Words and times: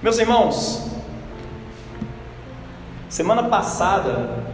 Meus 0.00 0.16
irmãos, 0.16 0.86
semana 3.08 3.42
passada 3.42 4.44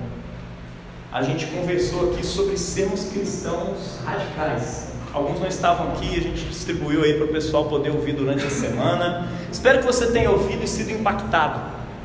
a 1.13 1.21
gente 1.21 1.45
conversou 1.49 2.13
aqui 2.13 2.25
sobre 2.25 2.57
sermos 2.57 3.11
cristãos 3.11 3.99
radicais. 4.07 4.95
Alguns 5.13 5.39
não 5.39 5.47
estavam 5.47 5.93
aqui, 5.93 6.17
a 6.17 6.21
gente 6.23 6.47
distribuiu 6.47 7.03
aí 7.03 7.19
para 7.19 7.27
o 7.27 7.29
pessoal 7.29 7.67
poder 7.67 7.91
ouvir 7.91 8.15
durante 8.15 8.47
a 8.47 8.49
semana. 8.49 9.29
Espero 9.53 9.81
que 9.81 9.85
você 9.85 10.07
tenha 10.13 10.31
ouvido 10.31 10.65
e 10.65 10.67
sido 10.67 10.91
impactado 10.93 11.61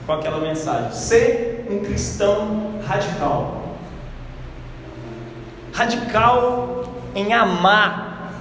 com 0.06 0.12
aquela 0.12 0.42
mensagem. 0.42 0.92
Ser 0.92 1.66
um 1.72 1.80
cristão 1.80 2.82
radical. 2.86 3.78
Radical 5.72 6.94
em 7.16 7.32
amar, 7.32 8.34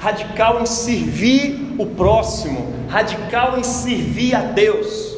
radical 0.00 0.60
em 0.60 0.66
servir 0.66 1.69
o 1.80 1.86
próximo, 1.86 2.74
radical 2.90 3.58
em 3.58 3.62
servir 3.62 4.34
a 4.34 4.42
Deus. 4.42 5.16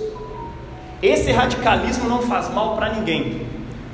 Esse 1.02 1.32
radicalismo 1.32 2.08
não 2.08 2.22
faz 2.22 2.48
mal 2.54 2.76
para 2.76 2.94
ninguém. 2.94 3.44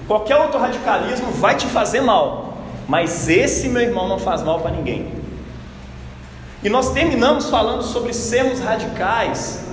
Qualquer 0.07 0.37
outro 0.37 0.61
radicalismo 0.61 1.31
vai 1.33 1.57
te 1.57 1.67
fazer 1.67 2.03
mal, 2.03 2.59
mas 2.87 3.27
esse, 3.27 3.71
meu 3.71 3.81
irmão, 3.81 4.07
não 4.07 4.19
faz 4.19 4.43
mal 4.43 4.61
para 4.61 4.73
ninguém. 4.73 5.09
E 6.63 6.69
nós 6.69 6.93
terminamos 6.93 7.49
falando 7.49 7.83
sobre 7.83 8.13
sermos 8.13 8.61
radicais 8.61 9.65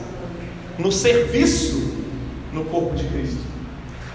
no 0.80 0.90
serviço 0.90 1.94
no 2.54 2.64
corpo 2.64 2.96
de 2.96 3.04
Cristo. 3.10 3.44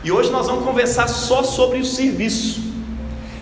E 0.02 0.10
hoje 0.10 0.30
nós 0.30 0.47
vamos 0.47 0.65
conversar 0.65 1.07
só 1.07 1.43
sobre 1.43 1.80
o 1.80 1.85
serviço, 1.85 2.62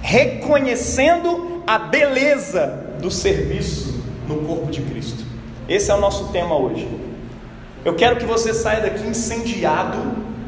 reconhecendo 0.03 1.63
a 1.65 1.79
beleza 1.79 2.97
do 3.01 3.09
serviço 3.09 4.03
no 4.27 4.39
corpo 4.39 4.73
de 4.73 4.83
Cristo. 4.83 5.28
Esse 5.69 5.91
é 5.91 5.95
o 5.95 6.01
nosso 6.01 6.33
tema 6.33 6.57
hoje. 6.57 6.89
Eu 7.85 7.95
quero 7.95 8.17
que 8.17 8.25
você 8.25 8.55
saia 8.55 8.81
daqui 8.81 9.07
incendiado 9.07 9.99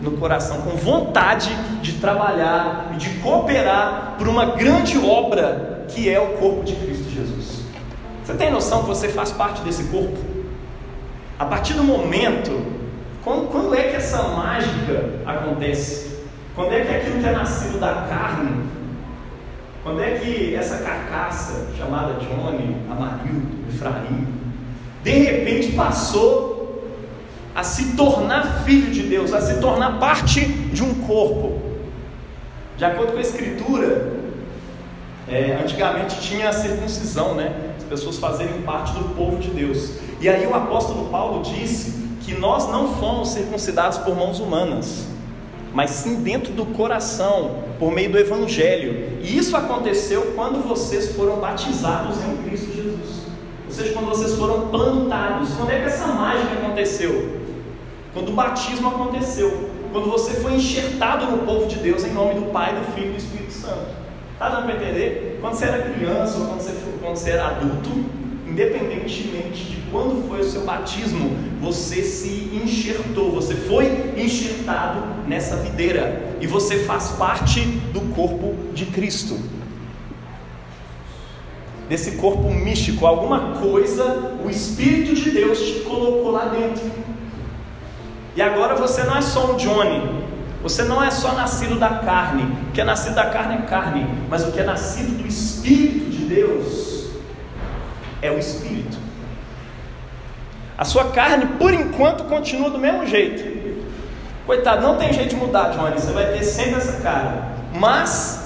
no 0.01 0.13
coração, 0.13 0.63
com 0.63 0.71
vontade 0.71 1.55
de 1.83 1.93
trabalhar 1.95 2.93
e 2.95 2.97
de 2.97 3.11
cooperar 3.19 4.15
por 4.17 4.27
uma 4.27 4.47
grande 4.47 4.97
obra 4.97 5.85
que 5.89 6.09
é 6.09 6.19
o 6.19 6.39
corpo 6.39 6.65
de 6.65 6.75
Cristo 6.75 7.11
Jesus. 7.11 7.65
Você 8.25 8.33
tem 8.33 8.51
noção 8.51 8.81
que 8.81 8.89
você 8.89 9.09
faz 9.09 9.31
parte 9.31 9.61
desse 9.61 9.85
corpo? 9.85 10.19
A 11.39 11.45
partir 11.45 11.75
do 11.75 11.85
momento, 11.85 12.65
quando, 13.23 13.49
quando 13.49 13.75
é 13.75 13.83
que 13.85 13.97
essa 13.97 14.23
mágica 14.23 15.21
acontece? 15.27 16.19
Quando 16.55 16.73
é 16.73 16.81
que 16.81 16.95
aquilo 16.95 17.21
que 17.21 17.29
é 17.29 17.33
nascido 17.33 17.79
da 17.79 18.07
carne, 18.09 18.65
quando 19.83 20.03
é 20.03 20.13
que 20.13 20.55
essa 20.55 20.79
carcaça 20.79 21.69
chamada 21.77 22.15
Johnny, 22.15 22.77
Amarildo, 22.91 23.69
Efraim, 23.69 24.40
de 25.03 25.11
repente 25.11 25.73
passou 25.73 26.61
a 27.55 27.63
se 27.63 27.97
tornar 27.97 28.65
filho 28.65 28.91
de 28.91 29.03
Deus, 29.03 29.33
a 29.33 29.41
se 29.41 29.61
tornar 29.61 29.99
parte 29.99 30.45
de 30.45 30.83
um 30.83 30.95
corpo. 31.07 31.61
De 32.77 32.85
acordo 32.85 33.13
com 33.13 33.19
a 33.19 33.21
Escritura, 33.21 34.21
é, 35.29 35.59
antigamente 35.63 36.21
tinha 36.21 36.49
a 36.49 36.53
circuncisão, 36.53 37.35
né? 37.35 37.73
As 37.77 37.85
pessoas 37.85 38.19
fazerem 38.19 38.63
parte 38.63 38.93
do 38.93 39.15
povo 39.15 39.39
de 39.39 39.51
Deus. 39.51 39.95
E 40.21 40.29
aí 40.29 40.47
o 40.47 40.55
apóstolo 40.55 41.09
Paulo 41.09 41.43
disse 41.43 42.09
que 42.23 42.35
nós 42.35 42.69
não 42.69 42.95
fomos 42.95 43.31
circuncidados 43.31 43.99
por 43.99 44.15
mãos 44.15 44.39
humanas, 44.39 45.07
mas 45.73 45.91
sim 45.91 46.23
dentro 46.23 46.53
do 46.53 46.67
coração, 46.67 47.63
por 47.79 47.93
meio 47.93 48.11
do 48.11 48.19
Evangelho. 48.19 49.19
E 49.23 49.37
isso 49.37 49.57
aconteceu 49.57 50.33
quando 50.35 50.67
vocês 50.67 51.15
foram 51.15 51.37
batizados 51.37 52.17
em 52.25 52.37
Cristo 52.43 52.67
Jesus. 52.67 52.80
Seja, 53.81 53.95
quando 53.95 54.09
vocês 54.09 54.35
foram 54.35 54.69
plantados. 54.69 55.55
Quando 55.55 55.71
é 55.71 55.81
que 55.81 55.87
essa 55.87 56.07
mágica 56.09 56.53
aconteceu? 56.53 57.41
Quando 58.13 58.29
o 58.29 58.33
batismo 58.33 58.89
aconteceu, 58.89 59.71
quando 59.91 60.11
você 60.11 60.33
foi 60.35 60.53
enxertado 60.53 61.25
no 61.31 61.47
povo 61.47 61.67
de 61.67 61.77
Deus 61.77 62.05
em 62.05 62.13
nome 62.13 62.35
do 62.35 62.51
Pai, 62.53 62.75
do 62.75 62.93
Filho 62.93 63.09
e 63.09 63.13
do 63.13 63.17
Espírito 63.17 63.53
Santo. 63.55 63.87
Está 64.35 64.51
dando 64.51 64.67
para 64.67 64.77
entender? 64.77 65.39
Quando 65.41 65.55
você 65.55 65.65
era 65.65 65.91
criança 65.93 66.39
ou 66.41 66.47
quando 66.49 66.61
você, 66.61 66.75
quando 67.01 67.17
você 67.17 67.31
era 67.31 67.49
adulto, 67.49 67.89
independentemente 68.47 69.65
de 69.65 69.77
quando 69.91 70.29
foi 70.29 70.41
o 70.41 70.45
seu 70.45 70.67
batismo, 70.67 71.35
você 71.59 72.03
se 72.03 72.51
enxertou, 72.63 73.33
você 73.33 73.55
foi 73.55 74.13
enxertado 74.15 75.27
nessa 75.27 75.57
videira 75.57 76.37
e 76.39 76.47
você 76.47 76.81
faz 76.81 77.13
parte 77.13 77.63
do 77.95 78.15
corpo 78.15 78.55
de 78.75 78.85
Cristo. 78.85 79.39
Desse 81.91 82.13
corpo 82.13 82.49
místico, 82.49 83.05
alguma 83.05 83.57
coisa 83.59 84.37
o 84.45 84.49
Espírito 84.49 85.13
de 85.13 85.33
Deus 85.33 85.59
te 85.59 85.81
colocou 85.81 86.31
lá 86.31 86.45
dentro. 86.45 86.89
E 88.37 88.41
agora 88.41 88.77
você 88.77 89.03
não 89.03 89.17
é 89.17 89.21
só 89.21 89.51
um 89.51 89.57
Johnny, 89.57 90.09
você 90.63 90.85
não 90.85 91.03
é 91.03 91.11
só 91.11 91.33
nascido 91.33 91.81
da 91.81 91.89
carne, 91.89 92.45
o 92.69 92.71
que 92.71 92.81
é 92.81 92.85
nascido 92.85 93.17
da 93.17 93.27
carne 93.27 93.57
é 93.57 93.63
carne, 93.63 94.07
mas 94.29 94.47
o 94.47 94.53
que 94.53 94.61
é 94.61 94.63
nascido 94.63 95.21
do 95.21 95.27
Espírito 95.27 96.11
de 96.11 96.27
Deus 96.27 97.11
é 98.23 98.31
o 98.31 98.39
Espírito. 98.39 98.97
A 100.79 100.85
sua 100.85 101.11
carne, 101.11 101.45
por 101.59 101.75
enquanto, 101.75 102.23
continua 102.23 102.71
do 102.71 102.79
mesmo 102.79 103.05
jeito. 103.05 103.83
Coitado, 104.47 104.81
não 104.81 104.97
tem 104.97 105.13
jeito 105.13 105.31
de 105.31 105.37
mudar, 105.37 105.71
Johnny, 105.71 106.01
você 106.01 106.13
vai 106.13 106.27
ter 106.27 106.45
sempre 106.45 106.77
essa 106.77 107.01
cara. 107.01 107.49
Mas 107.75 108.40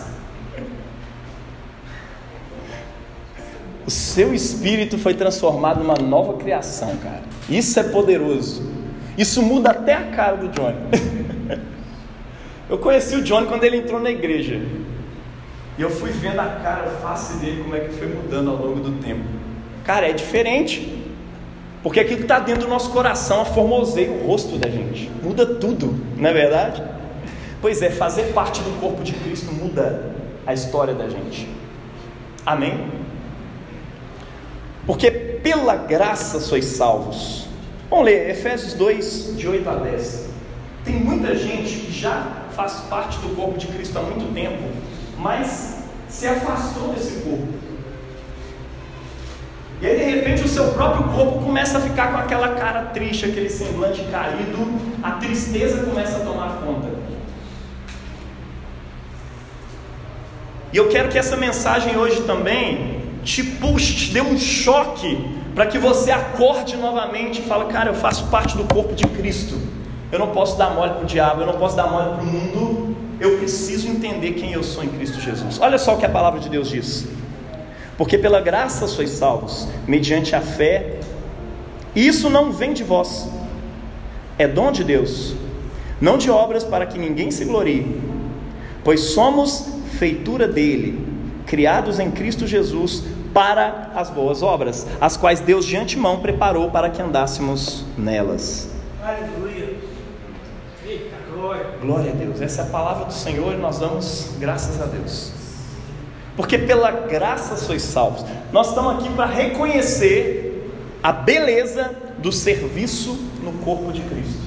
o 3.86 3.90
seu 3.90 4.34
espírito 4.34 4.98
foi 4.98 5.14
transformado 5.14 5.80
numa 5.80 5.94
nova 5.94 6.34
criação, 6.34 6.96
cara. 7.02 7.22
Isso 7.48 7.78
é 7.78 7.82
poderoso. 7.82 8.62
Isso 9.16 9.42
muda 9.42 9.70
até 9.70 9.94
a 9.94 10.04
cara 10.04 10.36
do 10.36 10.48
Johnny. 10.48 10.78
eu 12.68 12.78
conheci 12.78 13.16
o 13.16 13.22
Johnny 13.22 13.46
quando 13.46 13.64
ele 13.64 13.78
entrou 13.78 14.00
na 14.00 14.10
igreja. 14.10 14.60
E 15.76 15.82
eu 15.82 15.90
fui 15.90 16.10
vendo 16.10 16.40
a 16.40 16.46
cara, 16.46 16.86
a 16.86 17.08
face 17.08 17.36
dele, 17.38 17.62
como 17.62 17.76
é 17.76 17.80
que 17.80 17.94
foi 17.94 18.08
mudando 18.08 18.50
ao 18.50 18.56
longo 18.56 18.80
do 18.80 19.02
tempo. 19.02 19.24
Cara, 19.84 20.08
é 20.08 20.12
diferente. 20.12 21.02
Porque 21.82 22.00
aquilo 22.00 22.18
que 22.18 22.24
está 22.24 22.38
dentro 22.38 22.62
do 22.62 22.68
nosso 22.68 22.90
coração 22.90 23.42
aformoseia 23.42 24.10
o 24.10 24.26
rosto 24.26 24.56
da 24.56 24.70
gente. 24.70 25.10
Muda 25.22 25.44
tudo, 25.44 26.00
não 26.16 26.30
é 26.30 26.32
verdade? 26.32 26.82
Pois 27.60 27.82
é, 27.82 27.90
fazer 27.90 28.32
parte 28.32 28.62
do 28.62 28.80
corpo 28.80 29.02
de 29.02 29.12
Cristo 29.12 29.52
muda 29.52 30.14
a 30.46 30.54
história 30.54 30.94
da 30.94 31.08
gente. 31.08 31.46
Amém? 32.46 33.03
Porque 34.86 35.10
pela 35.10 35.76
graça 35.76 36.40
sois 36.40 36.64
salvos 36.64 37.44
Vamos 37.94 38.06
ler 38.06 38.30
Efésios 38.30 38.74
2, 38.74 39.36
de 39.36 39.46
8 39.46 39.70
a 39.70 39.74
10. 39.76 40.28
Tem 40.84 40.94
muita 40.96 41.32
gente 41.36 41.76
que 41.76 41.92
já 41.92 42.26
faz 42.50 42.72
parte 42.90 43.18
do 43.18 43.36
corpo 43.36 43.56
de 43.56 43.68
Cristo 43.68 43.96
há 43.96 44.02
muito 44.02 44.34
tempo, 44.34 44.64
mas 45.16 45.84
se 46.08 46.26
afastou 46.26 46.88
desse 46.88 47.22
corpo. 47.22 47.46
E 49.80 49.86
aí, 49.86 49.96
de 49.96 50.04
repente, 50.04 50.42
o 50.42 50.48
seu 50.48 50.72
próprio 50.72 51.04
corpo 51.12 51.44
começa 51.44 51.78
a 51.78 51.80
ficar 51.80 52.10
com 52.10 52.18
aquela 52.18 52.48
cara 52.56 52.86
triste, 52.86 53.26
aquele 53.26 53.48
semblante 53.48 54.02
caído, 54.10 54.80
a 55.00 55.12
tristeza 55.12 55.84
começa 55.84 56.16
a 56.16 56.20
tomar 56.24 56.62
conta. 56.64 56.88
E 60.72 60.76
eu 60.76 60.88
quero 60.88 61.10
que 61.10 61.18
essa 61.18 61.36
mensagem 61.36 61.96
hoje 61.96 62.22
também 62.22 62.93
te 63.24 63.42
puxe, 63.42 63.94
te 63.94 64.12
dê 64.12 64.20
um 64.20 64.38
choque 64.38 65.26
para 65.54 65.66
que 65.66 65.78
você 65.78 66.10
acorde 66.10 66.76
novamente 66.76 67.40
e 67.40 67.44
fale, 67.44 67.64
cara, 67.72 67.90
eu 67.90 67.94
faço 67.94 68.26
parte 68.26 68.56
do 68.56 68.64
corpo 68.64 68.94
de 68.94 69.06
Cristo. 69.06 69.56
Eu 70.12 70.18
não 70.18 70.28
posso 70.28 70.58
dar 70.58 70.70
mole 70.70 70.92
para 70.92 71.02
o 71.02 71.06
diabo, 71.06 71.40
eu 71.40 71.46
não 71.46 71.54
posso 71.54 71.74
dar 71.76 71.86
mole 71.86 72.14
para 72.16 72.22
o 72.22 72.26
mundo. 72.26 72.96
Eu 73.20 73.38
preciso 73.38 73.88
entender 73.88 74.32
quem 74.32 74.52
eu 74.52 74.62
sou 74.62 74.84
em 74.84 74.88
Cristo 74.88 75.20
Jesus. 75.20 75.58
Olha 75.60 75.78
só 75.78 75.94
o 75.94 75.98
que 75.98 76.04
a 76.04 76.08
palavra 76.08 76.40
de 76.40 76.48
Deus 76.48 76.68
diz. 76.68 77.06
Porque 77.96 78.18
pela 78.18 78.40
graça 78.40 78.86
sois 78.86 79.10
salvos, 79.10 79.68
mediante 79.86 80.34
a 80.34 80.40
fé. 80.40 80.98
Isso 81.94 82.28
não 82.28 82.52
vem 82.52 82.72
de 82.72 82.82
vós, 82.82 83.28
é 84.36 84.48
dom 84.48 84.72
de 84.72 84.82
Deus, 84.82 85.36
não 86.00 86.18
de 86.18 86.28
obras 86.28 86.64
para 86.64 86.86
que 86.86 86.98
ninguém 86.98 87.30
se 87.30 87.44
glorie, 87.44 88.00
pois 88.82 89.00
somos 89.00 89.68
feitura 89.96 90.48
dele, 90.48 90.98
criados 91.46 92.00
em 92.00 92.10
Cristo 92.10 92.48
Jesus 92.48 93.04
para 93.34 93.90
as 93.96 94.08
boas 94.08 94.42
obras, 94.42 94.86
as 95.00 95.16
quais 95.16 95.40
Deus 95.40 95.66
de 95.66 95.76
antemão 95.76 96.20
preparou 96.20 96.70
para 96.70 96.88
que 96.88 97.02
andássemos 97.02 97.84
nelas. 97.98 98.70
Aleluia. 99.02 99.74
Eita, 100.86 101.16
glória. 101.34 101.66
Glória 101.82 102.12
a 102.12 102.14
Deus. 102.14 102.40
Essa 102.40 102.62
é 102.62 102.64
a 102.64 102.68
palavra 102.68 103.06
do 103.06 103.12
Senhor 103.12 103.52
e 103.52 103.56
nós 103.56 103.80
damos 103.80 104.30
graças 104.38 104.80
a 104.80 104.86
Deus. 104.86 105.32
Porque 106.36 106.56
pela 106.56 106.90
graça 106.90 107.56
sois 107.56 107.82
salvos. 107.82 108.24
Nós 108.52 108.68
estamos 108.68 108.94
aqui 108.94 109.12
para 109.14 109.26
reconhecer 109.26 110.70
a 111.02 111.12
beleza 111.12 111.90
do 112.18 112.32
serviço 112.32 113.18
no 113.42 113.52
corpo 113.64 113.92
de 113.92 114.00
Cristo. 114.02 114.42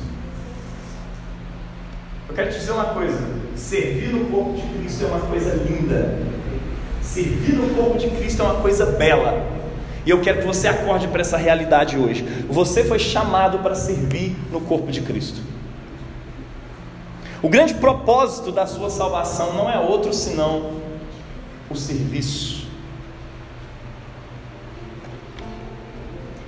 Eu 2.29 2.35
quero 2.35 2.51
te 2.51 2.59
dizer 2.59 2.71
uma 2.71 2.85
coisa: 2.85 3.19
servir 3.55 4.09
no 4.09 4.25
corpo 4.31 4.53
de 4.53 4.61
Cristo 4.79 5.05
é 5.05 5.07
uma 5.07 5.19
coisa 5.19 5.53
linda. 5.55 6.36
Servir 7.07 7.55
no 7.55 7.73
corpo 7.73 7.97
de 7.97 8.09
Cristo 8.09 8.41
é 8.41 8.45
uma 8.45 8.61
coisa 8.61 8.85
bela. 8.85 9.41
E 10.05 10.09
eu 10.09 10.21
quero 10.21 10.39
que 10.41 10.45
você 10.45 10.67
acorde 10.67 11.07
para 11.07 11.21
essa 11.21 11.37
realidade 11.37 11.97
hoje. 11.97 12.23
Você 12.49 12.83
foi 12.83 12.99
chamado 12.99 13.59
para 13.59 13.75
servir 13.75 14.35
no 14.51 14.61
corpo 14.61 14.91
de 14.91 15.01
Cristo. 15.01 15.41
O 17.41 17.49
grande 17.49 17.75
propósito 17.75 18.51
da 18.51 18.65
sua 18.65 18.89
salvação 18.89 19.53
não 19.53 19.69
é 19.69 19.79
outro 19.79 20.13
senão 20.13 20.73
o 21.69 21.75
serviço. 21.75 22.67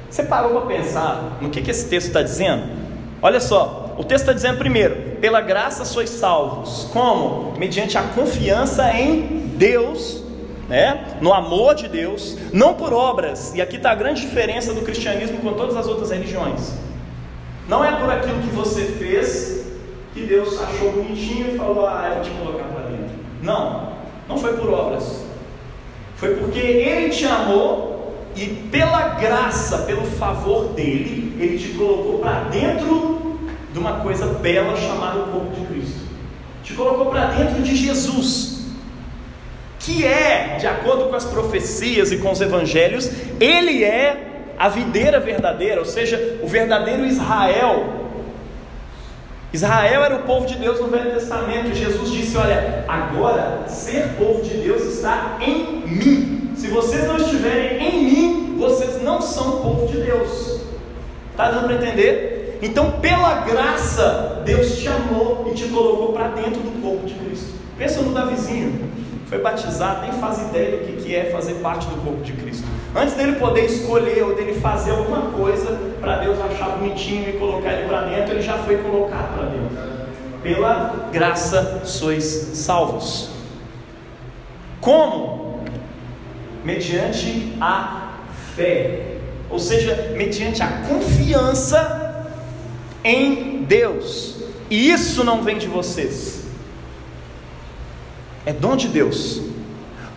Você 0.10 0.24
parou 0.24 0.52
para 0.52 0.78
pensar 0.78 1.38
no 1.40 1.50
que, 1.50 1.62
que 1.62 1.72
esse 1.72 1.88
texto 1.88 2.08
está 2.08 2.22
dizendo? 2.22 2.64
Olha 3.22 3.40
só, 3.40 3.96
o 3.98 4.04
texto 4.04 4.24
está 4.24 4.34
dizendo 4.34 4.58
primeiro: 4.58 5.18
pela 5.22 5.42
graça 5.42 5.86
sois 5.86 6.10
salvos. 6.10 6.90
Como? 6.92 7.54
Mediante 7.58 7.98
a 7.98 8.04
confiança 8.04 8.92
em 8.94 9.52
Deus, 9.56 10.19
né? 10.70 11.18
no 11.20 11.34
amor 11.34 11.76
de 11.76 11.88
Deus, 11.88 12.38
não 12.54 12.76
por 12.76 12.94
obras. 12.94 13.54
E 13.56 13.62
aqui 13.62 13.76
está 13.78 13.92
a 13.92 13.96
grande 13.96 14.22
diferença 14.22 14.74
do 14.74 14.82
cristianismo 14.82 15.40
com 15.40 15.54
todas 15.54 15.76
as 15.76 15.88
outras 15.88 16.12
religiões. 16.12 16.74
Não 17.68 17.84
é 17.84 17.92
por 18.00 18.10
aquilo 18.10 18.40
que 18.42 18.56
você 18.56 18.84
fez 18.84 19.66
que 20.14 20.22
Deus 20.22 20.60
achou 20.62 20.92
bonitinho 20.92 21.54
e 21.54 21.58
falou: 21.58 21.88
Ah, 21.88 22.08
eu 22.10 22.16
vou 22.16 22.24
te 22.24 22.30
colocar 22.32 22.64
para 22.66 22.90
dentro. 22.90 23.16
Não, 23.42 23.94
não 24.28 24.38
foi 24.38 24.54
por 24.54 24.70
obras. 24.70 25.24
Foi 26.16 26.36
porque 26.36 26.60
Ele 26.60 27.10
te 27.10 27.26
amou 27.26 28.16
e 28.36 28.46
pela 28.72 29.16
graça, 29.16 29.80
pelo 29.80 30.06
favor 30.06 30.70
dele, 30.74 31.36
Ele 31.40 31.58
te 31.58 31.70
colocou 31.78 32.20
para 32.20 32.42
dentro 32.46 33.40
de 33.72 33.80
uma 33.80 34.00
coisa 34.00 34.26
bela 34.26 34.76
chamada 34.76 35.20
o 35.20 35.28
corpo 35.28 35.54
de 35.54 35.66
Cristo. 35.66 36.00
Te 36.64 36.74
colocou 36.74 37.08
para 37.08 37.28
dentro 37.28 37.62
de 37.62 37.76
Jesus, 37.76 38.59
que 39.80 40.06
é, 40.06 40.58
de 40.60 40.68
acordo 40.68 41.06
com 41.06 41.16
as 41.16 41.26
profecias 41.26 42.12
e 42.12 42.18
com 42.18 42.32
os 42.32 42.42
evangelhos, 42.42 43.10
Ele 43.40 43.84
é 43.84 44.28
a 44.58 44.68
videira 44.68 45.20
verdadeira, 45.20 45.80
ou 45.80 45.86
seja, 45.86 46.38
o 46.44 46.48
verdadeiro 46.48 47.06
Israel 47.06 48.00
Israel 49.52 50.04
era 50.04 50.16
o 50.16 50.24
povo 50.24 50.46
de 50.46 50.56
Deus 50.58 50.80
no 50.80 50.88
Velho 50.88 51.12
Testamento. 51.12 51.74
Jesus 51.74 52.12
disse: 52.12 52.38
Olha, 52.38 52.86
agora 52.88 53.64
ser 53.68 54.10
povo 54.10 54.44
de 54.44 54.58
Deus 54.58 54.84
está 54.84 55.38
em 55.42 55.88
mim. 55.88 56.52
Se 56.56 56.68
vocês 56.68 57.08
não 57.08 57.18
estiverem 57.18 57.84
em 57.84 58.04
mim, 58.04 58.56
vocês 58.60 59.02
não 59.02 59.20
são 59.22 59.60
povo 59.62 59.88
de 59.88 60.02
Deus. 60.02 60.62
Está 61.32 61.50
dando 61.50 61.66
para 61.66 61.76
entender? 61.78 62.60
Então, 62.62 62.92
pela 63.00 63.46
graça, 63.46 64.44
Deus 64.46 64.78
te 64.78 64.88
amou 64.88 65.50
e 65.50 65.56
te 65.56 65.68
colocou 65.70 66.14
para 66.14 66.28
dentro 66.28 66.62
do 66.62 66.82
corpo 66.82 67.08
de 67.08 67.16
Cristo. 67.16 67.54
Pensa 67.78 68.02
no 68.02 68.14
Davizinho 68.14 68.88
foi 69.30 69.38
batizado, 69.38 70.02
nem 70.02 70.12
faz 70.14 70.40
ideia 70.40 70.78
do 70.78 71.04
que 71.04 71.16
é 71.16 71.26
fazer 71.26 71.54
parte 71.56 71.86
do 71.86 72.02
corpo 72.04 72.24
de 72.24 72.34
Cristo. 72.34 72.68
Antes 72.96 73.14
dele 73.14 73.34
poder 73.34 73.66
escolher 73.66 74.24
ou 74.24 74.36
dele 74.36 74.60
fazer 74.60 74.90
alguma 74.90 75.32
coisa 75.32 75.78
para 76.02 76.18
Deus 76.18 76.40
achar 76.42 76.70
bonitinho 76.70 77.30
e 77.30 77.34
colocar 77.34 77.74
ele 77.74 77.88
para 77.88 78.02
dentro, 78.02 78.34
ele 78.34 78.42
já 78.42 78.58
foi 78.58 78.78
colocado 78.78 79.36
para 79.36 79.46
dentro. 79.46 79.78
Pela 80.42 81.10
graça 81.12 81.84
sois 81.86 82.24
salvos. 82.24 83.30
Como? 84.82 85.64
Mediante 86.64 87.54
a 87.62 88.14
fé, 88.56 89.18
ou 89.48 89.60
seja, 89.60 90.12
mediante 90.16 90.64
a 90.64 90.68
confiança 90.88 92.26
em 93.04 93.64
Deus. 93.64 94.38
E 94.72 94.92
isso 94.92 95.24
não 95.24 95.44
vem 95.44 95.60
de 95.60 95.68
vocês 95.68 96.39
é 98.50 98.54
dom 98.54 98.76
de 98.76 98.88
Deus. 98.88 99.42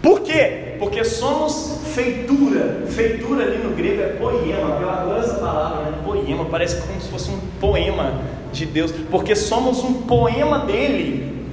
Por 0.01 0.21
quê? 0.21 0.77
Porque 0.79 1.05
somos 1.05 1.81
feitura. 1.95 2.87
Feitura 2.89 3.45
ali 3.45 3.59
no 3.59 3.77
grego 3.77 4.03
é 4.03 4.09
poema. 4.09 4.79
Eu 4.81 4.91
adoro 4.91 5.21
essa 5.21 5.35
palavra, 5.35 5.91
né? 5.91 5.99
Poema. 6.03 6.47
Parece 6.47 6.81
como 6.81 6.99
se 6.99 7.09
fosse 7.09 7.31
um 7.31 7.39
poema 7.61 8.23
de 8.51 8.65
Deus. 8.65 8.91
Porque 9.11 9.37
somos 9.37 9.85
um 9.85 10.03
poema 10.05 10.61
dele. 10.61 11.47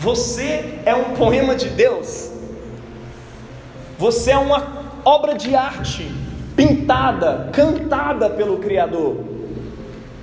Você 0.00 0.80
é 0.84 0.92
um 0.92 1.14
poema 1.14 1.54
de 1.54 1.68
Deus. 1.68 2.32
Você 3.96 4.32
é 4.32 4.36
uma 4.36 4.66
obra 5.04 5.34
de 5.34 5.54
arte 5.54 6.10
pintada, 6.56 7.48
cantada 7.52 8.28
pelo 8.28 8.58
Criador. 8.58 9.18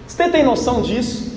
Você 0.05 0.27
tem 0.27 0.43
noção 0.43 0.81
disso? 0.81 1.30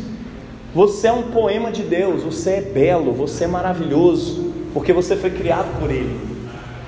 Você 0.74 1.06
é 1.06 1.12
um 1.12 1.30
poema 1.30 1.70
de 1.70 1.82
Deus, 1.82 2.24
você 2.24 2.54
é 2.54 2.60
belo, 2.60 3.12
você 3.12 3.44
é 3.44 3.46
maravilhoso, 3.46 4.52
porque 4.72 4.92
você 4.92 5.16
foi 5.16 5.30
criado 5.30 5.78
por 5.78 5.88
Ele. 5.88 6.18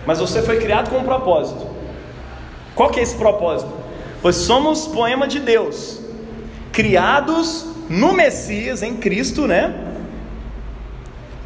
Mas 0.04 0.18
você 0.18 0.42
foi 0.42 0.58
criado 0.58 0.90
com 0.90 0.98
um 0.98 1.04
propósito. 1.04 1.66
Qual 2.74 2.90
que 2.90 2.98
é 2.98 3.02
esse 3.04 3.14
propósito? 3.14 3.70
Pois 4.20 4.34
somos 4.36 4.88
poema 4.88 5.28
de 5.28 5.38
Deus, 5.38 6.00
criados 6.72 7.64
no 7.88 8.12
Messias, 8.12 8.82
em 8.82 8.96
Cristo, 8.96 9.46
né? 9.46 9.94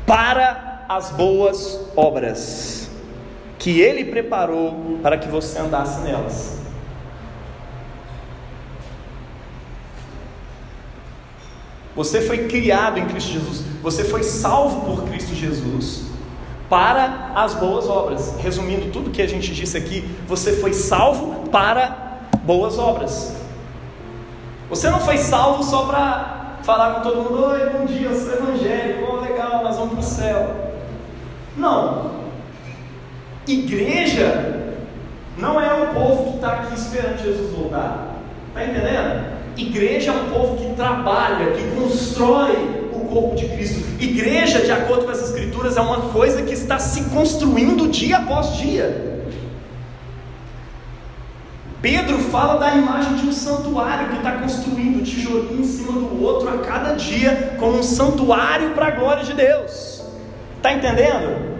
Para 0.06 0.86
as 0.88 1.10
boas 1.10 1.78
obras 1.94 2.90
que 3.58 3.80
Ele 3.80 4.06
preparou 4.06 4.98
para 5.02 5.18
que 5.18 5.28
você 5.28 5.58
andasse 5.58 6.00
nelas. 6.00 6.59
Você 12.00 12.22
foi 12.22 12.48
criado 12.48 12.98
em 12.98 13.04
Cristo 13.04 13.30
Jesus. 13.30 13.62
Você 13.82 14.04
foi 14.04 14.22
salvo 14.22 14.86
por 14.86 15.04
Cristo 15.04 15.34
Jesus 15.34 16.04
para 16.66 17.32
as 17.34 17.52
boas 17.52 17.90
obras. 17.90 18.36
Resumindo 18.38 18.90
tudo 18.90 19.10
que 19.10 19.20
a 19.20 19.28
gente 19.28 19.54
disse 19.54 19.76
aqui, 19.76 20.10
você 20.26 20.54
foi 20.54 20.72
salvo 20.72 21.50
para 21.50 22.20
boas 22.42 22.78
obras. 22.78 23.36
Você 24.70 24.88
não 24.88 24.98
foi 24.98 25.18
salvo 25.18 25.62
só 25.62 25.84
para 25.84 26.60
falar 26.62 26.94
com 26.94 27.00
todo 27.02 27.16
mundo: 27.16 27.44
Oi, 27.44 27.68
bom 27.68 27.84
dia, 27.84 28.08
eu 28.08 28.18
sou 28.18 28.32
evangélico, 28.32 29.06
oh, 29.06 29.20
legal, 29.20 29.62
nós 29.62 29.76
vamos 29.76 29.90
para 29.90 30.00
o 30.00 30.02
céu. 30.02 30.56
Não. 31.54 32.12
Igreja 33.46 34.74
não 35.36 35.60
é 35.60 35.70
o 35.74 35.92
povo 35.92 36.30
que 36.30 36.36
está 36.36 36.52
aqui 36.52 36.74
esperando 36.76 37.22
Jesus 37.22 37.54
voltar. 37.54 38.16
Está 38.48 38.64
entendendo? 38.64 39.39
Igreja 39.56 40.12
é 40.12 40.14
um 40.14 40.30
povo 40.30 40.56
que 40.56 40.74
trabalha, 40.74 41.52
que 41.52 41.80
constrói 41.80 42.88
o 42.92 43.00
corpo 43.06 43.36
de 43.36 43.48
Cristo. 43.48 43.84
Igreja, 44.00 44.60
de 44.60 44.70
acordo 44.70 45.04
com 45.04 45.10
as 45.10 45.22
Escrituras, 45.22 45.76
é 45.76 45.80
uma 45.80 46.10
coisa 46.10 46.42
que 46.42 46.54
está 46.54 46.78
se 46.78 47.04
construindo 47.10 47.88
dia 47.88 48.18
após 48.18 48.56
dia. 48.56 49.10
Pedro 51.82 52.18
fala 52.18 52.58
da 52.58 52.74
imagem 52.74 53.14
de 53.14 53.26
um 53.26 53.32
santuário 53.32 54.10
que 54.10 54.16
está 54.16 54.32
construindo 54.32 55.02
tijolinho 55.02 55.60
em 55.60 55.64
cima 55.64 55.92
do 55.92 56.22
outro 56.22 56.48
a 56.48 56.58
cada 56.58 56.94
dia, 56.94 57.56
como 57.58 57.78
um 57.78 57.82
santuário 57.82 58.70
para 58.70 58.88
a 58.88 58.90
glória 58.90 59.24
de 59.24 59.32
Deus. 59.32 60.02
Está 60.56 60.72
entendendo? 60.72 61.50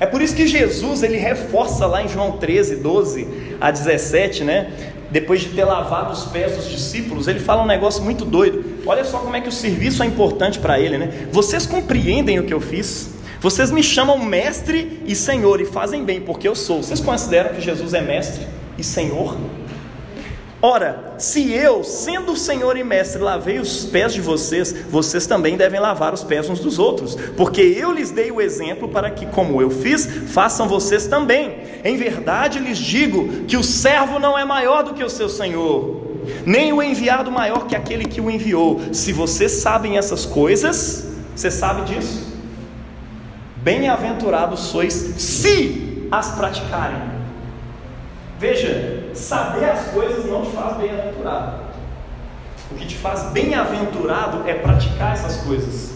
É 0.00 0.06
por 0.06 0.20
isso 0.20 0.34
que 0.34 0.46
Jesus 0.48 1.02
ele 1.02 1.16
reforça 1.16 1.86
lá 1.86 2.02
em 2.02 2.08
João 2.08 2.38
13, 2.38 2.76
12 2.76 3.51
a 3.62 3.70
17, 3.70 4.42
né? 4.42 4.72
Depois 5.08 5.40
de 5.40 5.50
ter 5.50 5.64
lavado 5.64 6.12
os 6.12 6.24
pés 6.24 6.56
dos 6.56 6.68
discípulos, 6.68 7.28
ele 7.28 7.38
fala 7.38 7.62
um 7.62 7.66
negócio 7.66 8.02
muito 8.02 8.24
doido. 8.24 8.64
Olha 8.84 9.04
só 9.04 9.18
como 9.18 9.36
é 9.36 9.40
que 9.40 9.48
o 9.48 9.52
serviço 9.52 10.02
é 10.02 10.06
importante 10.06 10.58
para 10.58 10.80
ele, 10.80 10.98
né? 10.98 11.28
Vocês 11.30 11.64
compreendem 11.64 12.40
o 12.40 12.44
que 12.44 12.52
eu 12.52 12.60
fiz? 12.60 13.10
Vocês 13.40 13.70
me 13.70 13.82
chamam 13.82 14.18
mestre 14.18 15.00
e 15.06 15.14
senhor 15.14 15.60
e 15.60 15.64
fazem 15.64 16.04
bem, 16.04 16.20
porque 16.20 16.48
eu 16.48 16.56
sou. 16.56 16.82
Vocês 16.82 16.98
consideram 16.98 17.54
que 17.54 17.60
Jesus 17.60 17.94
é 17.94 18.00
mestre 18.00 18.46
e 18.76 18.82
senhor? 18.82 19.36
Ora, 20.64 21.14
se 21.18 21.52
eu, 21.52 21.82
sendo 21.82 22.36
Senhor 22.36 22.76
e 22.76 22.84
Mestre, 22.84 23.20
lavei 23.20 23.58
os 23.58 23.84
pés 23.84 24.14
de 24.14 24.20
vocês, 24.20 24.72
vocês 24.88 25.26
também 25.26 25.56
devem 25.56 25.80
lavar 25.80 26.14
os 26.14 26.22
pés 26.22 26.48
uns 26.48 26.60
dos 26.60 26.78
outros, 26.78 27.16
porque 27.36 27.60
eu 27.60 27.90
lhes 27.90 28.12
dei 28.12 28.30
o 28.30 28.40
exemplo 28.40 28.88
para 28.88 29.10
que, 29.10 29.26
como 29.26 29.60
eu 29.60 29.70
fiz, 29.70 30.06
façam 30.28 30.68
vocês 30.68 31.08
também. 31.08 31.58
Em 31.82 31.96
verdade 31.96 32.60
lhes 32.60 32.78
digo 32.78 33.44
que 33.48 33.56
o 33.56 33.64
servo 33.64 34.20
não 34.20 34.38
é 34.38 34.44
maior 34.44 34.84
do 34.84 34.94
que 34.94 35.02
o 35.02 35.10
seu 35.10 35.28
Senhor, 35.28 36.06
nem 36.46 36.72
o 36.72 36.80
enviado 36.80 37.28
maior 37.28 37.66
que 37.66 37.74
aquele 37.74 38.04
que 38.04 38.20
o 38.20 38.30
enviou. 38.30 38.80
Se 38.92 39.12
vocês 39.12 39.50
sabem 39.50 39.98
essas 39.98 40.24
coisas, 40.24 41.08
você 41.34 41.50
sabe 41.50 41.92
disso? 41.92 42.32
Bem-aventurados 43.56 44.60
sois 44.60 44.92
se 44.92 46.06
as 46.08 46.30
praticarem. 46.36 47.11
Veja, 48.42 49.04
saber 49.14 49.66
as 49.66 49.92
coisas 49.92 50.26
não 50.26 50.44
te 50.44 50.50
faz 50.50 50.76
bem-aventurado. 50.76 51.62
O 52.72 52.74
que 52.74 52.86
te 52.86 52.96
faz 52.96 53.22
bem-aventurado 53.30 54.42
é 54.48 54.54
praticar 54.54 55.12
essas 55.12 55.36
coisas, 55.42 55.92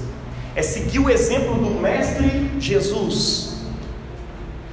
é 0.54 0.62
seguir 0.62 1.00
o 1.00 1.10
exemplo 1.10 1.54
do 1.54 1.70
Mestre 1.80 2.52
Jesus, 2.60 3.64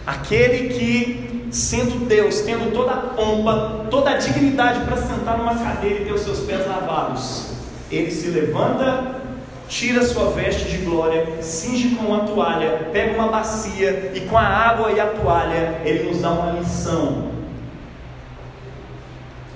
aquele 0.06 0.72
que, 0.72 1.48
sendo 1.50 2.06
Deus, 2.06 2.42
tendo 2.42 2.72
toda 2.72 2.92
a 2.92 2.98
pompa, 2.98 3.88
toda 3.90 4.12
a 4.12 4.18
dignidade 4.18 4.86
para 4.86 4.98
sentar 4.98 5.40
numa 5.40 5.56
cadeira 5.56 6.02
e 6.02 6.06
ter 6.06 6.14
os 6.14 6.22
seus 6.22 6.42
pés 6.42 6.68
lavados, 6.68 7.54
ele 7.90 8.12
se 8.12 8.28
levanta 8.28 9.24
tira 9.68 10.06
sua 10.06 10.30
veste 10.30 10.70
de 10.70 10.78
glória, 10.86 11.42
cinge 11.42 11.96
com 11.96 12.06
uma 12.06 12.20
toalha, 12.20 12.90
pega 12.92 13.16
uma 13.16 13.30
bacia 13.30 14.12
e 14.14 14.20
com 14.20 14.38
a 14.38 14.44
água 14.44 14.92
e 14.92 15.00
a 15.00 15.08
toalha 15.08 15.82
ele 15.84 16.04
nos 16.04 16.22
dá 16.22 16.30
uma 16.30 16.52
lição. 16.60 17.33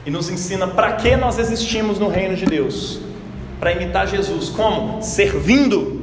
E 0.07 0.09
nos 0.09 0.29
ensina 0.29 0.65
para 0.65 0.93
que 0.93 1.17
nós 1.17 1.37
existimos 1.37 1.99
no 1.99 2.07
reino 2.07 2.33
de 2.33 2.45
Deus. 2.45 3.01
Para 3.59 3.73
imitar 3.73 4.07
Jesus. 4.07 4.47
Como? 4.47 5.01
Servindo. 5.03 6.01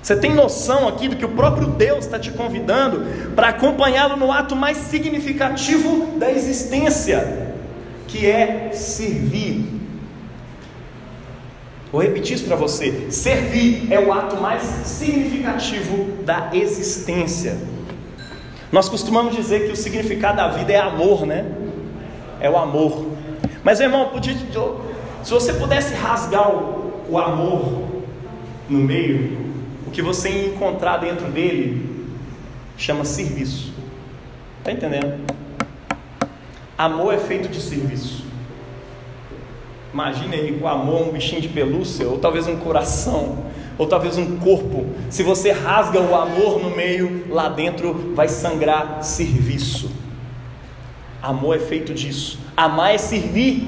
Você 0.00 0.14
tem 0.14 0.32
noção 0.32 0.86
aqui 0.86 1.08
do 1.08 1.16
que 1.16 1.24
o 1.24 1.30
próprio 1.30 1.66
Deus 1.66 2.04
está 2.04 2.16
te 2.16 2.30
convidando 2.30 3.04
para 3.34 3.48
acompanhá-lo 3.48 4.16
no 4.16 4.30
ato 4.30 4.54
mais 4.54 4.76
significativo 4.76 6.16
da 6.16 6.30
existência, 6.30 7.56
que 8.06 8.24
é 8.24 8.70
servir. 8.72 9.66
Vou 11.90 12.00
repetir 12.00 12.36
isso 12.36 12.44
para 12.44 12.54
você: 12.54 13.10
servir 13.10 13.92
é 13.92 13.98
o 13.98 14.12
ato 14.12 14.36
mais 14.36 14.62
significativo 14.62 16.22
da 16.22 16.50
existência. 16.52 17.58
Nós 18.70 18.88
costumamos 18.88 19.34
dizer 19.34 19.66
que 19.66 19.72
o 19.72 19.76
significado 19.76 20.36
da 20.36 20.46
vida 20.46 20.72
é 20.72 20.78
amor, 20.78 21.26
né? 21.26 21.57
É 22.40 22.48
o 22.48 22.56
amor. 22.56 23.06
Mas, 23.62 23.80
irmão, 23.80 24.08
podia, 24.08 24.34
se 25.22 25.30
você 25.30 25.52
pudesse 25.52 25.94
rasgar 25.94 26.50
o, 26.50 27.04
o 27.08 27.18
amor 27.18 27.84
no 28.68 28.78
meio, 28.78 29.38
o 29.86 29.90
que 29.90 30.02
você 30.02 30.46
encontrar 30.46 30.98
dentro 30.98 31.26
dele 31.26 32.06
chama 32.76 33.04
serviço. 33.04 33.72
Está 34.58 34.72
entendendo? 34.72 35.18
Amor 36.76 37.12
é 37.12 37.18
feito 37.18 37.48
de 37.48 37.60
serviço. 37.60 38.24
Imagine 39.92 40.36
aí 40.36 40.60
o 40.62 40.68
amor 40.68 41.08
um 41.08 41.12
bichinho 41.12 41.40
de 41.40 41.48
pelúcia, 41.48 42.06
ou 42.06 42.18
talvez 42.18 42.46
um 42.46 42.56
coração, 42.56 43.38
ou 43.76 43.86
talvez 43.86 44.16
um 44.18 44.36
corpo. 44.36 44.86
Se 45.10 45.22
você 45.22 45.50
rasga 45.50 46.00
o 46.00 46.14
amor 46.14 46.62
no 46.62 46.70
meio, 46.76 47.24
lá 47.30 47.48
dentro 47.48 48.12
vai 48.14 48.28
sangrar 48.28 49.02
serviço. 49.02 49.90
Amor 51.22 51.56
é 51.56 51.58
feito 51.58 51.92
disso. 51.92 52.38
Amar 52.56 52.94
é 52.94 52.98
servir. 52.98 53.66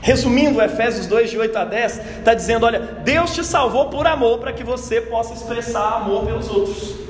Resumindo, 0.00 0.60
Efésios 0.60 1.06
2, 1.06 1.30
de 1.30 1.38
8 1.38 1.56
a 1.56 1.64
10, 1.64 2.18
está 2.18 2.34
dizendo: 2.34 2.66
olha, 2.66 2.80
Deus 3.04 3.32
te 3.32 3.44
salvou 3.44 3.88
por 3.88 4.06
amor, 4.06 4.38
para 4.38 4.52
que 4.52 4.64
você 4.64 5.00
possa 5.00 5.32
expressar 5.32 5.96
amor 5.96 6.26
pelos 6.26 6.50
outros. 6.50 7.02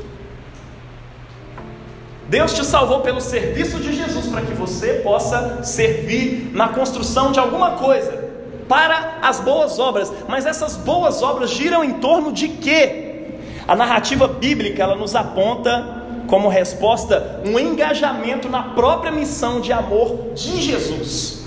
Deus 2.29 2.55
te 2.55 2.65
salvou 2.65 3.01
pelo 3.01 3.21
serviço 3.21 3.79
de 3.79 3.93
Jesus 3.93 4.27
para 4.27 4.41
que 4.41 4.55
você 4.55 5.01
possa 5.05 5.63
servir 5.65 6.51
na 6.55 6.69
construção 6.69 7.31
de 7.31 7.39
alguma 7.39 7.73
coisa 7.73 8.31
para 8.69 9.19
as 9.21 9.39
boas 9.39 9.79
obras. 9.79 10.11
Mas 10.27 10.47
essas 10.47 10.77
boas 10.79 11.23
obras 11.23 11.51
giram 11.51 11.85
em 11.85 11.95
torno 11.95 12.33
de 12.33 12.49
quê? 12.49 13.35
A 13.69 13.77
narrativa 13.77 14.27
bíblica 14.27 14.83
ela 14.83 14.95
nos 14.95 15.15
aponta 15.15 16.02
como 16.33 16.49
resposta 16.49 17.43
um 17.45 17.59
engajamento 17.59 18.49
na 18.49 18.63
própria 18.63 19.13
missão 19.13 19.61
de 19.61 19.71
amor 19.71 20.33
de 20.35 20.63
Jesus. 20.63 21.45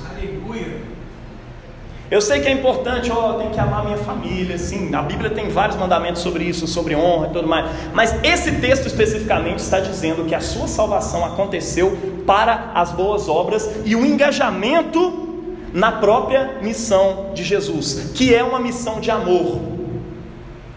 Eu 2.12 2.22
sei 2.22 2.40
que 2.40 2.48
é 2.48 2.52
importante, 2.52 3.12
ó, 3.12 3.32
oh, 3.32 3.34
tem 3.40 3.50
que 3.50 3.60
amar 3.60 3.84
minha 3.84 3.98
família, 3.98 4.60
sim. 4.60 4.94
A 4.94 5.02
Bíblia 5.02 5.32
tem 5.32 5.50
vários 5.50 5.76
mandamentos 5.76 6.22
sobre 6.22 6.44
isso, 6.44 6.68
sobre 6.68 6.96
honra 6.96 7.30
e 7.30 7.34
tudo 7.34 7.48
mais. 7.48 7.66
Mas 7.96 8.14
esse 8.24 8.60
texto 8.60 8.86
especificamente 8.86 9.58
está 9.58 9.80
dizendo 9.80 10.24
que 10.26 10.36
a 10.36 10.40
sua 10.40 10.68
salvação 10.68 11.26
aconteceu 11.26 11.98
para 12.28 12.70
as 12.76 12.92
boas 12.92 13.28
obras 13.28 13.68
e 13.86 13.96
o 13.96 14.06
engajamento 14.06 15.48
na 15.74 15.94
própria 15.94 16.60
missão 16.62 17.32
de 17.34 17.44
Jesus, 17.44 18.12
que 18.14 18.36
é 18.36 18.44
uma 18.44 18.60
missão 18.60 19.00
de 19.00 19.10
amor. 19.10 19.62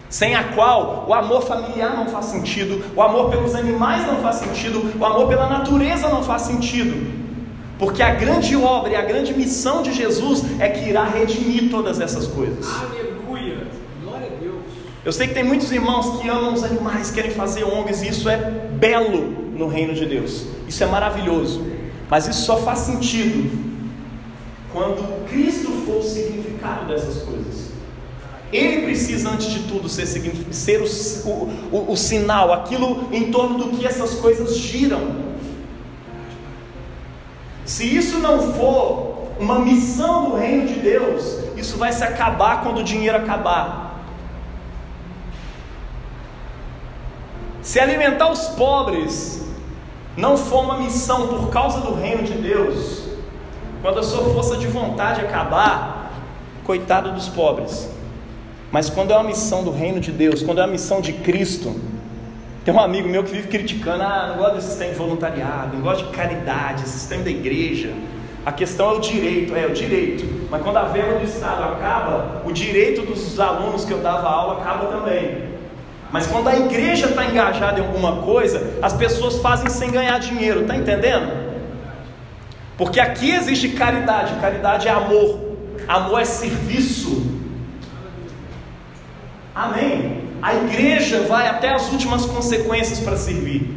Sem 0.09 0.33
a 0.33 0.43
qual 0.43 1.05
o 1.07 1.13
amor 1.13 1.43
familiar 1.43 1.95
não 1.95 2.07
faz 2.07 2.25
sentido, 2.25 2.83
o 2.95 3.01
amor 3.01 3.29
pelos 3.29 3.53
animais 3.53 4.07
não 4.07 4.17
faz 4.17 4.37
sentido, 4.37 4.91
o 4.99 5.05
amor 5.05 5.27
pela 5.27 5.47
natureza 5.47 6.09
não 6.09 6.23
faz 6.23 6.41
sentido. 6.43 7.19
Porque 7.77 8.01
a 8.01 8.15
grande 8.15 8.55
obra 8.55 8.91
e 8.91 8.95
a 8.95 9.03
grande 9.03 9.33
missão 9.33 9.83
de 9.83 9.93
Jesus 9.93 10.43
é 10.59 10.67
que 10.67 10.89
irá 10.89 11.05
redimir 11.05 11.69
todas 11.69 12.01
essas 12.01 12.25
coisas. 12.25 12.67
Aleluia! 12.67 13.67
Glória 14.03 14.27
a 14.27 14.41
Deus! 14.41 14.63
Eu 15.05 15.13
sei 15.13 15.27
que 15.27 15.33
tem 15.35 15.43
muitos 15.43 15.71
irmãos 15.71 16.19
que 16.19 16.27
amam 16.27 16.53
os 16.53 16.63
animais, 16.63 17.11
querem 17.11 17.31
fazer 17.31 17.63
ONGs, 17.63 18.01
e 18.01 18.09
isso 18.09 18.27
é 18.27 18.37
belo 18.37 19.49
no 19.55 19.67
reino 19.67 19.93
de 19.93 20.07
Deus. 20.07 20.45
Isso 20.67 20.83
é 20.83 20.87
maravilhoso. 20.87 21.63
Mas 22.09 22.27
isso 22.27 22.41
só 22.41 22.57
faz 22.57 22.79
sentido 22.79 23.69
quando 24.73 25.27
Cristo 25.29 25.71
for 25.85 25.97
o 25.97 26.03
significado 26.03 26.87
dessas 26.87 27.23
coisas. 27.23 27.68
Ele 28.51 28.83
precisa, 28.83 29.29
antes 29.29 29.47
de 29.51 29.59
tudo, 29.67 29.87
ser, 29.87 30.07
ser 30.07 30.81
o, 30.81 31.29
o, 31.71 31.91
o 31.91 31.95
sinal, 31.95 32.51
aquilo 32.51 33.07
em 33.11 33.31
torno 33.31 33.57
do 33.57 33.77
que 33.77 33.85
essas 33.85 34.15
coisas 34.15 34.57
giram. 34.57 35.29
Se 37.63 37.85
isso 37.85 38.17
não 38.17 38.53
for 38.53 39.27
uma 39.39 39.59
missão 39.59 40.31
do 40.31 40.35
reino 40.37 40.67
de 40.67 40.79
Deus, 40.79 41.37
isso 41.55 41.77
vai 41.77 41.91
se 41.91 42.03
acabar 42.03 42.63
quando 42.63 42.79
o 42.79 42.83
dinheiro 42.83 43.17
acabar. 43.17 44.03
Se 47.61 47.79
alimentar 47.79 48.31
os 48.31 48.47
pobres 48.49 49.45
não 50.17 50.35
for 50.35 50.63
uma 50.63 50.79
missão 50.79 51.27
por 51.27 51.49
causa 51.49 51.81
do 51.81 51.93
reino 51.93 52.23
de 52.23 52.33
Deus, 52.33 53.03
quando 53.81 53.99
a 53.99 54.03
sua 54.03 54.33
força 54.33 54.57
de 54.57 54.65
vontade 54.67 55.21
acabar, 55.21 56.11
coitado 56.65 57.11
dos 57.11 57.29
pobres. 57.29 57.98
Mas 58.71 58.89
quando 58.89 59.11
é 59.11 59.15
uma 59.15 59.23
missão 59.23 59.63
do 59.63 59.71
reino 59.71 59.99
de 59.99 60.11
Deus, 60.11 60.43
quando 60.43 60.59
é 60.59 60.61
uma 60.61 60.71
missão 60.71 61.01
de 61.01 61.13
Cristo, 61.13 61.75
tem 62.63 62.73
um 62.73 62.79
amigo 62.79 63.09
meu 63.09 63.23
que 63.23 63.31
vive 63.31 63.47
criticando, 63.47 64.03
ah, 64.03 64.27
não 64.29 64.37
gosta 64.37 64.55
desse 64.55 64.67
sistema 64.67 64.91
de 64.91 64.97
voluntariado, 64.97 65.75
não 65.75 65.81
gosta 65.81 66.03
de 66.03 66.09
caridade, 66.11 66.87
sistema 66.87 67.23
da 67.23 67.31
igreja. 67.31 67.91
A 68.45 68.51
questão 68.51 68.91
é 68.91 68.93
o 68.93 68.99
direito, 68.99 69.55
é 69.55 69.65
o 69.65 69.73
direito. 69.73 70.47
Mas 70.49 70.61
quando 70.61 70.77
a 70.77 70.83
verba 70.83 71.19
do 71.19 71.25
Estado 71.25 71.63
acaba, 71.63 72.43
o 72.45 72.51
direito 72.51 73.01
dos 73.01 73.39
alunos 73.39 73.85
que 73.85 73.91
eu 73.91 73.99
dava 73.99 74.27
aula 74.27 74.61
acaba 74.61 74.85
também. 74.87 75.49
Mas 76.11 76.25
quando 76.25 76.47
a 76.47 76.55
igreja 76.55 77.07
está 77.07 77.25
engajada 77.25 77.79
em 77.79 77.85
alguma 77.85 78.23
coisa, 78.23 78.77
as 78.81 78.93
pessoas 78.93 79.37
fazem 79.37 79.69
sem 79.69 79.91
ganhar 79.91 80.19
dinheiro, 80.19 80.61
está 80.61 80.75
entendendo? 80.75 81.31
Porque 82.77 82.99
aqui 82.99 83.31
existe 83.31 83.69
caridade, 83.69 84.33
caridade 84.39 84.87
é 84.87 84.91
amor, 84.91 85.39
amor 85.87 86.21
é 86.21 86.25
serviço. 86.25 87.28
Amém? 89.59 90.23
A 90.41 90.55
igreja 90.55 91.23
vai 91.23 91.45
até 91.49 91.67
as 91.67 91.91
últimas 91.91 92.25
consequências 92.25 93.01
para 93.01 93.17
servir. 93.17 93.69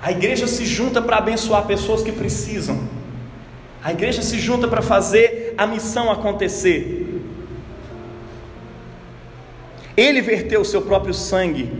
A 0.00 0.10
igreja 0.10 0.46
se 0.46 0.64
junta 0.64 1.02
para 1.02 1.18
abençoar 1.18 1.66
pessoas 1.66 2.02
que 2.02 2.10
precisam. 2.10 2.88
A 3.82 3.92
igreja 3.92 4.22
se 4.22 4.38
junta 4.38 4.66
para 4.66 4.80
fazer 4.80 5.54
a 5.58 5.66
missão 5.66 6.10
acontecer. 6.10 7.22
Ele 9.94 10.22
verteu 10.22 10.62
o 10.62 10.64
seu 10.64 10.80
próprio 10.80 11.12
sangue 11.12 11.70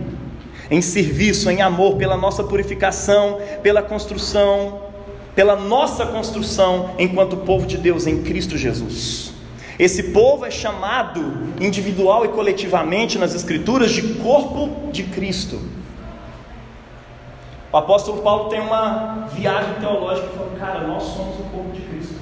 em 0.71 0.83
serviço, 0.83 1.51
em 1.51 1.63
amor, 1.63 1.97
pela 1.97 2.19
nossa 2.19 2.45
purificação, 2.45 3.41
pela 3.63 3.83
construção, 3.83 4.83
pela 5.35 5.57
nossa 5.57 6.05
construção 6.05 6.95
enquanto 6.99 7.39
povo 7.39 7.67
de 7.67 7.79
Deus 7.79 8.07
em 8.07 8.23
Cristo 8.23 8.59
Jesus. 8.59 9.34
Esse 9.79 10.05
povo 10.05 10.45
é 10.47 10.51
chamado 10.51 11.55
individual 11.61 12.25
e 12.25 12.29
coletivamente 12.29 13.19
nas 13.19 13.35
Escrituras 13.35 13.91
de 13.91 14.15
corpo 14.15 14.91
de 14.93 15.03
Cristo. 15.05 15.61
O 17.73 17.77
apóstolo 17.77 18.23
Paulo 18.23 18.49
tem 18.49 18.61
uma 18.61 19.27
viagem 19.33 19.75
teológica 19.81 20.29
falando: 20.29 20.59
cara, 20.59 20.87
nós 20.87 21.03
somos 21.03 21.41
o 21.41 21.43
corpo 21.45 21.73
de 21.73 21.81
Cristo. 21.81 22.15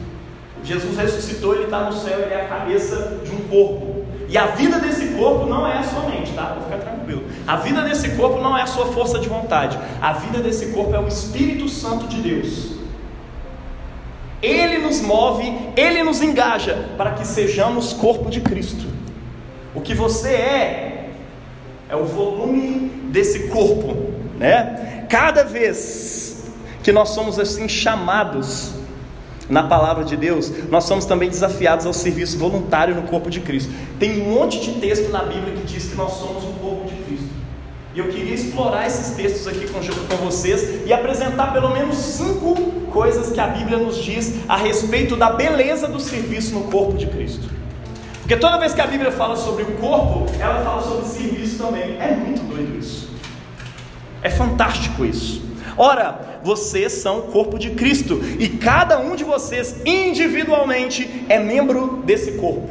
Jesus 0.64 0.96
ressuscitou, 0.96 1.54
ele 1.54 1.64
está 1.64 1.80
no 1.80 1.92
céu, 1.92 2.20
ele 2.20 2.32
é 2.32 2.42
a 2.42 2.48
cabeça 2.48 3.20
de 3.22 3.32
um 3.32 3.40
corpo. 3.48 4.06
E 4.28 4.38
a 4.38 4.46
vida 4.46 4.78
desse 4.78 5.08
corpo 5.08 5.44
não 5.44 5.66
é 5.66 5.76
a 5.76 5.82
sua 5.82 6.08
mente, 6.08 6.32
tá? 6.32 6.46
Para 6.46 6.62
ficar 6.62 6.78
tranquilo. 6.78 7.24
A 7.46 7.56
vida 7.56 7.82
desse 7.82 8.12
corpo 8.12 8.40
não 8.40 8.56
é 8.56 8.62
a 8.62 8.66
sua 8.66 8.86
força 8.86 9.18
de 9.18 9.28
vontade. 9.28 9.78
A 10.00 10.14
vida 10.14 10.38
desse 10.38 10.68
corpo 10.72 10.94
é 10.94 11.00
o 11.00 11.06
Espírito 11.06 11.68
Santo 11.68 12.06
de 12.06 12.22
Deus. 12.22 12.71
Ele 14.42 14.78
nos 14.78 15.00
move, 15.00 15.54
Ele 15.76 16.02
nos 16.02 16.20
engaja 16.20 16.88
para 16.96 17.12
que 17.12 17.26
sejamos 17.26 17.92
corpo 17.92 18.28
de 18.28 18.40
Cristo. 18.40 18.86
O 19.74 19.80
que 19.80 19.94
você 19.94 20.30
é, 20.30 21.10
é 21.88 21.96
o 21.96 22.04
volume 22.04 22.90
desse 23.10 23.48
corpo, 23.48 24.12
né? 24.38 25.06
Cada 25.08 25.44
vez 25.44 26.50
que 26.82 26.90
nós 26.90 27.10
somos 27.10 27.38
assim 27.38 27.68
chamados 27.68 28.72
na 29.48 29.62
palavra 29.62 30.04
de 30.04 30.16
Deus, 30.16 30.50
nós 30.70 30.84
somos 30.84 31.04
também 31.04 31.28
desafiados 31.28 31.86
ao 31.86 31.92
serviço 31.92 32.38
voluntário 32.38 32.94
no 32.94 33.02
corpo 33.02 33.30
de 33.30 33.40
Cristo. 33.40 33.72
Tem 33.98 34.22
um 34.22 34.34
monte 34.34 34.60
de 34.60 34.80
texto 34.80 35.10
na 35.10 35.22
Bíblia 35.22 35.54
que 35.54 35.64
diz 35.64 35.84
que 35.84 35.94
nós 35.94 36.12
somos 36.14 36.44
o 36.44 36.52
corpo 36.54 36.88
de 36.88 36.94
Cristo. 37.02 37.28
E 37.94 37.98
eu 37.98 38.08
queria 38.08 38.34
explorar 38.34 38.86
esses 38.86 39.14
textos 39.14 39.46
aqui 39.46 39.68
com, 39.68 39.80
com 39.80 40.24
vocês 40.24 40.86
e 40.86 40.92
apresentar 40.92 41.52
pelo 41.52 41.70
menos 41.70 41.96
cinco 41.96 42.54
coisas 42.90 43.32
que 43.32 43.40
a 43.40 43.48
Bíblia 43.48 43.76
nos 43.76 43.96
diz 44.02 44.40
a 44.48 44.56
respeito 44.56 45.14
da 45.14 45.30
beleza 45.30 45.86
do 45.86 46.00
serviço 46.00 46.54
no 46.54 46.64
corpo 46.64 46.96
de 46.96 47.06
Cristo. 47.06 47.50
Porque 48.20 48.36
toda 48.36 48.58
vez 48.58 48.72
que 48.72 48.80
a 48.80 48.86
Bíblia 48.86 49.12
fala 49.12 49.36
sobre 49.36 49.64
o 49.64 49.72
corpo, 49.72 50.24
ela 50.40 50.64
fala 50.64 50.82
sobre 50.82 51.06
serviço 51.06 51.58
também. 51.58 51.98
É 52.00 52.16
muito 52.16 52.42
doido 52.44 52.78
isso. 52.78 53.10
É 54.22 54.30
fantástico 54.30 55.04
isso. 55.04 55.42
Ora, 55.76 56.40
vocês 56.42 56.92
são 56.92 57.18
o 57.18 57.22
corpo 57.22 57.58
de 57.58 57.70
Cristo 57.70 58.20
e 58.38 58.48
cada 58.48 58.98
um 59.00 59.16
de 59.16 59.24
vocês 59.24 59.76
individualmente 59.84 61.26
é 61.28 61.38
membro 61.38 62.02
desse 62.04 62.32
corpo. 62.32 62.68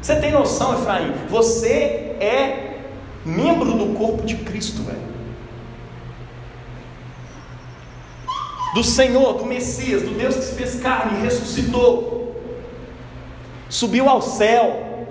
Você 0.00 0.16
tem 0.16 0.32
noção, 0.32 0.74
Efraim? 0.74 1.12
Você 1.28 2.16
é 2.20 2.73
membro 3.24 3.72
do 3.72 3.94
corpo 3.94 4.24
de 4.24 4.36
Cristo, 4.36 4.82
velho. 4.82 5.14
Do 8.74 8.82
Senhor, 8.82 9.34
do 9.34 9.46
Messias, 9.46 10.02
do 10.02 10.10
Deus 10.10 10.34
que 10.34 10.42
se 10.42 10.54
fez 10.54 10.74
carne 10.80 11.22
ressuscitou, 11.22 12.42
subiu 13.68 14.08
ao 14.08 14.20
céu, 14.20 15.06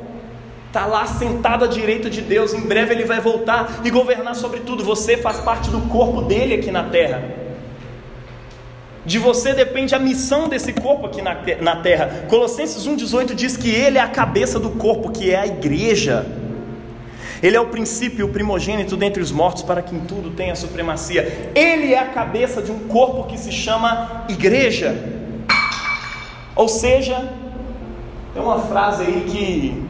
está 0.68 0.86
lá 0.86 1.06
sentado 1.06 1.64
à 1.64 1.68
direita 1.68 2.10
de 2.10 2.22
Deus. 2.22 2.54
Em 2.54 2.60
breve 2.62 2.94
ele 2.94 3.06
vai 3.06 3.22
voltar 3.22 3.82
e 3.84 3.90
governar 3.90 4.36
sobre 4.36 4.60
tudo. 4.60 4.84
Você 4.84 5.16
faz 5.16 5.40
parte 5.40 5.70
do 5.70 5.80
corpo 5.90 6.22
dele 6.24 6.56
aqui 6.56 6.72
na 6.72 6.84
terra. 6.84 7.24
De 9.06 9.18
você 9.20 9.54
depende 9.54 9.94
a 9.96 10.00
missão 10.00 10.48
desse 10.48 10.74
corpo 10.74 11.06
aqui 11.06 11.22
na, 11.22 11.38
na 11.62 11.78
terra. 11.78 12.26
Colossenses 12.30 12.88
1,18 12.88 13.34
diz 13.34 13.56
que 13.56 13.70
ele 13.70 13.98
é 13.98 14.02
a 14.02 14.08
cabeça 14.08 14.60
do 14.60 14.72
corpo, 14.72 15.12
que 15.12 15.32
é 15.32 15.40
a 15.40 15.48
igreja. 15.48 16.43
Ele 17.44 17.58
é 17.58 17.60
o 17.60 17.68
princípio, 17.68 18.26
o 18.26 18.30
primogênito 18.30 18.96
dentre 18.96 19.22
os 19.22 19.30
mortos, 19.30 19.64
para 19.64 19.82
que 19.82 19.94
em 19.94 20.00
tudo 20.00 20.30
tenha 20.30 20.56
supremacia. 20.56 21.52
Ele 21.54 21.94
é 21.94 22.00
a 22.00 22.06
cabeça 22.06 22.62
de 22.62 22.72
um 22.72 22.80
corpo 22.88 23.26
que 23.26 23.38
se 23.38 23.52
chama 23.52 24.24
igreja. 24.30 24.96
Ou 26.56 26.70
seja, 26.70 27.30
tem 28.34 28.42
uma 28.42 28.60
frase 28.60 29.04
aí 29.04 29.26
que 29.28 29.84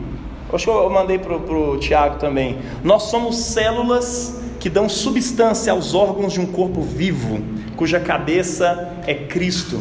acho 0.52 0.66
que 0.66 0.70
eu 0.72 0.90
mandei 0.90 1.20
para 1.20 1.36
o 1.36 1.78
Tiago 1.78 2.18
também. 2.18 2.58
Nós 2.84 3.04
somos 3.04 3.38
células 3.38 4.42
que 4.60 4.68
dão 4.68 4.90
substância 4.90 5.72
aos 5.74 5.94
órgãos 5.94 6.34
de 6.34 6.42
um 6.42 6.48
corpo 6.48 6.82
vivo, 6.82 7.40
cuja 7.76 8.00
cabeça 8.00 8.94
é 9.06 9.14
Cristo 9.14 9.80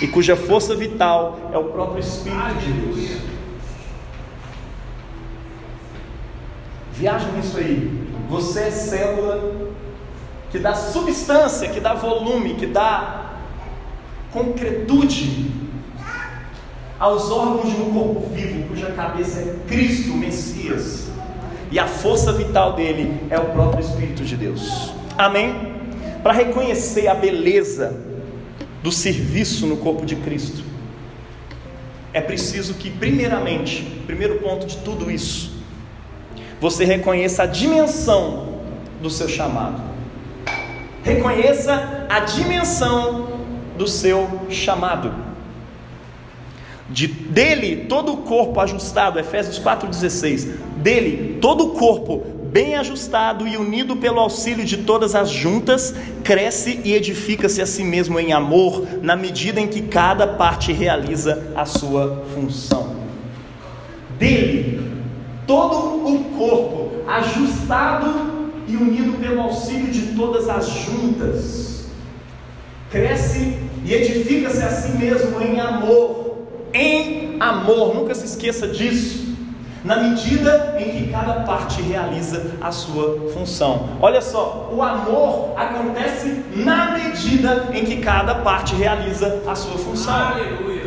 e 0.00 0.06
cuja 0.06 0.36
força 0.36 0.74
vital 0.74 1.50
é 1.52 1.58
o 1.58 1.64
próprio 1.64 2.00
Espírito 2.00 2.54
de 2.60 2.72
Deus. 2.72 3.29
Viaja 7.00 7.28
nisso 7.32 7.56
aí. 7.56 7.90
Você 8.28 8.60
é 8.60 8.70
célula 8.70 9.70
que 10.50 10.58
dá 10.58 10.74
substância, 10.74 11.66
que 11.70 11.80
dá 11.80 11.94
volume, 11.94 12.56
que 12.56 12.66
dá 12.66 13.36
concretude 14.30 15.50
aos 16.98 17.30
órgãos 17.30 17.74
de 17.74 17.80
um 17.80 17.94
corpo 17.94 18.28
vivo, 18.34 18.68
cuja 18.68 18.90
cabeça 18.90 19.40
é 19.40 19.56
Cristo, 19.66 20.12
Messias, 20.12 21.08
e 21.70 21.78
a 21.78 21.86
força 21.86 22.34
vital 22.34 22.74
dele 22.74 23.18
é 23.30 23.38
o 23.38 23.46
próprio 23.46 23.82
Espírito 23.82 24.22
de 24.22 24.36
Deus. 24.36 24.92
Amém? 25.16 25.72
Para 26.22 26.34
reconhecer 26.34 27.08
a 27.08 27.14
beleza 27.14 27.98
do 28.82 28.92
serviço 28.92 29.66
no 29.66 29.78
corpo 29.78 30.04
de 30.04 30.16
Cristo, 30.16 30.62
é 32.12 32.20
preciso 32.20 32.74
que, 32.74 32.90
primeiramente, 32.90 34.02
primeiro 34.06 34.38
ponto 34.40 34.66
de 34.66 34.76
tudo 34.78 35.10
isso, 35.10 35.59
você 36.60 36.84
reconheça 36.84 37.44
a 37.44 37.46
dimensão 37.46 38.60
do 39.00 39.08
seu 39.08 39.28
chamado. 39.28 39.80
Reconheça 41.02 42.06
a 42.08 42.20
dimensão 42.20 43.40
do 43.78 43.88
seu 43.88 44.28
chamado. 44.50 45.14
De, 46.90 47.06
dele 47.06 47.86
todo 47.88 48.12
o 48.12 48.16
corpo 48.18 48.60
ajustado, 48.60 49.18
Efésios 49.18 49.58
4,16. 49.58 50.56
Dele 50.76 51.38
todo 51.40 51.68
o 51.68 51.70
corpo 51.70 52.40
bem 52.50 52.74
ajustado 52.74 53.46
e 53.46 53.56
unido 53.56 53.96
pelo 53.96 54.18
auxílio 54.18 54.64
de 54.64 54.78
todas 54.78 55.14
as 55.14 55.30
juntas, 55.30 55.94
cresce 56.24 56.80
e 56.84 56.92
edifica-se 56.94 57.62
a 57.62 57.66
si 57.66 57.84
mesmo 57.84 58.18
em 58.18 58.32
amor, 58.32 58.86
na 59.00 59.14
medida 59.14 59.60
em 59.60 59.68
que 59.68 59.82
cada 59.82 60.26
parte 60.26 60.72
realiza 60.72 61.52
a 61.54 61.64
sua 61.64 62.24
função. 62.34 62.96
Dele, 64.18 64.69
todo 65.50 66.06
o 66.06 66.24
corpo 66.38 66.90
ajustado 67.08 68.52
e 68.68 68.76
unido 68.76 69.18
pelo 69.18 69.40
auxílio 69.40 69.88
de 69.88 70.14
todas 70.14 70.48
as 70.48 70.68
juntas, 70.68 71.86
cresce 72.88 73.58
e 73.84 73.92
edifica-se 73.92 74.62
a 74.62 74.70
si 74.70 74.92
mesmo 74.96 75.40
em 75.40 75.58
amor 75.58 76.20
em 76.72 77.36
amor, 77.40 77.96
nunca 77.96 78.14
se 78.14 78.26
esqueça 78.26 78.68
disso. 78.68 79.28
Na 79.82 79.96
medida 79.96 80.76
em 80.78 80.90
que 80.90 81.10
cada 81.10 81.40
parte 81.40 81.82
realiza 81.82 82.52
a 82.60 82.70
sua 82.70 83.30
função. 83.32 83.88
Olha 84.00 84.20
só, 84.20 84.70
o 84.72 84.80
amor 84.82 85.54
acontece 85.56 86.44
na 86.54 86.92
medida 86.92 87.70
em 87.72 87.84
que 87.84 87.96
cada 87.96 88.36
parte 88.36 88.76
realiza 88.76 89.42
a 89.48 89.54
sua 89.56 89.78
função. 89.78 90.14
Aleluia. 90.14 90.79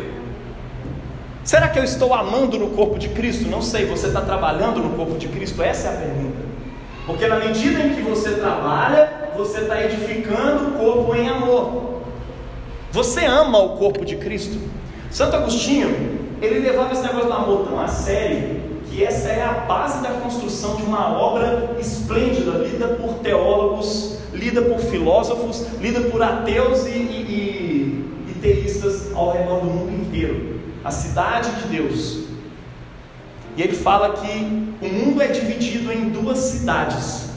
Será 1.44 1.68
que 1.68 1.78
eu 1.78 1.84
estou 1.84 2.14
amando 2.14 2.58
no 2.58 2.70
corpo 2.70 2.98
de 2.98 3.10
Cristo? 3.10 3.46
Não 3.50 3.60
sei, 3.60 3.84
você 3.84 4.06
está 4.06 4.22
trabalhando 4.22 4.80
no 4.80 4.96
corpo 4.96 5.18
de 5.18 5.28
Cristo? 5.28 5.62
Essa 5.62 5.88
é 5.88 5.90
a 5.90 5.96
pergunta. 5.98 6.38
Porque 7.06 7.26
na 7.26 7.36
medida 7.36 7.80
em 7.80 7.94
que 7.94 8.00
você 8.00 8.30
trabalha, 8.30 9.30
você 9.36 9.60
está 9.60 9.84
edificando 9.84 10.68
o 10.68 10.72
corpo 10.72 11.14
em 11.14 11.28
amor. 11.28 12.00
Você 12.90 13.26
ama 13.26 13.58
o 13.58 13.76
corpo 13.76 14.06
de 14.06 14.16
Cristo? 14.16 14.58
Santo 15.10 15.36
Agostinho, 15.36 16.18
ele 16.40 16.60
levava 16.60 16.94
esse 16.94 17.02
negócio 17.02 17.26
do 17.26 17.34
amor 17.34 17.66
tão 17.68 17.78
a 17.78 17.88
sério 17.88 18.62
que 18.90 19.04
essa 19.04 19.28
é 19.28 19.42
a 19.42 19.52
base 19.52 20.02
da 20.02 20.10
construção 20.10 20.76
de 20.76 20.82
uma 20.82 21.12
obra 21.18 21.76
esplêndida, 21.78 22.52
lida 22.52 22.88
por 22.88 23.14
teólogos, 23.16 24.18
lida 24.32 24.62
por 24.62 24.78
filósofos, 24.78 25.66
lida 25.78 26.00
por 26.02 26.22
ateus 26.22 26.86
e, 26.86 26.90
e, 26.90 28.04
e 28.30 28.34
teístas 28.40 29.12
ao 29.14 29.32
redor 29.32 29.60
do 29.60 29.66
mundo 29.66 29.92
inteiro. 29.92 30.53
A 30.84 30.90
cidade 30.90 31.50
de 31.62 31.68
Deus. 31.68 32.24
E 33.56 33.62
ele 33.62 33.74
fala 33.74 34.14
que 34.14 34.76
o 34.82 34.88
mundo 34.88 35.22
é 35.22 35.28
dividido 35.28 35.92
em 35.92 36.10
duas 36.10 36.38
cidades. 36.38 37.30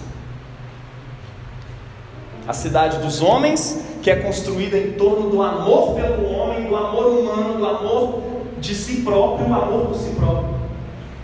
A 2.48 2.54
cidade 2.54 2.98
dos 3.00 3.22
homens 3.22 3.86
que 4.02 4.12
é 4.12 4.16
construída 4.16 4.78
em 4.78 4.94
torno 4.94 5.30
do 5.30 5.42
amor 5.42 5.96
pelo 5.96 6.30
homem, 6.30 6.68
do 6.68 6.76
amor 6.76 7.08
humano, 7.08 7.58
do 7.58 7.66
amor 7.66 8.24
de 8.60 8.74
si 8.74 9.02
próprio, 9.02 9.50
o 9.50 9.54
amor 9.54 9.88
por 9.88 9.96
si 9.98 10.12
próprio. 10.12 10.56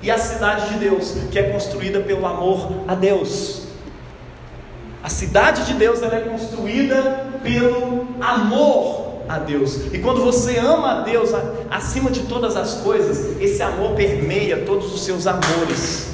E 0.02 0.12
a 0.12 0.18
cidade 0.18 0.74
de 0.74 0.80
Deus, 0.80 1.16
que 1.32 1.40
é 1.40 1.44
construída 1.44 2.02
pelo 2.02 2.26
amor 2.26 2.70
a 2.88 2.94
Deus. 2.94 3.68
A 5.02 5.10
cidade 5.10 5.66
de 5.66 5.74
Deus 5.74 6.02
ela 6.02 6.16
é 6.16 6.22
construída 6.22 7.26
pelo 7.42 8.08
amor 8.22 9.03
a 9.28 9.40
Deus. 9.40 9.94
E 9.94 10.00
quando 10.00 10.22
você 10.22 10.58
ama 10.58 11.00
a 11.00 11.02
Deus 11.02 11.32
acima 11.70 12.12
de 12.12 12.22
todas 12.22 12.56
as 12.56 12.76
coisas, 12.76 13.42
esse 13.42 13.62
amor 13.62 13.96
permeia 13.96 14.58
todos 14.66 14.94
os 14.94 15.04
seus 15.04 15.28
amores. 15.28 16.10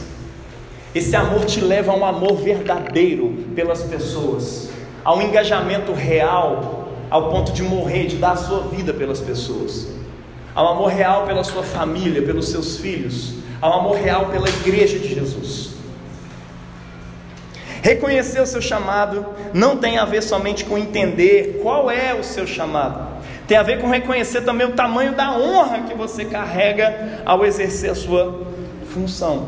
Esse 0.94 1.16
amor 1.16 1.46
te 1.46 1.62
leva 1.62 1.92
a 1.92 1.96
um 1.96 2.06
amor 2.06 2.38
verdadeiro 2.38 3.46
pelas 3.56 3.84
pessoas 3.84 4.70
a 5.04 5.14
um 5.16 5.22
engajamento 5.22 5.94
real, 5.94 6.88
ao 7.10 7.30
ponto 7.30 7.52
de 7.52 7.64
morrer, 7.64 8.06
de 8.06 8.18
dar 8.18 8.34
a 8.34 8.38
sua 8.38 8.60
vida 8.62 8.94
pelas 8.94 9.20
pessoas, 9.20 9.88
ao 10.54 10.68
amor 10.68 10.90
real 10.90 11.26
pela 11.26 11.44
sua 11.44 11.64
família, 11.64 12.22
pelos 12.22 12.50
seus 12.50 12.78
filhos, 12.78 13.34
ao 13.62 13.80
amor 13.80 13.96
real 13.96 14.28
pela 14.28 14.48
igreja 14.48 15.00
de 15.00 15.14
Jesus. 15.14 15.72
Reconhecer 17.82 18.42
o 18.42 18.46
seu 18.46 18.62
chamado 18.62 19.26
não 19.54 19.78
tem 19.78 19.98
a 19.98 20.06
ver 20.06 20.22
somente 20.22 20.66
com 20.66 20.78
entender 20.78 21.60
qual 21.62 21.90
é 21.90 22.14
o 22.14 22.24
seu 22.24 22.46
chamado, 22.46 23.08
tem 23.48 23.58
a 23.58 23.64
ver 23.64 23.80
com 23.80 23.88
reconhecer 23.88 24.42
também 24.42 24.68
o 24.68 24.74
tamanho 24.74 25.16
da 25.16 25.32
honra 25.32 25.80
que 25.82 25.94
você 25.94 26.26
carrega 26.26 27.22
ao 27.26 27.46
exercer 27.46 27.90
a 27.90 27.96
sua 27.96 28.46
função. 28.94 29.48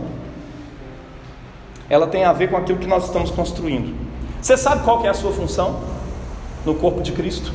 Ela 1.89 2.07
tem 2.07 2.23
a 2.23 2.31
ver 2.31 2.49
com 2.49 2.55
aquilo 2.55 2.79
que 2.79 2.87
nós 2.87 3.05
estamos 3.05 3.29
construindo. 3.31 3.93
Você 4.41 4.55
sabe 4.55 4.83
qual 4.83 5.05
é 5.05 5.09
a 5.09 5.13
sua 5.13 5.31
função 5.33 5.81
no 6.65 6.73
corpo 6.75 7.01
de 7.01 7.11
Cristo? 7.11 7.53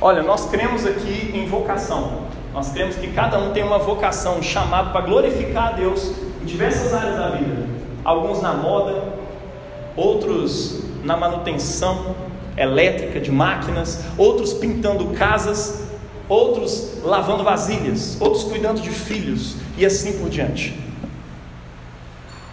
Olha, 0.00 0.22
nós 0.22 0.46
cremos 0.50 0.84
aqui 0.84 1.30
em 1.32 1.46
vocação. 1.46 2.24
Nós 2.52 2.72
cremos 2.72 2.96
que 2.96 3.12
cada 3.12 3.38
um 3.38 3.52
tem 3.52 3.62
uma 3.62 3.78
vocação, 3.78 4.38
um 4.38 4.42
chamado 4.42 4.90
para 4.90 5.02
glorificar 5.02 5.68
a 5.68 5.72
Deus 5.72 6.12
em 6.42 6.44
diversas 6.44 6.92
áreas 6.92 7.16
da 7.16 7.30
vida. 7.30 7.66
Alguns 8.04 8.40
na 8.40 8.54
moda, 8.54 9.02
outros 9.96 10.82
na 11.04 11.16
manutenção 11.16 12.14
elétrica 12.56 13.20
de 13.20 13.30
máquinas, 13.30 14.04
outros 14.16 14.52
pintando 14.52 15.06
casas, 15.08 15.82
outros 16.28 17.02
lavando 17.02 17.42
vasilhas, 17.42 18.20
outros 18.20 18.44
cuidando 18.44 18.80
de 18.80 18.90
filhos 18.90 19.56
e 19.76 19.84
assim 19.84 20.18
por 20.18 20.28
diante. 20.28 20.78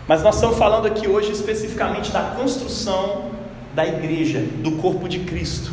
Mas 0.07 0.23
nós 0.23 0.35
estamos 0.35 0.57
falando 0.57 0.87
aqui 0.87 1.07
hoje 1.07 1.31
especificamente 1.31 2.11
da 2.11 2.21
construção 2.21 3.31
da 3.75 3.85
igreja, 3.85 4.39
do 4.63 4.71
corpo 4.73 5.07
de 5.07 5.19
Cristo. 5.19 5.71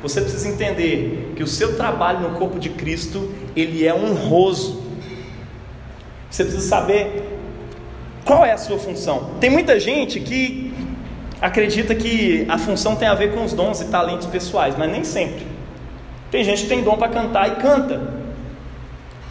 Você 0.00 0.20
precisa 0.20 0.48
entender 0.48 1.32
que 1.34 1.42
o 1.42 1.46
seu 1.46 1.76
trabalho 1.76 2.20
no 2.20 2.38
corpo 2.38 2.58
de 2.58 2.70
Cristo, 2.70 3.30
ele 3.56 3.84
é 3.84 3.92
honroso. 3.92 4.82
Você 6.36 6.44
precisa 6.44 6.68
saber 6.68 7.40
qual 8.22 8.44
é 8.44 8.52
a 8.52 8.58
sua 8.58 8.78
função. 8.78 9.30
Tem 9.40 9.48
muita 9.48 9.80
gente 9.80 10.20
que 10.20 10.70
acredita 11.40 11.94
que 11.94 12.44
a 12.46 12.58
função 12.58 12.94
tem 12.94 13.08
a 13.08 13.14
ver 13.14 13.32
com 13.32 13.42
os 13.42 13.54
dons 13.54 13.80
e 13.80 13.86
talentos 13.86 14.26
pessoais, 14.26 14.76
mas 14.76 14.92
nem 14.92 15.02
sempre. 15.02 15.46
Tem 16.30 16.44
gente 16.44 16.64
que 16.64 16.68
tem 16.68 16.82
dom 16.82 16.98
para 16.98 17.08
cantar 17.08 17.48
e 17.48 17.52
canta. 17.52 18.12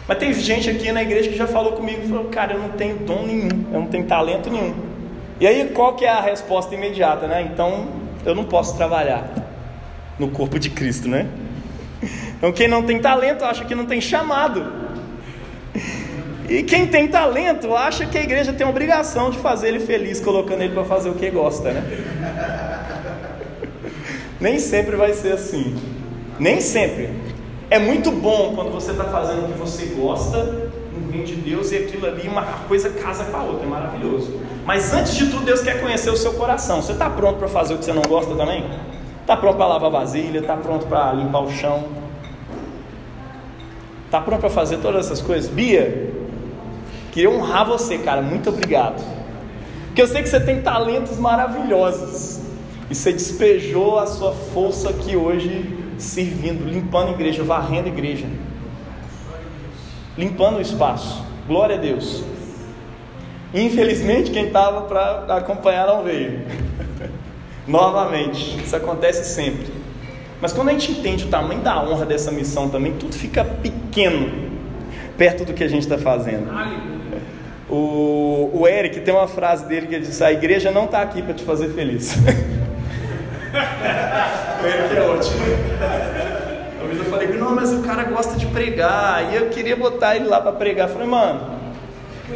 Mas 0.08 0.18
tem 0.18 0.34
gente 0.34 0.68
aqui 0.68 0.90
na 0.90 1.00
igreja 1.00 1.30
que 1.30 1.36
já 1.36 1.46
falou 1.46 1.74
comigo, 1.74 2.08
falou, 2.08 2.24
cara, 2.24 2.54
eu 2.54 2.58
não 2.58 2.70
tenho 2.70 2.96
dom 2.96 3.24
nenhum, 3.24 3.66
eu 3.72 3.80
não 3.82 3.86
tenho 3.86 4.04
talento 4.06 4.50
nenhum. 4.50 4.74
E 5.38 5.46
aí 5.46 5.70
qual 5.72 5.94
que 5.94 6.04
é 6.04 6.10
a 6.10 6.20
resposta 6.20 6.74
imediata, 6.74 7.28
né? 7.28 7.48
Então 7.52 7.86
eu 8.24 8.34
não 8.34 8.42
posso 8.42 8.76
trabalhar 8.76 9.30
no 10.18 10.28
corpo 10.30 10.58
de 10.58 10.70
Cristo, 10.70 11.08
né? 11.08 11.28
Então 12.36 12.52
quem 12.52 12.66
não 12.66 12.82
tem 12.82 12.98
talento 12.98 13.44
acha 13.44 13.64
que 13.64 13.76
não 13.76 13.86
tem 13.86 14.00
chamado. 14.00 14.85
E 16.48 16.62
quem 16.62 16.86
tem 16.86 17.08
talento 17.08 17.74
acha 17.74 18.06
que 18.06 18.16
a 18.16 18.22
igreja 18.22 18.52
tem 18.52 18.66
a 18.66 18.70
obrigação 18.70 19.30
de 19.30 19.38
fazer 19.38 19.68
ele 19.68 19.80
feliz, 19.80 20.20
colocando 20.20 20.62
ele 20.62 20.72
para 20.72 20.84
fazer 20.84 21.10
o 21.10 21.14
que 21.14 21.28
gosta, 21.30 21.72
né? 21.72 21.82
Nem 24.40 24.58
sempre 24.58 24.96
vai 24.96 25.12
ser 25.12 25.32
assim. 25.32 25.74
Nem 26.38 26.60
sempre. 26.60 27.10
É 27.68 27.78
muito 27.78 28.12
bom 28.12 28.52
quando 28.54 28.70
você 28.70 28.92
está 28.92 29.04
fazendo 29.04 29.46
o 29.46 29.52
que 29.52 29.58
você 29.58 29.86
gosta 29.86 30.70
no 30.92 31.10
reino 31.10 31.26
de 31.26 31.34
Deus 31.34 31.72
e 31.72 31.76
aquilo 31.76 32.06
ali, 32.06 32.28
uma 32.28 32.42
coisa 32.68 32.90
casa 32.90 33.24
com 33.24 33.36
a 33.36 33.42
outra, 33.42 33.66
é 33.66 33.68
maravilhoso. 33.68 34.40
Mas 34.64 34.92
antes 34.92 35.16
de 35.16 35.26
tudo, 35.26 35.44
Deus 35.44 35.62
quer 35.62 35.80
conhecer 35.80 36.10
o 36.10 36.16
seu 36.16 36.34
coração. 36.34 36.80
Você 36.80 36.92
está 36.92 37.10
pronto 37.10 37.38
para 37.38 37.48
fazer 37.48 37.74
o 37.74 37.78
que 37.78 37.84
você 37.84 37.92
não 37.92 38.02
gosta 38.02 38.34
também? 38.36 38.64
Está 39.20 39.36
pronto 39.36 39.56
para 39.56 39.66
lavar 39.66 39.90
vasilha? 39.90 40.38
Está 40.38 40.56
pronto 40.56 40.86
para 40.86 41.12
limpar 41.12 41.40
o 41.40 41.50
chão? 41.50 41.84
Está 44.04 44.20
pronto 44.20 44.40
para 44.40 44.50
fazer 44.50 44.76
todas 44.78 45.06
essas 45.06 45.20
coisas? 45.20 45.50
Bia, 45.50 46.12
queria 47.16 47.30
honrar 47.30 47.66
você, 47.66 47.96
cara. 47.96 48.20
Muito 48.20 48.50
obrigado. 48.50 49.02
Porque 49.86 50.02
eu 50.02 50.06
sei 50.06 50.22
que 50.22 50.28
você 50.28 50.38
tem 50.38 50.60
talentos 50.60 51.16
maravilhosos. 51.16 52.42
E 52.90 52.94
você 52.94 53.10
despejou 53.10 53.98
a 53.98 54.06
sua 54.06 54.32
força 54.32 54.90
aqui 54.90 55.16
hoje 55.16 55.64
servindo, 55.96 56.68
limpando 56.68 57.08
a 57.08 57.12
igreja, 57.12 57.42
varrendo 57.42 57.88
a 57.88 57.90
igreja, 57.90 58.26
limpando 60.18 60.58
o 60.58 60.60
espaço. 60.60 61.24
Glória 61.48 61.76
a 61.76 61.78
Deus. 61.78 62.22
Infelizmente, 63.54 64.30
quem 64.30 64.48
estava 64.48 64.82
para 64.82 65.36
acompanhar 65.36 65.86
não 65.86 66.04
veio. 66.04 66.44
Novamente, 67.66 68.62
isso 68.62 68.76
acontece 68.76 69.24
sempre. 69.24 69.72
Mas 70.38 70.52
quando 70.52 70.68
a 70.68 70.72
gente 70.72 70.92
entende 70.92 71.24
o 71.24 71.28
tamanho 71.28 71.62
da 71.62 71.82
honra 71.82 72.04
dessa 72.04 72.30
missão 72.30 72.68
também, 72.68 72.92
tudo 72.92 73.14
fica 73.14 73.42
pequeno 73.42 74.50
perto 75.16 75.46
do 75.46 75.54
que 75.54 75.64
a 75.64 75.68
gente 75.68 75.82
está 75.82 75.96
fazendo. 75.96 76.50
O, 77.68 78.50
o 78.52 78.68
Eric 78.68 79.00
tem 79.00 79.12
uma 79.12 79.26
frase 79.26 79.66
dele 79.66 79.86
que 79.88 79.98
diz: 79.98 80.22
A 80.22 80.32
igreja 80.32 80.70
não 80.70 80.84
está 80.84 81.02
aqui 81.02 81.20
para 81.20 81.34
te 81.34 81.42
fazer 81.44 81.70
feliz. 81.70 82.16
Ele 84.62 84.98
é 84.98 85.02
ótimo. 85.02 85.36
Eu 86.98 87.04
falei, 87.06 87.28
não, 87.28 87.54
mas 87.54 87.72
o 87.72 87.82
cara 87.82 88.04
gosta 88.04 88.36
de 88.36 88.46
pregar. 88.46 89.32
E 89.32 89.36
eu 89.36 89.48
queria 89.48 89.76
botar 89.76 90.16
ele 90.16 90.26
lá 90.26 90.40
para 90.40 90.52
pregar. 90.52 90.88
Eu 90.88 90.92
falei, 90.92 91.08
mano, 91.08 91.58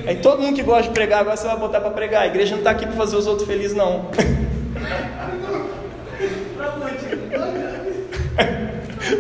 aí 0.06 0.16
todo 0.16 0.40
mundo 0.40 0.54
que 0.54 0.62
gosta 0.62 0.84
de 0.84 0.90
pregar, 0.90 1.20
agora 1.20 1.36
você 1.36 1.46
vai 1.46 1.56
botar 1.56 1.80
para 1.80 1.90
pregar. 1.90 2.22
A 2.22 2.26
igreja 2.26 2.52
não 2.52 2.58
está 2.58 2.70
aqui 2.70 2.86
para 2.86 2.96
fazer 2.96 3.16
os 3.16 3.26
outros 3.26 3.46
felizes, 3.46 3.76
não. 3.76 4.06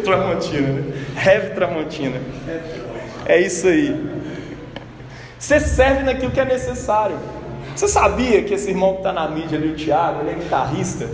Tramontina, 0.04 0.68
né? 0.68 0.82
Heavy 1.24 1.54
Tramontina. 1.54 2.20
É 3.26 3.40
isso 3.40 3.66
aí. 3.68 4.19
Você 5.40 5.58
serve 5.58 6.02
naquilo 6.02 6.30
que 6.30 6.38
é 6.38 6.44
necessário. 6.44 7.16
Você 7.74 7.88
sabia 7.88 8.42
que 8.44 8.52
esse 8.52 8.68
irmão 8.68 8.92
que 8.92 8.98
está 8.98 9.10
na 9.10 9.26
mídia 9.26 9.58
ali, 9.58 9.70
o 9.70 9.74
Thiago, 9.74 10.20
ele 10.20 10.32
é 10.32 10.34
guitarrista? 10.34 11.08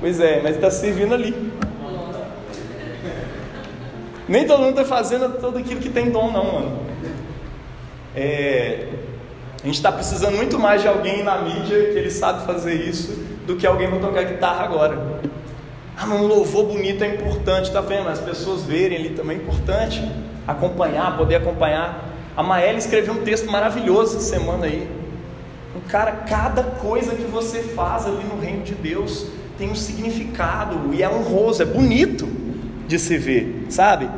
Pois 0.00 0.20
é, 0.20 0.40
mas 0.40 0.54
está 0.54 0.70
servindo 0.70 1.12
ali. 1.12 1.52
Nem 4.28 4.46
todo 4.46 4.60
mundo 4.60 4.80
está 4.80 4.84
fazendo 4.84 5.36
tudo 5.40 5.58
aquilo 5.58 5.80
que 5.80 5.90
tem 5.90 6.10
dom, 6.10 6.30
não, 6.30 6.52
mano. 6.52 6.78
É, 8.14 8.86
a 9.62 9.66
gente 9.66 9.74
está 9.74 9.90
precisando 9.90 10.36
muito 10.36 10.60
mais 10.60 10.80
de 10.80 10.86
alguém 10.86 11.24
na 11.24 11.42
mídia 11.42 11.90
que 11.92 11.98
ele 11.98 12.10
sabe 12.10 12.46
fazer 12.46 12.74
isso 12.74 13.20
do 13.48 13.56
que 13.56 13.66
alguém 13.66 13.90
para 13.90 13.98
tocar 13.98 14.22
guitarra 14.22 14.64
agora. 14.64 15.20
Ah, 15.96 16.06
um 16.06 16.24
louvor 16.26 16.66
bonito 16.66 17.02
é 17.02 17.08
importante, 17.14 17.72
tá 17.72 17.80
vendo? 17.80 18.08
As 18.08 18.20
pessoas 18.20 18.62
verem 18.62 18.96
ali 18.96 19.10
também 19.10 19.38
é 19.38 19.40
importante. 19.40 20.00
Acompanhar, 20.46 21.16
poder 21.16 21.36
acompanhar. 21.36 22.08
A 22.36 22.42
Maela 22.42 22.78
escreveu 22.78 23.14
um 23.14 23.22
texto 23.22 23.50
maravilhoso 23.50 24.16
essa 24.16 24.36
semana 24.36 24.66
aí. 24.66 24.88
Um 25.76 25.80
cara, 25.80 26.12
cada 26.12 26.62
coisa 26.62 27.14
que 27.14 27.24
você 27.24 27.60
faz 27.62 28.06
ali 28.06 28.24
no 28.24 28.40
reino 28.40 28.62
de 28.62 28.74
Deus, 28.74 29.26
tem 29.58 29.70
um 29.70 29.74
significado 29.74 30.92
e 30.92 31.02
é 31.02 31.08
honroso, 31.08 31.62
é 31.62 31.66
bonito 31.66 32.28
de 32.86 32.98
se 32.98 33.16
ver, 33.16 33.66
sabe? 33.70 34.08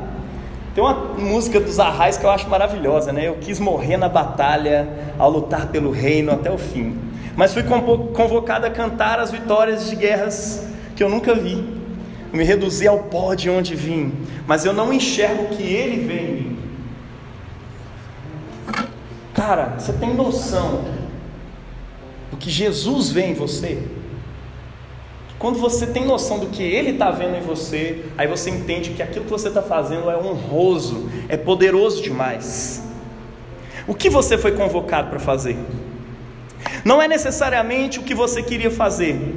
Tem 0.74 0.82
uma 0.82 0.94
música 0.94 1.60
dos 1.60 1.78
Arrais 1.78 2.16
que 2.16 2.24
eu 2.24 2.30
acho 2.30 2.48
maravilhosa, 2.48 3.12
né? 3.12 3.28
Eu 3.28 3.36
quis 3.36 3.60
morrer 3.60 3.96
na 3.96 4.08
batalha 4.08 4.88
ao 5.18 5.30
lutar 5.30 5.68
pelo 5.68 5.90
reino 5.90 6.32
até 6.32 6.50
o 6.50 6.58
fim, 6.58 6.98
mas 7.36 7.52
fui 7.52 7.62
convocado 7.62 8.66
a 8.66 8.70
cantar 8.70 9.20
as 9.20 9.30
vitórias 9.30 9.88
de 9.88 9.94
guerras 9.94 10.66
que 10.96 11.04
eu 11.04 11.08
nunca 11.08 11.34
vi. 11.34 11.83
Eu 12.34 12.38
me 12.38 12.42
reduzi 12.42 12.88
ao 12.88 12.98
pó 12.98 13.32
de 13.32 13.48
onde 13.48 13.76
vim, 13.76 14.12
mas 14.44 14.64
eu 14.64 14.72
não 14.72 14.92
enxergo 14.92 15.54
que 15.54 15.62
Ele 15.62 16.04
vem 16.04 16.24
em 16.24 16.32
mim. 16.32 16.58
Cara, 19.32 19.76
você 19.78 19.92
tem 19.92 20.12
noção 20.12 20.84
do 22.32 22.36
que 22.36 22.50
Jesus 22.50 23.08
vê 23.08 23.26
em 23.26 23.34
você? 23.34 23.80
Quando 25.38 25.60
você 25.60 25.86
tem 25.86 26.04
noção 26.04 26.40
do 26.40 26.46
que 26.46 26.60
Ele 26.60 26.90
está 26.90 27.12
vendo 27.12 27.36
em 27.36 27.40
você, 27.40 28.04
aí 28.18 28.26
você 28.26 28.50
entende 28.50 28.90
que 28.90 29.02
aquilo 29.02 29.26
que 29.26 29.30
você 29.30 29.46
está 29.46 29.62
fazendo 29.62 30.10
é 30.10 30.16
honroso, 30.16 31.08
é 31.28 31.36
poderoso 31.36 32.02
demais. 32.02 32.82
O 33.86 33.94
que 33.94 34.10
você 34.10 34.36
foi 34.36 34.56
convocado 34.56 35.08
para 35.08 35.20
fazer? 35.20 35.56
Não 36.84 37.00
é 37.00 37.06
necessariamente 37.06 38.00
o 38.00 38.02
que 38.02 38.12
você 38.12 38.42
queria 38.42 38.72
fazer, 38.72 39.36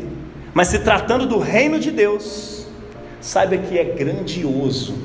mas 0.51 0.69
se 0.69 0.79
tratando 0.79 1.27
do 1.27 1.37
reino 1.37 1.79
de 1.79 1.91
Deus, 1.91 2.57
saiba 3.27 3.57
que 3.57 3.77
é 3.77 3.83
grandioso. 3.83 4.95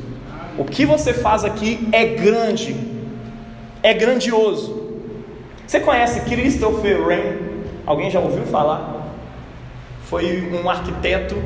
O 0.59 0.65
que 0.65 0.85
você 0.85 1.13
faz 1.13 1.45
aqui 1.45 1.89
é 1.93 2.05
grande, 2.05 2.77
é 3.83 3.95
grandioso. 3.95 4.83
Você 5.67 5.81
conhece 5.81 6.21
Christopher 6.21 7.05
Wren? 7.05 7.53
Alguém 7.87 8.11
já 8.11 8.21
ouviu 8.21 8.45
falar? 8.45 9.03
foi 10.13 10.47
um 10.53 10.69
arquiteto, 10.69 11.43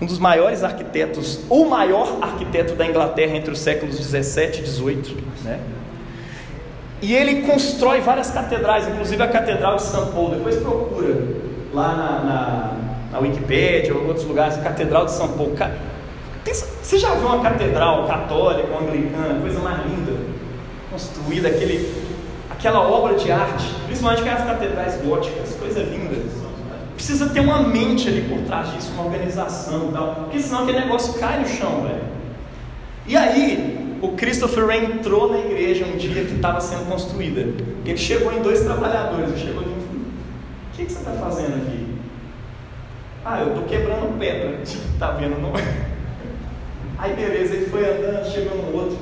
um 0.00 0.06
dos 0.06 0.20
maiores 0.20 0.62
arquitetos, 0.62 1.40
o 1.50 1.64
maior 1.64 2.18
arquiteto 2.22 2.76
da 2.76 2.86
Inglaterra 2.86 3.36
entre 3.36 3.50
os 3.50 3.58
séculos 3.58 3.98
17 3.98 4.60
e 4.60 4.62
18, 4.62 5.16
né? 5.42 5.58
E 7.02 7.12
ele 7.12 7.42
constrói 7.42 8.00
várias 8.00 8.30
catedrais, 8.30 8.86
inclusive 8.86 9.20
a 9.20 9.26
Catedral 9.26 9.74
de 9.74 9.82
São 9.82 10.12
Paulo. 10.12 10.36
Depois 10.36 10.56
procura 10.58 11.16
lá 11.74 11.88
na, 11.96 12.24
na, 12.24 12.76
na 13.12 13.18
Wikipédia 13.18 13.92
ou 13.92 14.04
em 14.04 14.06
outros 14.06 14.26
lugares, 14.26 14.56
Catedral 14.58 15.06
de 15.06 15.12
São 15.12 15.28
Paulo. 15.32 15.56
Você 16.54 16.98
já 16.98 17.14
viu 17.14 17.26
uma 17.26 17.40
catedral 17.40 18.06
católica 18.06 18.68
ou 18.72 18.80
anglicana, 18.80 19.40
coisa 19.40 19.58
mais 19.60 19.84
linda, 19.84 20.12
construída, 20.90 21.48
aquele, 21.48 22.04
aquela 22.50 22.80
obra 22.80 23.14
de 23.14 23.30
arte, 23.30 23.66
principalmente 23.86 24.22
aquelas 24.22 24.44
catedrais 24.44 25.00
góticas, 25.02 25.54
coisa 25.58 25.80
linda. 25.80 26.16
Precisa 26.94 27.28
ter 27.28 27.40
uma 27.40 27.62
mente 27.62 28.08
ali 28.08 28.22
por 28.22 28.40
trás 28.40 28.72
disso, 28.72 28.90
uma 28.92 29.04
organização 29.04 29.90
e 29.90 29.92
tal, 29.92 30.14
porque 30.14 30.40
senão 30.40 30.62
aquele 30.62 30.80
negócio 30.80 31.14
cai 31.14 31.40
no 31.40 31.46
chão, 31.46 31.82
velho. 31.82 32.02
E 33.06 33.16
aí, 33.16 33.96
o 34.02 34.08
Christopher 34.08 34.64
Wren 34.66 34.84
entrou 34.84 35.32
na 35.32 35.38
igreja 35.38 35.86
um 35.86 35.96
dia 35.96 36.24
que 36.24 36.34
estava 36.34 36.60
sendo 36.60 36.88
construída. 36.88 37.40
Ele 37.84 37.96
chegou 37.96 38.32
em 38.32 38.42
dois 38.42 38.62
trabalhadores, 38.62 39.30
ele 39.30 39.38
chegou 39.38 39.62
e 39.62 39.64
falou: 39.64 39.78
O 39.78 40.76
que, 40.76 40.84
que 40.84 40.92
você 40.92 40.98
está 40.98 41.12
fazendo 41.12 41.54
aqui? 41.56 41.86
Ah, 43.24 43.40
eu 43.40 43.48
estou 43.48 43.64
quebrando 43.64 44.18
pedra. 44.18 44.58
Tá 44.98 45.12
vendo? 45.12 45.40
Não? 45.40 45.52
Aí 46.98 47.14
beleza, 47.14 47.54
ele 47.54 47.66
foi 47.66 47.88
andando, 47.88 48.28
chegou 48.28 48.58
no 48.58 48.76
outro. 48.76 48.98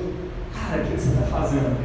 Cara, 0.53 0.83
o 0.83 0.85
que, 0.85 0.91
você 0.91 1.09
está 1.09 1.25
fazendo? 1.25 1.75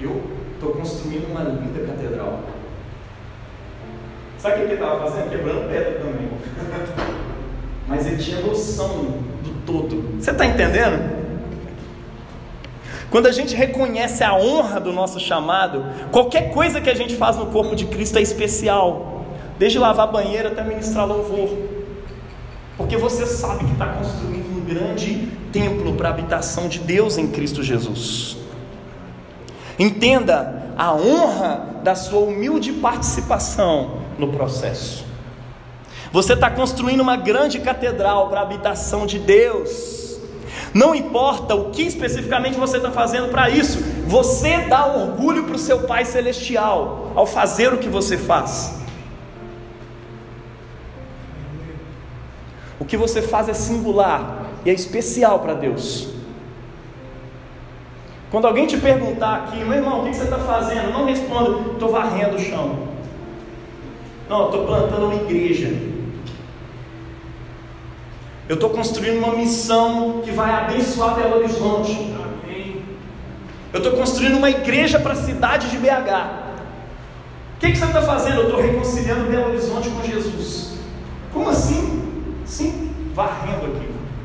Eu 0.00 0.22
estou 0.54 0.72
construindo 0.72 1.30
uma 1.30 1.42
linda 1.42 1.86
catedral. 1.86 2.40
Sabe 4.38 4.54
o 4.54 4.58
que 4.58 4.62
ele 4.64 4.74
estava 4.74 5.00
fazendo? 5.04 5.30
Quebrando 5.30 5.68
pedra 5.68 6.00
também. 6.00 6.30
Mas 7.86 8.06
ele 8.06 8.16
tinha 8.16 8.40
noção 8.40 9.04
do 9.42 9.62
todo. 9.66 10.18
Você 10.18 10.30
está 10.30 10.46
entendendo? 10.46 11.24
Quando 13.10 13.26
a 13.26 13.32
gente 13.32 13.54
reconhece 13.54 14.24
a 14.24 14.34
honra 14.34 14.80
do 14.80 14.92
nosso 14.92 15.20
chamado, 15.20 15.84
qualquer 16.10 16.52
coisa 16.52 16.80
que 16.80 16.90
a 16.90 16.94
gente 16.94 17.16
faz 17.16 17.36
no 17.36 17.46
corpo 17.46 17.76
de 17.76 17.84
Cristo 17.84 18.18
é 18.18 18.22
especial, 18.22 19.26
desde 19.58 19.78
lavar 19.78 20.10
banheiro 20.10 20.48
até 20.48 20.64
ministrar 20.64 21.06
louvor, 21.06 21.50
porque 22.76 22.96
você 22.96 23.24
sabe 23.24 23.66
que 23.66 23.72
está 23.72 23.86
construindo 23.86 24.43
grande 24.74 25.28
templo 25.52 25.94
para 25.94 26.08
a 26.08 26.12
habitação 26.12 26.68
de 26.68 26.80
Deus 26.80 27.16
em 27.16 27.28
Cristo 27.28 27.62
Jesus. 27.62 28.36
Entenda 29.78 30.72
a 30.76 30.92
honra 30.92 31.80
da 31.84 31.94
sua 31.94 32.20
humilde 32.20 32.72
participação 32.72 34.00
no 34.18 34.32
processo. 34.32 35.04
Você 36.12 36.32
está 36.32 36.50
construindo 36.50 37.00
uma 37.00 37.16
grande 37.16 37.60
catedral 37.60 38.28
para 38.28 38.40
a 38.40 38.42
habitação 38.42 39.06
de 39.06 39.18
Deus. 39.18 40.18
Não 40.72 40.92
importa 40.92 41.54
o 41.54 41.70
que 41.70 41.82
especificamente 41.82 42.58
você 42.58 42.78
está 42.78 42.90
fazendo 42.90 43.28
para 43.28 43.48
isso, 43.48 43.78
você 44.06 44.58
dá 44.58 44.86
orgulho 44.86 45.44
para 45.44 45.54
o 45.54 45.58
seu 45.58 45.82
Pai 45.82 46.04
Celestial 46.04 47.12
ao 47.14 47.26
fazer 47.26 47.72
o 47.72 47.78
que 47.78 47.88
você 47.88 48.18
faz. 48.18 48.74
O 52.80 52.84
que 52.84 52.96
você 52.96 53.22
faz 53.22 53.48
é 53.48 53.54
singular 53.54 54.43
e 54.64 54.70
é 54.70 54.72
especial 54.72 55.40
para 55.40 55.54
Deus. 55.54 56.08
Quando 58.30 58.46
alguém 58.46 58.66
te 58.66 58.76
perguntar 58.78 59.44
aqui, 59.44 59.58
meu 59.58 59.74
irmão, 59.74 60.02
o 60.02 60.04
que 60.04 60.14
você 60.14 60.24
está 60.24 60.38
fazendo? 60.38 60.92
Não 60.92 61.04
responda, 61.06 61.72
estou 61.72 61.90
varrendo 61.90 62.36
o 62.36 62.38
chão. 62.38 62.88
Não, 64.28 64.46
estou 64.46 64.66
plantando 64.66 65.04
uma 65.06 65.14
igreja. 65.14 65.72
Eu 68.48 68.54
estou 68.54 68.70
construindo 68.70 69.18
uma 69.18 69.34
missão 69.36 70.20
que 70.24 70.30
vai 70.30 70.50
abençoar 70.50 71.14
Belo 71.14 71.36
Horizonte. 71.36 72.14
Eu 73.72 73.78
estou 73.78 73.92
construindo 73.94 74.36
uma 74.36 74.50
igreja 74.50 75.00
para 75.00 75.14
a 75.14 75.16
cidade 75.16 75.68
de 75.68 75.78
BH. 75.78 76.44
O 77.56 77.60
que, 77.60 77.72
que 77.72 77.76
você 77.76 77.86
está 77.86 78.02
fazendo? 78.02 78.42
Eu 78.42 78.44
estou 78.44 78.60
reconciliando 78.60 79.30
Belo 79.30 79.48
Horizonte 79.48 79.88
com 79.90 80.02
Jesus. 80.02 80.74
Como 81.32 81.48
assim? 81.48 82.02
Sim, 82.44 82.92
varrendo 83.14 83.66
aqui. 83.66 83.73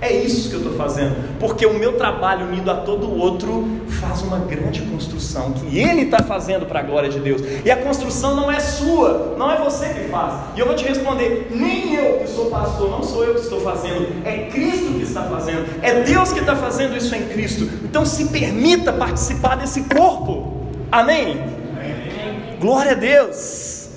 É 0.01 0.13
isso 0.13 0.47
que 0.49 0.55
eu 0.55 0.61
estou 0.61 0.75
fazendo, 0.75 1.13
porque 1.39 1.65
o 1.65 1.73
meu 1.73 1.97
trabalho 1.97 2.47
unido 2.47 2.71
a 2.71 2.75
todo 2.75 3.05
o 3.05 3.17
outro 3.17 3.67
faz 3.99 4.21
uma 4.21 4.39
grande 4.39 4.81
construção 4.83 5.51
que 5.51 5.77
Ele 5.77 6.03
está 6.03 6.23
fazendo 6.23 6.65
para 6.65 6.79
a 6.79 6.83
glória 6.83 7.09
de 7.09 7.19
Deus. 7.19 7.41
E 7.65 7.69
a 7.69 7.75
construção 7.75 8.33
não 8.33 8.49
é 8.49 8.61
sua, 8.61 9.35
não 9.37 9.51
é 9.51 9.57
você 9.57 9.89
que 9.89 10.07
faz. 10.09 10.55
E 10.55 10.59
eu 10.61 10.65
vou 10.65 10.73
te 10.73 10.85
responder: 10.85 11.49
nem 11.51 11.95
eu 11.95 12.19
que 12.19 12.27
sou 12.27 12.49
pastor, 12.49 12.89
não 12.89 13.03
sou 13.03 13.25
eu 13.25 13.33
que 13.35 13.41
estou 13.41 13.59
fazendo, 13.59 14.25
é 14.25 14.45
Cristo 14.45 14.93
que 14.93 15.03
está 15.03 15.23
fazendo, 15.23 15.65
é 15.81 16.01
Deus 16.03 16.31
que 16.31 16.39
está 16.39 16.55
fazendo 16.55 16.95
isso 16.95 17.13
em 17.13 17.27
Cristo. 17.27 17.69
Então 17.83 18.05
se 18.05 18.29
permita 18.29 18.93
participar 18.93 19.57
desse 19.57 19.83
corpo. 19.83 20.65
Amém? 20.89 21.41
Glória 22.61 22.93
a 22.93 22.95
Deus. 22.95 23.89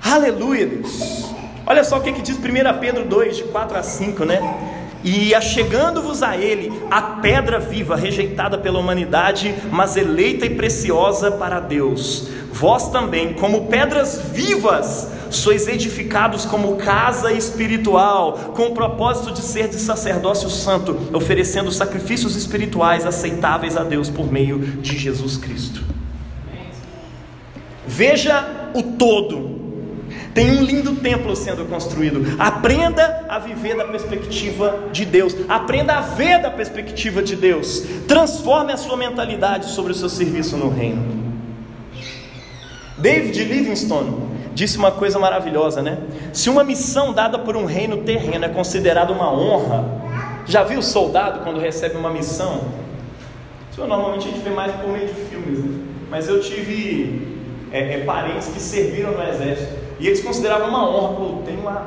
Aleluia, 0.00 0.66
Deus. 0.66 1.24
Olha 1.66 1.82
só 1.82 1.98
o 1.98 2.00
que, 2.00 2.12
que 2.12 2.22
diz 2.22 2.36
1 2.36 2.78
Pedro 2.78 3.04
2, 3.06 3.38
de 3.38 3.42
4 3.44 3.78
a 3.78 3.82
5, 3.82 4.24
né? 4.24 4.83
E 5.04 5.34
achegando-vos 5.34 6.22
a 6.22 6.34
ele, 6.34 6.72
a 6.90 7.02
pedra 7.02 7.60
viva, 7.60 7.94
rejeitada 7.94 8.56
pela 8.56 8.78
humanidade, 8.78 9.54
mas 9.70 9.98
eleita 9.98 10.46
e 10.46 10.50
preciosa 10.56 11.30
para 11.30 11.60
Deus. 11.60 12.28
Vós 12.50 12.88
também, 12.88 13.34
como 13.34 13.66
pedras 13.66 14.18
vivas, 14.32 15.12
sois 15.28 15.68
edificados 15.68 16.46
como 16.46 16.76
casa 16.76 17.32
espiritual, 17.32 18.52
com 18.54 18.68
o 18.68 18.74
propósito 18.74 19.32
de 19.32 19.40
ser 19.40 19.68
de 19.68 19.76
sacerdócio 19.76 20.48
santo, 20.48 20.96
oferecendo 21.12 21.70
sacrifícios 21.70 22.34
espirituais 22.34 23.04
aceitáveis 23.04 23.76
a 23.76 23.84
Deus 23.84 24.08
por 24.08 24.32
meio 24.32 24.58
de 24.58 24.96
Jesus 24.96 25.36
Cristo. 25.36 25.82
Veja 27.86 28.70
o 28.72 28.82
todo 28.82 29.63
tem 30.34 30.58
um 30.58 30.64
lindo 30.64 30.96
templo 30.96 31.34
sendo 31.36 31.64
construído. 31.66 32.36
Aprenda 32.38 33.24
a 33.28 33.38
viver 33.38 33.76
da 33.76 33.84
perspectiva 33.84 34.88
de 34.92 35.04
Deus. 35.04 35.34
Aprenda 35.48 35.94
a 35.94 36.00
ver 36.00 36.42
da 36.42 36.50
perspectiva 36.50 37.22
de 37.22 37.36
Deus. 37.36 37.84
Transforme 38.08 38.72
a 38.72 38.76
sua 38.76 38.96
mentalidade 38.96 39.66
sobre 39.66 39.92
o 39.92 39.94
seu 39.94 40.08
serviço 40.08 40.56
no 40.56 40.68
reino. 40.68 41.24
David 42.98 43.44
Livingstone 43.44 44.34
disse 44.54 44.76
uma 44.76 44.90
coisa 44.90 45.18
maravilhosa, 45.18 45.82
né? 45.82 45.98
Se 46.32 46.50
uma 46.50 46.64
missão 46.64 47.12
dada 47.12 47.38
por 47.38 47.56
um 47.56 47.64
reino 47.64 47.98
terreno 47.98 48.44
é 48.44 48.48
considerada 48.48 49.12
uma 49.12 49.32
honra, 49.32 49.84
já 50.46 50.64
viu 50.64 50.80
o 50.80 50.82
soldado 50.82 51.40
quando 51.40 51.60
recebe 51.60 51.96
uma 51.96 52.10
missão? 52.10 52.62
Normalmente 53.76 54.28
a 54.28 54.30
gente 54.30 54.40
vê 54.42 54.50
mais 54.50 54.72
por 54.72 54.88
meio 54.88 55.08
de 55.08 55.14
filmes, 55.14 55.58
né? 55.58 55.80
Mas 56.10 56.28
eu 56.28 56.40
tive 56.40 57.38
é, 57.72 57.94
é, 57.94 58.04
parentes 58.04 58.48
que 58.48 58.60
serviram 58.60 59.12
no 59.12 59.22
exército. 59.22 59.83
E 60.04 60.06
eles 60.06 60.20
consideravam 60.20 60.68
uma 60.68 60.86
honra, 60.86 61.14
pô, 61.14 61.42
tem 61.46 61.56
uma, 61.56 61.86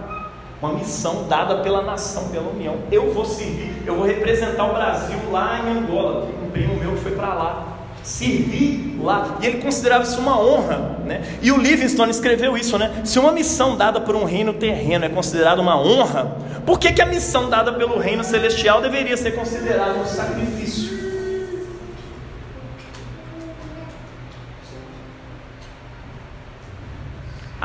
uma 0.60 0.74
missão 0.74 1.28
dada 1.30 1.58
pela 1.58 1.84
nação, 1.84 2.30
pela 2.30 2.50
União. 2.50 2.78
Eu 2.92 3.14
vou 3.14 3.24
servir, 3.24 3.84
eu 3.86 3.94
vou 3.94 4.08
representar 4.08 4.66
o 4.66 4.74
Brasil 4.74 5.20
lá 5.32 5.60
em 5.60 5.78
Angola. 5.78 6.26
Tem 6.26 6.48
um 6.48 6.50
primo 6.50 6.76
meu 6.78 6.94
que 6.94 7.02
foi 7.02 7.12
para 7.12 7.32
lá. 7.36 7.78
Servir 8.02 8.98
lá, 9.00 9.38
e 9.40 9.46
ele 9.46 9.62
considerava 9.62 10.04
isso 10.04 10.20
uma 10.20 10.42
honra, 10.42 10.98
né? 11.06 11.22
E 11.44 11.52
o 11.52 11.58
Livingstone 11.58 12.10
escreveu 12.10 12.58
isso, 12.58 12.76
né? 12.80 13.04
Se 13.04 13.20
uma 13.20 13.32
missão 13.32 13.78
dada 13.78 14.02
por 14.02 14.16
um 14.16 14.24
reino 14.24 14.52
terreno 14.52 15.06
é 15.06 15.10
considerada 15.10 15.62
uma 15.62 15.80
honra, 15.80 16.38
por 16.66 16.80
que, 16.80 16.94
que 16.94 17.02
a 17.04 17.06
missão 17.06 17.52
dada 17.52 17.72
pelo 17.74 18.00
reino 18.00 18.24
celestial 18.24 18.82
deveria 18.82 19.16
ser 19.16 19.36
considerada 19.36 19.94
um 20.00 20.06
sacrifício? 20.06 20.87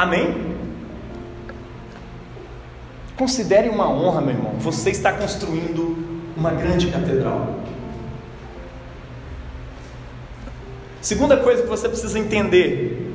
Amém? 0.03 0.35
Considere 3.17 3.69
uma 3.69 3.89
honra, 3.89 4.21
meu 4.21 4.35
irmão. 4.35 4.55
Você 4.59 4.91
está 4.91 5.13
construindo 5.13 5.97
uma 6.37 6.51
grande 6.51 6.89
catedral. 6.89 7.61
Segunda 11.01 11.37
coisa 11.37 11.63
que 11.63 11.69
você 11.69 11.89
precisa 11.89 12.19
entender: 12.19 13.15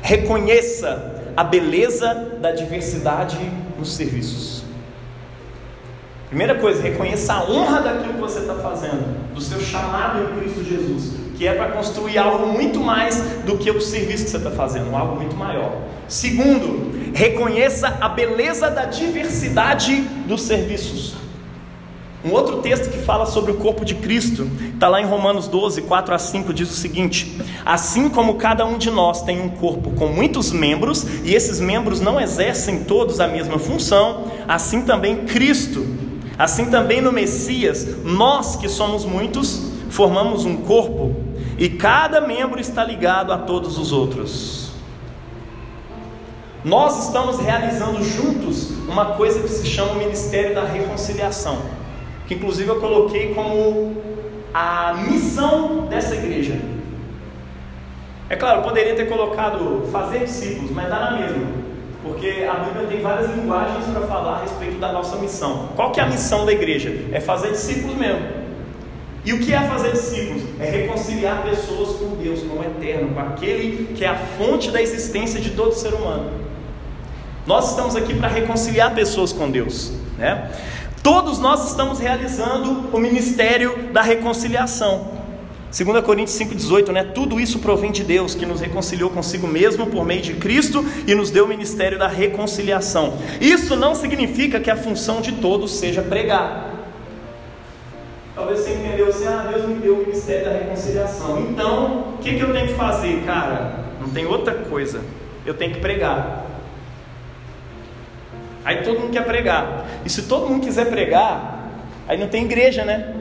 reconheça 0.00 1.32
a 1.36 1.44
beleza 1.44 2.14
da 2.40 2.50
diversidade 2.50 3.36
nos 3.78 3.94
serviços. 3.94 4.61
Primeira 6.32 6.54
coisa, 6.54 6.82
reconheça 6.82 7.34
a 7.34 7.44
honra 7.44 7.82
daquilo 7.82 8.14
que 8.14 8.20
você 8.20 8.38
está 8.38 8.54
fazendo, 8.54 9.34
do 9.34 9.40
seu 9.40 9.60
chamado 9.60 10.22
em 10.22 10.40
Cristo 10.40 10.64
Jesus 10.64 11.22
que 11.42 11.48
é 11.48 11.54
para 11.54 11.72
construir 11.72 12.18
algo 12.18 12.46
muito 12.46 12.78
mais 12.78 13.16
do 13.44 13.58
que 13.58 13.68
o 13.68 13.80
serviço 13.80 14.26
que 14.26 14.30
você 14.30 14.36
está 14.36 14.52
fazendo, 14.52 14.94
algo 14.94 15.16
muito 15.16 15.34
maior. 15.34 15.72
Segundo, 16.06 17.12
reconheça 17.12 17.98
a 18.00 18.08
beleza 18.08 18.70
da 18.70 18.84
diversidade 18.84 20.02
dos 20.28 20.42
serviços. 20.42 21.14
Um 22.24 22.30
outro 22.30 22.58
texto 22.58 22.88
que 22.92 22.98
fala 22.98 23.26
sobre 23.26 23.50
o 23.50 23.56
corpo 23.56 23.84
de 23.84 23.96
Cristo, 23.96 24.48
está 24.72 24.88
lá 24.88 25.00
em 25.00 25.04
Romanos 25.04 25.48
12, 25.48 25.82
4 25.82 26.14
a 26.14 26.18
5, 26.18 26.54
diz 26.54 26.70
o 26.70 26.74
seguinte: 26.74 27.36
Assim 27.66 28.08
como 28.08 28.34
cada 28.34 28.64
um 28.64 28.78
de 28.78 28.92
nós 28.92 29.22
tem 29.22 29.40
um 29.40 29.48
corpo 29.48 29.90
com 29.96 30.06
muitos 30.06 30.52
membros, 30.52 31.04
e 31.24 31.34
esses 31.34 31.58
membros 31.58 32.00
não 32.00 32.20
exercem 32.20 32.84
todos 32.84 33.18
a 33.18 33.26
mesma 33.26 33.58
função, 33.58 34.28
assim 34.46 34.82
também 34.82 35.24
Cristo, 35.24 35.84
assim 36.38 36.70
também 36.70 37.00
no 37.00 37.12
Messias, 37.12 38.02
nós 38.04 38.56
que 38.56 38.68
somos 38.68 39.04
muitos, 39.04 39.72
formamos 39.90 40.44
um 40.44 40.58
corpo 40.58 41.14
e 41.58 41.68
cada 41.68 42.20
membro 42.20 42.60
está 42.60 42.84
ligado 42.84 43.32
a 43.32 43.38
todos 43.38 43.78
os 43.78 43.92
outros. 43.92 44.72
Nós 46.64 47.06
estamos 47.06 47.40
realizando 47.40 48.02
juntos 48.04 48.70
uma 48.88 49.14
coisa 49.16 49.40
que 49.40 49.48
se 49.48 49.66
chama 49.66 49.92
o 49.92 49.96
Ministério 49.96 50.54
da 50.54 50.64
Reconciliação, 50.64 51.58
que 52.26 52.34
inclusive 52.34 52.68
eu 52.68 52.80
coloquei 52.80 53.34
como 53.34 53.96
a 54.54 54.94
missão 55.08 55.86
dessa 55.86 56.14
igreja. 56.14 56.60
É 58.28 58.36
claro, 58.36 58.62
poderia 58.62 58.94
ter 58.94 59.08
colocado 59.08 59.88
fazer 59.90 60.20
discípulos, 60.20 60.70
mas 60.70 60.88
dá 60.88 61.10
na 61.10 61.18
mesma, 61.18 61.46
porque 62.02 62.46
a 62.50 62.54
Bíblia 62.54 62.86
tem 62.88 63.00
várias 63.00 63.30
linguagens 63.30 63.84
para 63.86 64.06
falar 64.06 64.38
a 64.38 64.42
respeito 64.42 64.78
da 64.78 64.92
nossa 64.92 65.16
missão. 65.16 65.68
Qual 65.76 65.92
que 65.92 66.00
é 66.00 66.02
a 66.02 66.08
missão 66.08 66.44
da 66.44 66.52
igreja? 66.52 66.92
É 67.12 67.20
fazer 67.20 67.52
discípulos 67.52 67.96
mesmo. 67.96 68.42
E 69.24 69.32
o 69.32 69.38
que 69.38 69.54
é 69.54 69.60
fazer 69.60 69.92
discípulos? 69.92 70.42
É 70.58 70.68
reconciliar 70.68 71.44
pessoas 71.44 71.96
com 71.96 72.16
Deus, 72.16 72.40
com 72.40 72.58
o 72.58 72.64
eterno, 72.64 73.14
com 73.14 73.20
aquele 73.20 73.94
que 73.94 74.04
é 74.04 74.08
a 74.08 74.16
fonte 74.16 74.70
da 74.70 74.82
existência 74.82 75.40
de 75.40 75.50
todo 75.50 75.72
ser 75.72 75.94
humano. 75.94 76.32
Nós 77.46 77.70
estamos 77.70 77.94
aqui 77.94 78.14
para 78.14 78.28
reconciliar 78.28 78.92
pessoas 78.94 79.32
com 79.32 79.48
Deus, 79.50 79.92
né? 80.18 80.50
Todos 81.02 81.38
nós 81.38 81.68
estamos 81.68 81.98
realizando 81.98 82.88
o 82.92 82.98
ministério 82.98 83.90
da 83.92 84.02
reconciliação. 84.02 85.21
2 85.72 86.04
Coríntios 86.04 86.38
5,18, 86.38 86.92
né? 86.92 87.02
Tudo 87.02 87.40
isso 87.40 87.58
provém 87.58 87.90
de 87.90 88.04
Deus, 88.04 88.34
que 88.34 88.44
nos 88.44 88.60
reconciliou 88.60 89.08
consigo 89.08 89.46
mesmo 89.46 89.86
por 89.86 90.04
meio 90.04 90.20
de 90.20 90.34
Cristo 90.34 90.84
e 91.06 91.14
nos 91.14 91.30
deu 91.30 91.46
o 91.46 91.48
ministério 91.48 91.98
da 91.98 92.06
reconciliação. 92.06 93.16
Isso 93.40 93.74
não 93.74 93.94
significa 93.94 94.60
que 94.60 94.70
a 94.70 94.76
função 94.76 95.22
de 95.22 95.32
todos 95.32 95.70
seja 95.72 96.02
pregar. 96.02 96.70
Talvez 98.34 98.60
você 98.60 98.74
entendeu 98.74 99.08
assim, 99.08 99.26
ah, 99.26 99.48
Deus 99.50 99.66
me 99.66 99.76
deu 99.76 99.94
o 99.94 99.98
ministério 100.00 100.44
da 100.44 100.52
reconciliação. 100.52 101.40
Então, 101.40 102.16
o 102.16 102.18
que, 102.18 102.34
que 102.34 102.40
eu 102.40 102.52
tenho 102.52 102.68
que 102.68 102.74
fazer? 102.74 103.22
Cara, 103.24 103.80
não 103.98 104.10
tem 104.10 104.26
outra 104.26 104.54
coisa. 104.54 105.00
Eu 105.46 105.54
tenho 105.54 105.72
que 105.72 105.80
pregar. 105.80 106.44
Aí 108.62 108.82
todo 108.82 109.00
mundo 109.00 109.12
quer 109.12 109.24
pregar. 109.24 109.86
E 110.04 110.10
se 110.10 110.22
todo 110.22 110.48
mundo 110.50 110.64
quiser 110.64 110.90
pregar, 110.90 111.70
aí 112.06 112.18
não 112.18 112.28
tem 112.28 112.44
igreja, 112.44 112.84
né? 112.84 113.14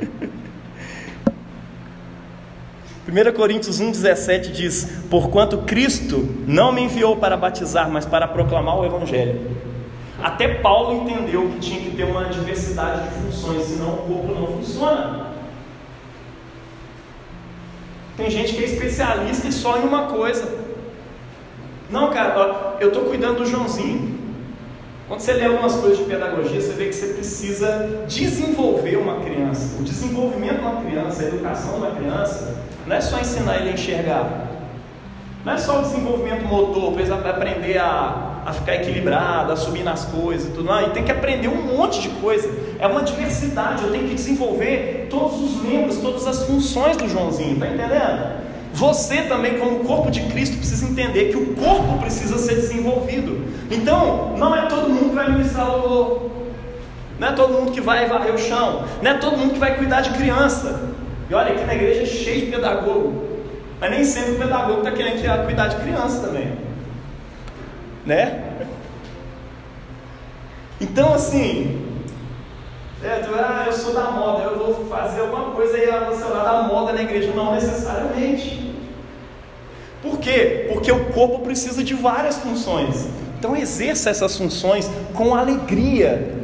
1 3.10 3.32
Coríntios 3.32 3.80
1,17 3.80 4.52
diz: 4.52 4.84
Porquanto 5.10 5.58
Cristo 5.58 6.28
não 6.46 6.72
me 6.72 6.82
enviou 6.82 7.16
para 7.16 7.36
batizar, 7.36 7.90
mas 7.90 8.06
para 8.06 8.28
proclamar 8.28 8.78
o 8.78 8.84
Evangelho. 8.84 9.58
Até 10.22 10.54
Paulo 10.54 11.02
entendeu 11.02 11.48
que 11.48 11.58
tinha 11.58 11.80
que 11.80 11.96
ter 11.96 12.04
uma 12.04 12.26
diversidade 12.26 13.08
de 13.08 13.14
funções, 13.16 13.64
senão 13.64 13.94
o 13.94 13.96
corpo 13.98 14.34
não 14.38 14.46
funciona. 14.46 15.26
Tem 18.16 18.30
gente 18.30 18.52
que 18.54 18.62
é 18.62 18.66
especialista 18.66 19.50
só 19.50 19.78
em 19.78 19.82
uma 19.82 20.04
coisa. 20.04 20.60
Não, 21.90 22.10
cara, 22.10 22.76
eu 22.78 22.88
estou 22.88 23.04
cuidando 23.04 23.38
do 23.38 23.46
Joãozinho. 23.46 24.20
Quando 25.08 25.20
você 25.20 25.32
lê 25.32 25.46
algumas 25.46 25.74
coisas 25.74 25.98
de 25.98 26.04
pedagogia, 26.04 26.60
você 26.60 26.72
vê 26.74 26.86
que 26.86 26.92
você 26.92 27.14
precisa 27.14 28.04
desenvolver 28.06 28.96
uma 28.96 29.16
criança. 29.20 29.76
O 29.80 29.82
desenvolvimento 29.82 30.58
de 30.58 30.60
uma 30.60 30.82
criança, 30.82 31.22
a 31.22 31.26
educação 31.26 31.72
de 31.72 31.78
uma 31.78 31.90
criança, 31.96 32.62
não 32.90 32.96
é 32.96 33.00
só 33.00 33.20
ensinar 33.20 33.58
ele 33.58 33.70
a 33.70 33.72
enxergar. 33.72 34.48
Não 35.44 35.52
é 35.52 35.58
só 35.58 35.78
o 35.78 35.82
desenvolvimento 35.82 36.44
motor, 36.44 36.92
ele 36.98 37.30
aprender 37.30 37.78
a, 37.78 38.42
a 38.44 38.52
ficar 38.52 38.74
equilibrado, 38.74 39.52
a 39.52 39.56
subir 39.56 39.84
nas 39.84 40.06
coisas 40.06 40.48
e 40.48 40.50
tudo. 40.50 40.64
Não, 40.64 40.90
tem 40.90 41.04
que 41.04 41.12
aprender 41.12 41.46
um 41.46 41.76
monte 41.76 42.02
de 42.02 42.08
coisa. 42.08 42.50
É 42.80 42.88
uma 42.88 43.04
diversidade, 43.04 43.84
eu 43.84 43.92
tenho 43.92 44.08
que 44.08 44.16
desenvolver 44.16 45.06
todos 45.08 45.40
os 45.40 45.62
membros, 45.62 45.98
todas 45.98 46.26
as 46.26 46.42
funções 46.42 46.96
do 46.96 47.08
Joãozinho, 47.08 47.60
tá 47.60 47.68
entendendo? 47.68 48.40
Você 48.74 49.22
também, 49.22 49.56
como 49.56 49.84
corpo 49.84 50.10
de 50.10 50.22
Cristo, 50.22 50.56
precisa 50.56 50.84
entender 50.84 51.30
que 51.30 51.36
o 51.36 51.54
corpo 51.54 51.96
precisa 52.00 52.38
ser 52.38 52.56
desenvolvido. 52.56 53.46
Então, 53.70 54.34
não 54.36 54.52
é 54.52 54.66
todo 54.66 54.90
mundo 54.90 55.10
que 55.10 55.14
vai 55.14 55.30
ministrar 55.30 55.70
louvor, 55.70 56.30
não 57.20 57.28
é 57.28 57.32
todo 57.32 57.52
mundo 57.52 57.70
que 57.70 57.80
vai 57.80 58.06
varrer 58.06 58.34
o 58.34 58.38
chão, 58.38 58.84
não 59.00 59.10
é 59.12 59.14
todo 59.14 59.36
mundo 59.36 59.52
que 59.52 59.60
vai 59.60 59.76
cuidar 59.76 60.00
de 60.00 60.10
criança. 60.10 60.89
E 61.30 61.34
olha, 61.34 61.52
aqui 61.52 61.64
na 61.64 61.74
igreja 61.74 62.02
é 62.02 62.06
cheio 62.06 62.46
de 62.46 62.50
pedagogo, 62.50 63.24
mas 63.78 63.90
nem 63.90 64.04
sempre 64.04 64.32
o 64.32 64.38
pedagogo 64.38 64.78
está 64.78 64.90
querendo 64.90 65.44
cuidar 65.46 65.68
de 65.68 65.76
criança 65.76 66.26
também, 66.26 66.52
né? 68.04 68.42
Então, 70.80 71.14
assim, 71.14 71.90
é, 73.02 73.20
tu, 73.20 73.30
ah, 73.34 73.64
eu 73.66 73.72
sou 73.72 73.94
da 73.94 74.10
moda, 74.10 74.42
eu 74.42 74.58
vou 74.58 74.86
fazer 74.86 75.20
alguma 75.20 75.52
coisa 75.52 75.78
e 75.78 75.86
lá 75.86 76.42
da 76.42 76.62
moda 76.64 76.92
na 76.92 77.02
igreja. 77.02 77.32
Não 77.34 77.54
necessariamente. 77.54 78.74
Por 80.02 80.18
quê? 80.18 80.68
Porque 80.72 80.90
o 80.90 81.06
corpo 81.12 81.40
precisa 81.40 81.84
de 81.84 81.94
várias 81.94 82.38
funções. 82.38 83.06
Então 83.38 83.56
exerça 83.56 84.10
essas 84.10 84.36
funções 84.36 84.90
com 85.14 85.34
alegria. 85.34 86.39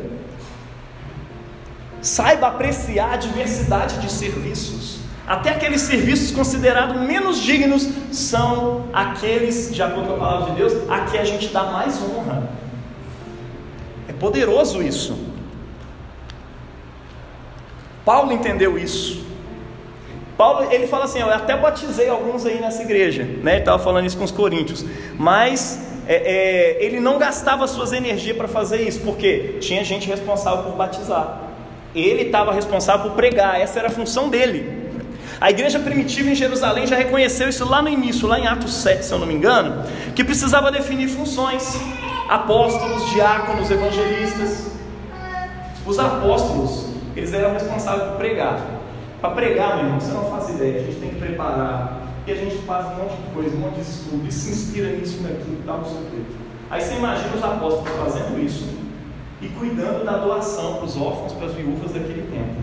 Saiba 2.00 2.48
apreciar 2.48 3.14
a 3.14 3.16
diversidade 3.16 3.98
de 3.98 4.10
serviços. 4.10 5.00
Até 5.26 5.50
aqueles 5.50 5.80
serviços 5.82 6.30
considerados 6.30 7.00
menos 7.00 7.40
dignos 7.40 7.88
são 8.12 8.84
aqueles, 8.92 9.74
de 9.74 9.82
acordo 9.82 10.08
com 10.08 10.14
a 10.14 10.18
palavra 10.18 10.50
de 10.52 10.56
Deus, 10.58 10.88
a 10.88 11.00
que 11.00 11.18
a 11.18 11.24
gente 11.24 11.48
dá 11.48 11.64
mais 11.64 12.00
honra. 12.00 12.48
É 14.08 14.12
poderoso 14.12 14.80
isso. 14.80 15.18
Paulo 18.04 18.32
entendeu 18.32 18.78
isso. 18.78 19.26
Paulo, 20.36 20.70
ele 20.70 20.86
fala 20.86 21.06
assim, 21.06 21.18
eu 21.18 21.32
até 21.32 21.56
batizei 21.56 22.08
alguns 22.08 22.46
aí 22.46 22.60
nessa 22.60 22.82
igreja, 22.82 23.24
né? 23.24 23.52
Ele 23.52 23.60
estava 23.60 23.82
falando 23.82 24.06
isso 24.06 24.16
com 24.16 24.24
os 24.24 24.30
coríntios, 24.30 24.84
mas 25.18 25.80
é, 26.06 26.14
é, 26.14 26.84
ele 26.84 27.00
não 27.00 27.18
gastava 27.18 27.66
suas 27.66 27.92
energias 27.92 28.36
para 28.36 28.46
fazer 28.46 28.82
isso, 28.82 29.00
porque 29.00 29.56
tinha 29.60 29.82
gente 29.82 30.06
responsável 30.06 30.62
por 30.64 30.76
batizar. 30.76 31.45
Ele 31.96 32.24
estava 32.24 32.52
responsável 32.52 33.08
por 33.08 33.16
pregar, 33.16 33.58
essa 33.58 33.78
era 33.78 33.88
a 33.88 33.90
função 33.90 34.28
dele. 34.28 34.84
A 35.40 35.50
igreja 35.50 35.78
primitiva 35.78 36.28
em 36.28 36.34
Jerusalém 36.34 36.86
já 36.86 36.94
reconheceu 36.94 37.48
isso 37.48 37.66
lá 37.66 37.80
no 37.80 37.88
início, 37.88 38.28
lá 38.28 38.38
em 38.38 38.46
Atos 38.46 38.74
7, 38.74 39.06
se 39.06 39.12
eu 39.12 39.18
não 39.18 39.26
me 39.26 39.32
engano, 39.32 39.82
que 40.14 40.22
precisava 40.22 40.70
definir 40.70 41.08
funções: 41.08 41.80
apóstolos, 42.28 43.10
diáconos, 43.10 43.70
evangelistas. 43.70 44.66
Os 45.86 45.98
apóstolos 45.98 46.86
eles 47.16 47.32
eram 47.32 47.54
responsáveis 47.54 48.10
por 48.10 48.18
pregar. 48.18 48.60
Para 49.20 49.30
pregar, 49.30 49.76
meu 49.76 49.86
irmão, 49.86 49.98
você 49.98 50.12
não 50.12 50.30
faz 50.30 50.50
ideia, 50.50 50.80
a 50.80 50.84
gente 50.84 51.00
tem 51.00 51.08
que 51.10 51.16
preparar. 51.16 52.02
E 52.26 52.32
a 52.32 52.34
gente 52.34 52.56
faz 52.58 52.86
um 52.86 52.96
monte 52.96 53.16
de 53.16 53.30
coisa, 53.32 53.56
um 53.56 53.60
monte 53.60 53.76
de 53.76 53.82
estudo, 53.82 54.26
e 54.28 54.32
se 54.32 54.50
inspira 54.50 54.88
nisso, 54.90 55.22
naquilo, 55.22 55.62
tal, 55.64 55.78
não 55.78 55.84
sei 55.84 55.96
o. 55.96 56.26
Aí 56.68 56.80
você 56.80 56.94
imagina 56.94 57.36
os 57.36 57.42
apóstolos 57.42 57.88
fazendo 57.96 58.44
isso 58.44 58.75
e 59.46 59.48
cuidando 59.50 60.04
da 60.04 60.16
doação 60.16 60.74
para 60.74 60.84
os 60.84 60.96
órfãos, 60.96 61.32
para 61.32 61.46
as 61.46 61.54
viúvas 61.54 61.92
daquele 61.92 62.22
tempo. 62.22 62.56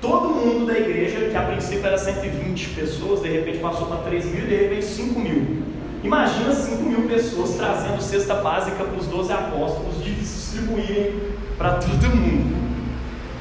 Todo 0.00 0.28
mundo 0.28 0.66
da 0.66 0.78
igreja, 0.78 1.28
que 1.28 1.36
a 1.36 1.42
princípio 1.42 1.86
era 1.86 1.98
120 1.98 2.68
pessoas, 2.70 3.22
de 3.22 3.28
repente 3.28 3.58
passou 3.58 3.86
para 3.86 3.98
3 3.98 4.24
mil 4.26 4.44
e 4.44 4.46
de 4.46 4.56
repente 4.56 4.84
5 4.84 5.20
mil. 5.20 5.62
Imagina 6.02 6.52
5 6.54 6.82
mil 6.82 7.08
pessoas 7.08 7.56
trazendo 7.56 8.00
cesta 8.00 8.34
básica 8.36 8.84
para 8.84 8.98
os 8.98 9.06
12 9.06 9.32
apóstolos 9.32 10.04
distribuírem 10.04 11.14
para 11.58 11.74
todo 11.74 12.16
mundo. 12.16 12.56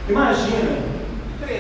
Imagina, 0.10 0.80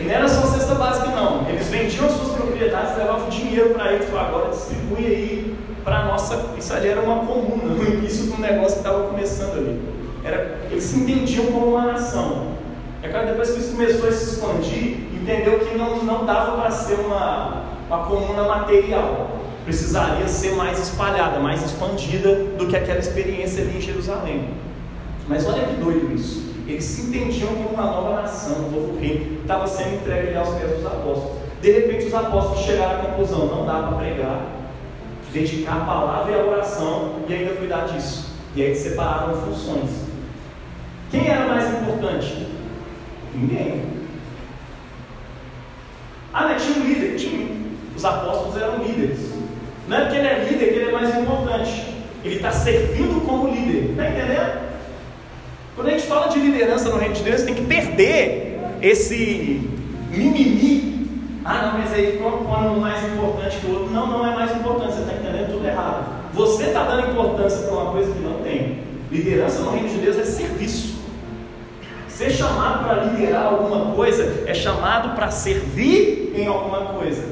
não 0.03 0.11
era 0.11 0.27
só 0.27 0.47
cesta 0.47 0.75
básica 0.75 1.07
não, 1.07 1.47
eles 1.49 1.67
vendiam 1.67 2.05
as 2.05 2.13
suas 2.13 2.33
propriedades, 2.33 2.97
levavam 2.97 3.29
dinheiro 3.29 3.71
para 3.71 3.93
eles, 3.93 4.09
falaram, 4.09 4.29
agora 4.29 4.49
distribui 4.51 5.05
aí 5.05 5.55
para 5.83 6.05
nossa, 6.05 6.53
isso 6.57 6.73
ali 6.73 6.87
era 6.87 7.01
uma 7.01 7.25
comuna, 7.25 7.75
início 7.89 8.25
do 8.31 8.41
negócio 8.41 8.73
que 8.73 8.87
estava 8.87 9.07
começando 9.07 9.57
ali. 9.57 9.94
Era, 10.25 10.57
eles 10.71 10.83
se 10.83 10.97
entendiam 10.97 11.45
como 11.45 11.67
uma 11.67 11.93
nação. 11.93 12.55
É 13.03 13.07
claro, 13.07 13.27
depois 13.27 13.51
que 13.51 13.59
isso 13.59 13.73
começou 13.73 14.09
a 14.09 14.11
se 14.11 14.31
expandir, 14.31 14.97
entendeu 15.13 15.59
que 15.59 15.77
não, 15.77 16.03
não 16.03 16.25
dava 16.25 16.59
para 16.59 16.71
ser 16.71 16.95
uma, 16.95 17.65
uma 17.87 18.05
comuna 18.05 18.43
material. 18.43 19.39
Precisaria 19.63 20.27
ser 20.27 20.55
mais 20.55 20.79
espalhada, 20.79 21.39
mais 21.39 21.63
expandida 21.63 22.33
do 22.57 22.65
que 22.65 22.75
aquela 22.75 22.97
experiência 22.97 23.61
ali 23.61 23.77
em 23.77 23.81
Jerusalém. 23.81 24.49
Mas 25.27 25.47
olha 25.47 25.67
que 25.67 25.75
doido 25.75 26.11
isso. 26.15 26.53
Eles 26.67 26.83
se 26.83 27.01
entendiam 27.03 27.49
como 27.49 27.69
uma 27.69 27.83
nova 27.83 28.21
nação, 28.23 28.65
um 28.65 28.71
novo 28.71 28.99
reino, 28.99 29.41
estava 29.41 29.67
sendo 29.67 29.97
entregue 29.97 30.35
aos 30.35 30.49
pés 30.55 30.77
dos 30.77 30.85
apóstolos. 30.87 31.37
De 31.61 31.71
repente, 31.71 32.07
os 32.07 32.13
apóstolos 32.13 32.65
chegaram 32.65 32.99
à 32.99 33.03
conclusão: 33.05 33.45
não 33.45 33.65
dá 33.65 33.73
para 33.73 33.97
pregar, 33.97 34.45
dedicar 35.31 35.77
a 35.77 35.85
palavra 35.85 36.31
e 36.31 36.35
a 36.35 36.43
oração 36.43 37.17
e 37.27 37.33
ainda 37.33 37.53
cuidar 37.53 37.85
disso. 37.85 38.33
E 38.55 38.63
aí 38.63 38.75
separaram 38.75 39.35
funções. 39.41 40.04
Quem 41.11 41.27
era 41.27 41.47
mais 41.47 41.65
importante? 41.73 42.47
Ninguém. 43.33 43.83
Ah, 46.33 46.49
mas 46.49 46.63
tinha 46.63 46.83
um 46.83 46.87
líder? 46.87 47.15
Tinha. 47.17 47.47
Os 47.95 48.03
apóstolos 48.03 48.61
eram 48.61 48.83
líderes. 48.83 49.19
Não 49.87 49.97
é 49.97 50.01
porque 50.01 50.17
ele 50.17 50.27
é 50.27 50.47
líder 50.49 50.67
que 50.67 50.79
ele 50.79 50.89
é 50.89 50.91
mais 50.91 51.17
importante. 51.17 51.85
Ele 52.23 52.35
está 52.35 52.51
servindo 52.51 53.25
como 53.25 53.47
líder. 53.47 53.91
Está 53.91 54.09
entendendo? 54.09 54.65
Quando 55.75 55.87
a 55.87 55.91
gente 55.91 56.07
fala 56.07 56.27
de 56.27 56.39
liderança 56.39 56.89
no 56.89 56.97
reino 56.97 57.13
de 57.13 57.23
Deus, 57.23 57.43
tem 57.43 57.53
que 57.53 57.65
perder 57.65 58.59
esse 58.81 59.69
mimimi. 60.09 60.95
Ah, 61.43 61.67
não, 61.67 61.79
mas 61.79 61.93
aí 61.93 62.13
ficou 62.13 62.41
um 62.41 62.79
mais 62.79 63.03
importante 63.05 63.57
que 63.57 63.67
o 63.67 63.73
outro. 63.73 63.93
Não, 63.93 64.07
não 64.07 64.25
é 64.25 64.35
mais 64.35 64.55
importante, 64.55 64.93
você 64.93 65.01
está 65.01 65.13
entendendo 65.13 65.51
tudo 65.51 65.67
errado. 65.67 66.31
Você 66.33 66.63
está 66.63 66.83
dando 66.83 67.11
importância 67.11 67.59
para 67.59 67.75
uma 67.75 67.91
coisa 67.91 68.11
que 68.11 68.19
não 68.19 68.41
tem. 68.41 68.79
Liderança 69.11 69.61
no 69.61 69.71
reino 69.71 69.89
de 69.89 69.97
Deus 69.97 70.17
é 70.17 70.25
serviço. 70.25 70.94
Ser 72.15 72.29
chamado 72.29 72.85
para 72.85 73.03
liderar 73.03 73.47
alguma 73.47 73.93
coisa 73.93 74.45
é 74.47 74.53
chamado 74.53 75.15
para 75.15 75.29
servir 75.29 76.31
em 76.33 76.47
alguma 76.47 76.93
coisa. 76.93 77.27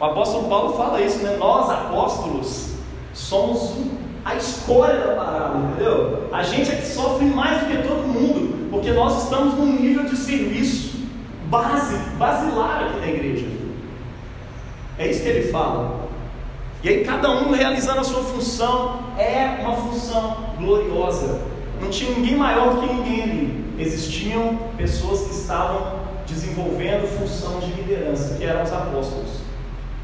O 0.00 0.04
apóstolo 0.04 0.48
Paulo 0.48 0.72
fala 0.72 1.02
isso, 1.02 1.18
né? 1.18 1.36
Nós, 1.38 1.68
apóstolos, 1.68 2.76
somos 3.12 3.74
a 4.24 4.36
escolha 4.36 4.96
da 4.96 5.14
parada, 5.16 5.58
entendeu? 5.58 6.30
A 6.32 6.42
gente 6.42 6.72
é 6.72 6.76
que 6.76 6.86
sofre 6.86 7.26
mais 7.26 7.60
do 7.60 7.66
que 7.66 7.86
todo 7.86 8.08
mundo, 8.08 8.70
porque 8.70 8.90
nós 8.90 9.24
estamos 9.24 9.52
num 9.52 9.78
nível 9.78 10.04
de 10.04 10.16
serviço 10.16 10.96
base, 11.50 11.94
basilar 12.16 12.84
aqui 12.84 13.00
na 13.00 13.06
igreja. 13.06 13.46
É 14.98 15.08
isso 15.08 15.22
que 15.22 15.28
ele 15.28 15.52
fala. 15.52 16.08
E 16.82 16.88
aí 16.88 17.04
cada 17.04 17.30
um 17.32 17.52
realizando 17.52 18.00
a 18.00 18.04
sua 18.04 18.22
função 18.22 19.00
é 19.18 19.60
uma 19.60 19.76
função 19.76 20.54
gloriosa. 20.56 21.55
Não 21.80 21.90
tinha 21.90 22.10
ninguém 22.10 22.36
maior 22.36 22.80
que 22.80 22.92
ninguém 22.92 23.22
ali. 23.22 23.64
Existiam 23.78 24.58
pessoas 24.76 25.22
que 25.22 25.34
estavam 25.34 26.00
desenvolvendo 26.26 27.06
função 27.18 27.60
de 27.60 27.72
liderança, 27.72 28.36
que 28.36 28.44
eram 28.44 28.62
os 28.62 28.72
apóstolos. 28.72 29.40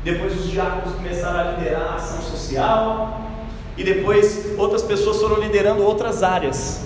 Depois 0.05 0.39
os 0.39 0.51
diáconos 0.51 0.95
começaram 0.95 1.39
a 1.39 1.53
liderar 1.53 1.93
a 1.93 1.95
ação 1.95 2.21
social, 2.23 3.23
e 3.77 3.85
depois 3.85 4.55
outras 4.59 4.83
pessoas 4.83 5.21
foram 5.21 5.41
liderando 5.41 5.83
outras 5.83 6.23
áreas. 6.23 6.83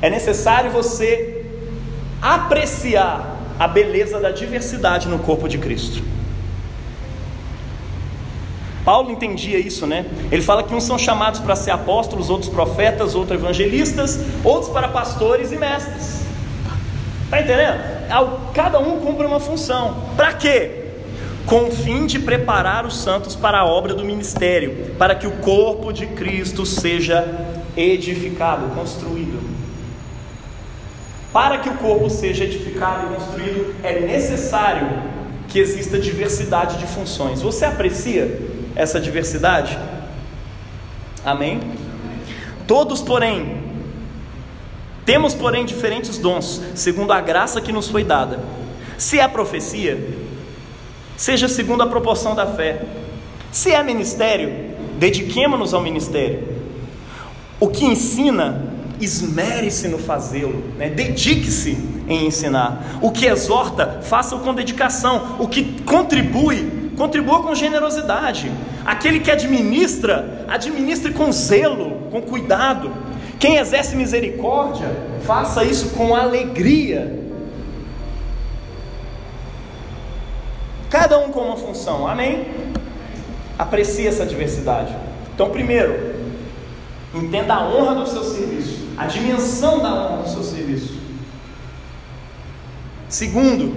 É 0.00 0.08
necessário 0.08 0.70
você 0.70 1.44
apreciar 2.20 3.36
a 3.58 3.68
beleza 3.68 4.18
da 4.18 4.30
diversidade 4.30 5.08
no 5.08 5.18
corpo 5.18 5.48
de 5.48 5.58
Cristo. 5.58 6.02
Paulo 8.86 9.10
entendia 9.10 9.58
isso, 9.58 9.84
né? 9.84 10.06
Ele 10.30 10.40
fala 10.40 10.62
que 10.62 10.72
uns 10.72 10.84
são 10.84 10.96
chamados 10.96 11.40
para 11.40 11.56
ser 11.56 11.72
apóstolos, 11.72 12.30
outros 12.30 12.48
profetas, 12.48 13.16
outros 13.16 13.38
evangelistas, 13.38 14.20
outros 14.44 14.72
para 14.72 14.86
pastores 14.86 15.50
e 15.50 15.56
mestres. 15.56 16.24
Tá 17.28 17.40
entendendo? 17.40 17.80
Cada 18.54 18.78
um 18.78 19.00
cumpre 19.00 19.26
uma 19.26 19.40
função. 19.40 19.96
Para 20.16 20.32
quê? 20.34 20.84
Com 21.44 21.64
o 21.64 21.72
fim 21.72 22.06
de 22.06 22.20
preparar 22.20 22.86
os 22.86 22.96
santos 22.96 23.34
para 23.34 23.58
a 23.58 23.64
obra 23.64 23.92
do 23.92 24.04
ministério, 24.04 24.94
para 24.96 25.16
que 25.16 25.26
o 25.26 25.32
corpo 25.32 25.92
de 25.92 26.06
Cristo 26.06 26.64
seja 26.64 27.26
edificado, 27.76 28.72
construído. 28.72 29.40
Para 31.32 31.58
que 31.58 31.68
o 31.68 31.74
corpo 31.74 32.08
seja 32.08 32.44
edificado 32.44 33.06
e 33.06 33.16
construído, 33.16 33.74
é 33.82 33.98
necessário 33.98 35.02
que 35.48 35.58
exista 35.58 35.98
diversidade 35.98 36.78
de 36.78 36.86
funções. 36.86 37.42
Você 37.42 37.64
aprecia 37.64 38.54
essa 38.76 39.00
diversidade? 39.00 39.76
Amém? 41.24 41.60
Todos, 42.66 43.00
porém, 43.00 43.60
temos, 45.04 45.34
porém, 45.34 45.64
diferentes 45.64 46.18
dons, 46.18 46.60
segundo 46.74 47.12
a 47.12 47.20
graça 47.20 47.60
que 47.60 47.72
nos 47.72 47.88
foi 47.88 48.04
dada. 48.04 48.40
Se 48.98 49.18
é 49.18 49.26
profecia, 49.26 50.08
seja 51.16 51.48
segundo 51.48 51.82
a 51.82 51.86
proporção 51.86 52.34
da 52.34 52.46
fé. 52.46 52.82
Se 53.50 53.72
é 53.72 53.82
ministério, 53.82 54.74
dediquemo-nos 54.98 55.72
ao 55.72 55.80
ministério. 55.80 56.46
O 57.58 57.68
que 57.68 57.84
ensina, 57.84 58.74
esmere-se 59.00 59.88
no 59.88 59.98
fazê-lo, 59.98 60.62
né? 60.76 60.90
dedique-se 60.90 61.78
em 62.08 62.26
ensinar. 62.26 62.98
O 63.00 63.10
que 63.10 63.26
exorta, 63.26 64.00
faça-o 64.02 64.40
com 64.40 64.54
dedicação. 64.54 65.36
O 65.38 65.48
que 65.48 65.82
contribui, 65.82 66.75
contribua 66.96 67.42
com 67.42 67.54
generosidade. 67.54 68.50
Aquele 68.84 69.20
que 69.20 69.30
administra, 69.30 70.44
administre 70.48 71.12
com 71.12 71.30
zelo, 71.30 72.08
com 72.10 72.22
cuidado. 72.22 72.90
Quem 73.38 73.56
exerce 73.56 73.94
misericórdia, 73.94 74.88
faça 75.24 75.62
isso 75.62 75.90
com 75.90 76.14
alegria. 76.14 77.24
Cada 80.88 81.18
um 81.18 81.30
com 81.30 81.40
uma 81.40 81.56
função, 81.56 82.06
amém? 82.06 82.46
Aprecie 83.58 84.06
essa 84.06 84.24
diversidade. 84.24 84.94
Então, 85.34 85.50
primeiro, 85.50 86.14
entenda 87.14 87.54
a 87.54 87.68
honra 87.68 87.96
do 87.96 88.06
seu 88.06 88.24
serviço, 88.24 88.88
a 88.96 89.06
dimensão 89.06 89.80
da 89.80 89.92
honra 89.92 90.22
do 90.22 90.28
seu 90.28 90.42
serviço. 90.42 90.96
Segundo, 93.08 93.74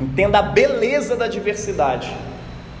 entenda 0.00 0.38
a 0.38 0.42
beleza 0.42 1.16
da 1.16 1.26
diversidade 1.26 2.12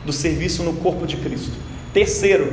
do 0.04 0.12
serviço 0.12 0.62
no 0.62 0.74
corpo 0.74 1.06
de 1.06 1.16
Cristo. 1.16 1.52
Terceiro, 1.92 2.52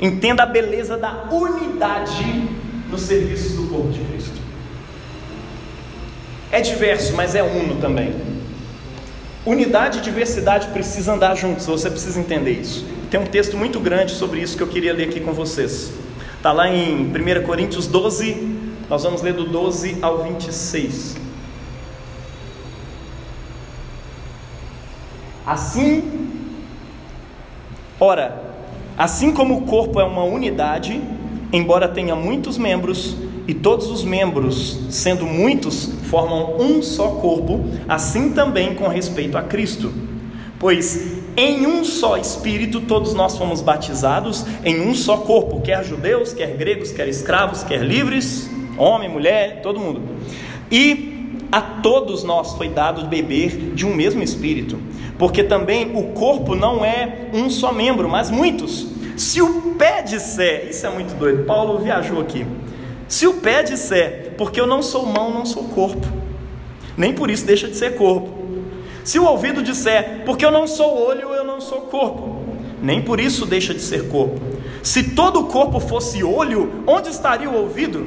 entenda 0.00 0.42
a 0.42 0.46
beleza 0.46 0.96
da 0.96 1.24
unidade 1.30 2.48
nos 2.90 3.02
serviços 3.02 3.52
do 3.52 3.68
corpo 3.68 3.90
de 3.90 4.00
Cristo. 4.00 4.44
É 6.52 6.60
diverso, 6.60 7.14
mas 7.14 7.34
é 7.34 7.42
uno 7.42 7.80
também. 7.80 8.14
Unidade 9.44 9.98
e 9.98 10.00
diversidade 10.00 10.68
precisam 10.68 11.16
andar 11.16 11.34
juntos, 11.34 11.66
você 11.66 11.90
precisa 11.90 12.18
entender 12.20 12.52
isso. 12.52 12.86
Tem 13.10 13.20
um 13.20 13.26
texto 13.26 13.56
muito 13.56 13.78
grande 13.80 14.12
sobre 14.12 14.40
isso 14.40 14.56
que 14.56 14.62
eu 14.62 14.68
queria 14.68 14.92
ler 14.92 15.08
aqui 15.08 15.20
com 15.20 15.32
vocês. 15.32 15.92
Está 16.36 16.52
lá 16.52 16.68
em 16.68 17.06
1 17.06 17.42
Coríntios 17.44 17.86
12, 17.86 18.56
nós 18.88 19.02
vamos 19.02 19.22
ler 19.22 19.34
do 19.34 19.44
12 19.44 19.98
ao 20.00 20.22
26. 20.22 21.23
Assim, 25.46 26.30
ora, 28.00 28.42
assim 28.96 29.32
como 29.32 29.58
o 29.58 29.62
corpo 29.62 30.00
é 30.00 30.04
uma 30.04 30.24
unidade, 30.24 31.00
embora 31.52 31.88
tenha 31.88 32.16
muitos 32.16 32.56
membros, 32.56 33.16
e 33.46 33.52
todos 33.52 33.90
os 33.90 34.02
membros, 34.02 34.80
sendo 34.88 35.26
muitos, 35.26 35.90
formam 36.04 36.56
um 36.58 36.82
só 36.82 37.08
corpo, 37.08 37.64
assim 37.86 38.32
também 38.32 38.74
com 38.74 38.88
respeito 38.88 39.36
a 39.36 39.42
Cristo. 39.42 39.92
Pois 40.58 41.22
em 41.36 41.66
um 41.66 41.84
só 41.84 42.16
Espírito 42.16 42.80
todos 42.80 43.12
nós 43.12 43.36
fomos 43.36 43.60
batizados, 43.60 44.46
em 44.64 44.80
um 44.80 44.94
só 44.94 45.18
corpo, 45.18 45.60
quer 45.60 45.84
judeus, 45.84 46.32
quer 46.32 46.56
gregos, 46.56 46.92
quer 46.92 47.08
escravos, 47.08 47.62
quer 47.64 47.82
livres, 47.82 48.48
homem, 48.78 49.08
mulher, 49.08 49.60
todo 49.62 49.80
mundo. 49.80 50.00
E 50.70 51.38
a 51.50 51.60
todos 51.60 52.24
nós 52.24 52.54
foi 52.54 52.68
dado 52.68 53.06
beber 53.06 53.74
de 53.74 53.84
um 53.84 53.94
mesmo 53.94 54.22
Espírito, 54.22 54.78
porque 55.18 55.44
também 55.44 55.96
o 55.96 56.12
corpo 56.12 56.54
não 56.54 56.84
é 56.84 57.28
um 57.32 57.48
só 57.48 57.72
membro, 57.72 58.08
mas 58.08 58.30
muitos. 58.30 58.86
Se 59.16 59.40
o 59.40 59.74
pé 59.78 60.02
disser, 60.02 60.68
isso 60.70 60.86
é 60.86 60.90
muito 60.90 61.14
doido, 61.14 61.44
Paulo 61.44 61.78
viajou 61.78 62.20
aqui. 62.20 62.46
Se 63.06 63.26
o 63.26 63.34
pé 63.34 63.62
disser, 63.62 64.34
porque 64.36 64.60
eu 64.60 64.66
não 64.66 64.82
sou 64.82 65.06
mão, 65.06 65.30
não 65.30 65.46
sou 65.46 65.64
corpo, 65.64 66.06
nem 66.96 67.12
por 67.12 67.30
isso 67.30 67.46
deixa 67.46 67.68
de 67.68 67.76
ser 67.76 67.94
corpo. 67.94 68.28
Se 69.04 69.18
o 69.18 69.24
ouvido 69.24 69.62
disser, 69.62 70.22
porque 70.24 70.44
eu 70.44 70.50
não 70.50 70.66
sou 70.66 71.06
olho, 71.06 71.28
eu 71.28 71.44
não 71.44 71.60
sou 71.60 71.82
corpo, 71.82 72.42
nem 72.82 73.02
por 73.02 73.20
isso 73.20 73.46
deixa 73.46 73.74
de 73.74 73.82
ser 73.82 74.08
corpo. 74.08 74.40
Se 74.82 75.10
todo 75.10 75.40
o 75.40 75.44
corpo 75.44 75.78
fosse 75.78 76.24
olho, 76.24 76.82
onde 76.86 77.10
estaria 77.10 77.48
o 77.48 77.56
ouvido? 77.56 78.06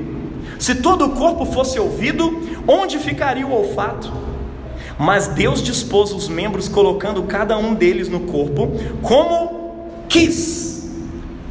Se 0.59 0.75
todo 0.75 1.05
o 1.05 1.09
corpo 1.11 1.45
fosse 1.45 1.79
ouvido, 1.79 2.41
onde 2.67 2.99
ficaria 2.99 3.45
o 3.45 3.53
olfato? 3.53 4.11
Mas 4.97 5.27
Deus 5.27 5.61
dispôs 5.61 6.11
os 6.11 6.27
membros, 6.27 6.67
colocando 6.67 7.23
cada 7.23 7.57
um 7.57 7.73
deles 7.73 8.09
no 8.09 8.21
corpo, 8.21 8.71
como 9.01 9.87
quis 10.09 10.67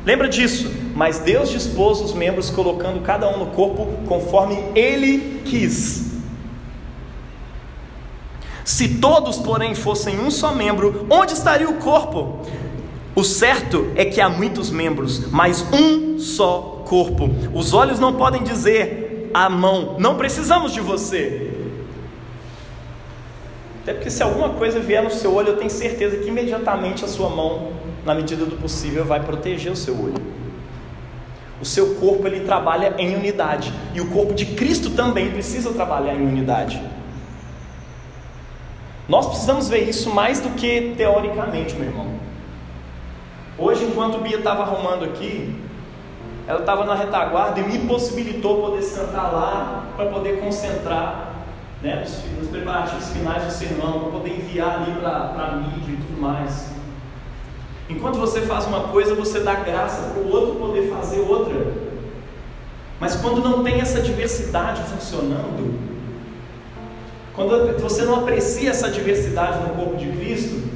Lembra 0.07 0.28
disso? 0.28 0.70
Mas 0.94 1.18
Deus 1.18 1.51
dispôs 1.51 2.01
os 2.01 2.14
membros, 2.14 2.49
colocando 2.49 3.03
cada 3.03 3.28
um 3.28 3.38
no 3.40 3.47
corpo 3.47 3.88
conforme 4.07 4.57
Ele 4.76 5.42
quis. 5.44 6.12
Se 8.64 8.88
todos, 9.01 9.36
porém, 9.36 9.74
fossem 9.74 10.20
um 10.20 10.30
só 10.30 10.55
membro, 10.55 11.07
onde 11.11 11.32
estaria 11.32 11.68
o 11.68 11.74
corpo? 11.74 12.38
O 13.16 13.24
certo 13.24 13.90
é 13.97 14.05
que 14.05 14.20
há 14.20 14.28
muitos 14.28 14.70
membros, 14.70 15.28
mas 15.32 15.66
um 15.72 16.20
só 16.20 16.84
corpo. 16.86 17.28
Os 17.53 17.74
olhos 17.74 17.99
não 17.99 18.14
podem 18.14 18.44
dizer 18.44 19.30
à 19.34 19.51
mão: 19.51 19.97
não 19.99 20.16
precisamos 20.16 20.72
de 20.72 20.80
você. 20.80 21.53
Até 23.87 23.95
porque 23.95 24.11
se 24.11 24.20
alguma 24.20 24.49
coisa 24.55 24.80
vier 24.80 25.01
no 25.01 25.11
seu 25.11 25.32
olho, 25.32 25.51
eu 25.51 25.57
tenho 25.57 25.70
certeza 25.70 26.16
que 26.16 26.26
imediatamente 26.26 27.05
a 27.05 27.09
sua 27.09 27.28
mão 27.28 27.76
na 28.07 28.14
medida 28.14 28.47
do 28.47 28.57
possível, 28.57 29.05
vai 29.05 29.20
proteger 29.20 29.72
o 29.72 29.76
seu 29.76 29.95
olho. 30.01 30.14
O 31.61 31.64
seu 31.64 31.97
corpo 31.97 32.26
ele 32.26 32.41
trabalha 32.41 32.95
em 32.99 33.16
unidade 33.16 33.72
e 33.93 34.01
o 34.01 34.09
corpo 34.11 34.32
de 34.32 34.47
Cristo 34.47 34.91
também 34.91 35.32
precisa 35.32 35.72
trabalhar 35.72 36.14
em 36.14 36.24
unidade. 36.24 36.80
Nós 39.09 39.26
precisamos 39.26 39.68
ver 39.68 39.89
isso 39.89 40.11
mais 40.11 40.41
do 40.41 40.51
que 40.51 40.95
teoricamente, 40.97 41.74
meu 41.74 41.89
irmão. 41.89 42.07
Hoje, 43.59 43.84
enquanto 43.84 44.18
Bia 44.18 44.37
estava 44.37 44.62
arrumando 44.62 45.05
aqui, 45.05 45.53
ela 46.47 46.61
estava 46.61 46.84
na 46.84 46.95
retaguarda 46.95 47.59
e 47.59 47.64
me 47.64 47.89
possibilitou 47.89 48.61
poder 48.61 48.82
sentar 48.82 49.32
lá 49.32 49.87
para 49.97 50.07
poder 50.07 50.41
concentrar 50.41 51.32
né, 51.83 52.05
nos, 52.39 52.49
preparativos 52.49 53.09
finais 53.11 53.45
do 53.45 53.51
sermão, 53.51 54.01
para 54.01 54.11
poder 54.11 54.31
enviar 54.31 54.83
ali 54.83 54.93
para 54.93 55.45
a 55.45 55.57
mídia 55.57 55.93
e 55.93 55.97
tudo 55.97 56.20
mais. 56.20 56.74
Enquanto 57.89 58.18
você 58.18 58.43
faz 58.43 58.66
uma 58.66 58.89
coisa, 58.89 59.14
você 59.14 59.41
dá 59.41 59.55
graça 59.55 60.11
para 60.11 60.20
o 60.20 60.29
outro 60.29 60.57
poder 60.57 60.91
fazer 60.91 61.20
outra. 61.20 61.72
Mas 62.99 63.14
quando 63.16 63.43
não 63.43 63.62
tem 63.62 63.81
essa 63.81 64.01
diversidade 64.01 64.83
funcionando, 64.83 65.79
quando 67.35 67.79
você 67.79 68.05
não 68.05 68.16
aprecia 68.16 68.70
essa 68.70 68.91
diversidade 68.91 69.61
no 69.61 69.74
corpo 69.74 69.97
de 69.97 70.09
Cristo, 70.09 70.66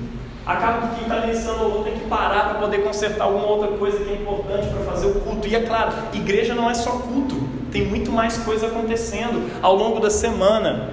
acaba 0.45 0.89
que 0.89 0.95
quem 0.97 1.03
está 1.05 1.21
ministrando 1.23 1.63
louvor 1.63 1.85
tem 1.85 1.95
que 1.95 2.07
parar 2.07 2.51
para 2.51 2.59
poder 2.59 2.83
consertar 2.83 3.25
alguma 3.25 3.47
outra 3.47 3.77
coisa 3.79 3.99
que 3.99 4.11
é 4.11 4.15
importante 4.17 4.69
para 4.69 4.85
fazer 4.85 5.07
o 5.07 5.21
culto. 5.21 5.49
E 5.49 5.57
é 5.57 5.61
claro, 5.63 5.93
igreja 6.13 6.55
não 6.55 6.71
é 6.71 6.75
só 6.75 6.91
culto, 6.93 7.49
tem 7.71 7.87
muito 7.87 8.11
mais 8.11 8.37
coisa 8.39 8.67
acontecendo 8.67 9.51
ao 9.63 9.75
longo 9.75 10.01
da 10.01 10.11
semana, 10.11 10.91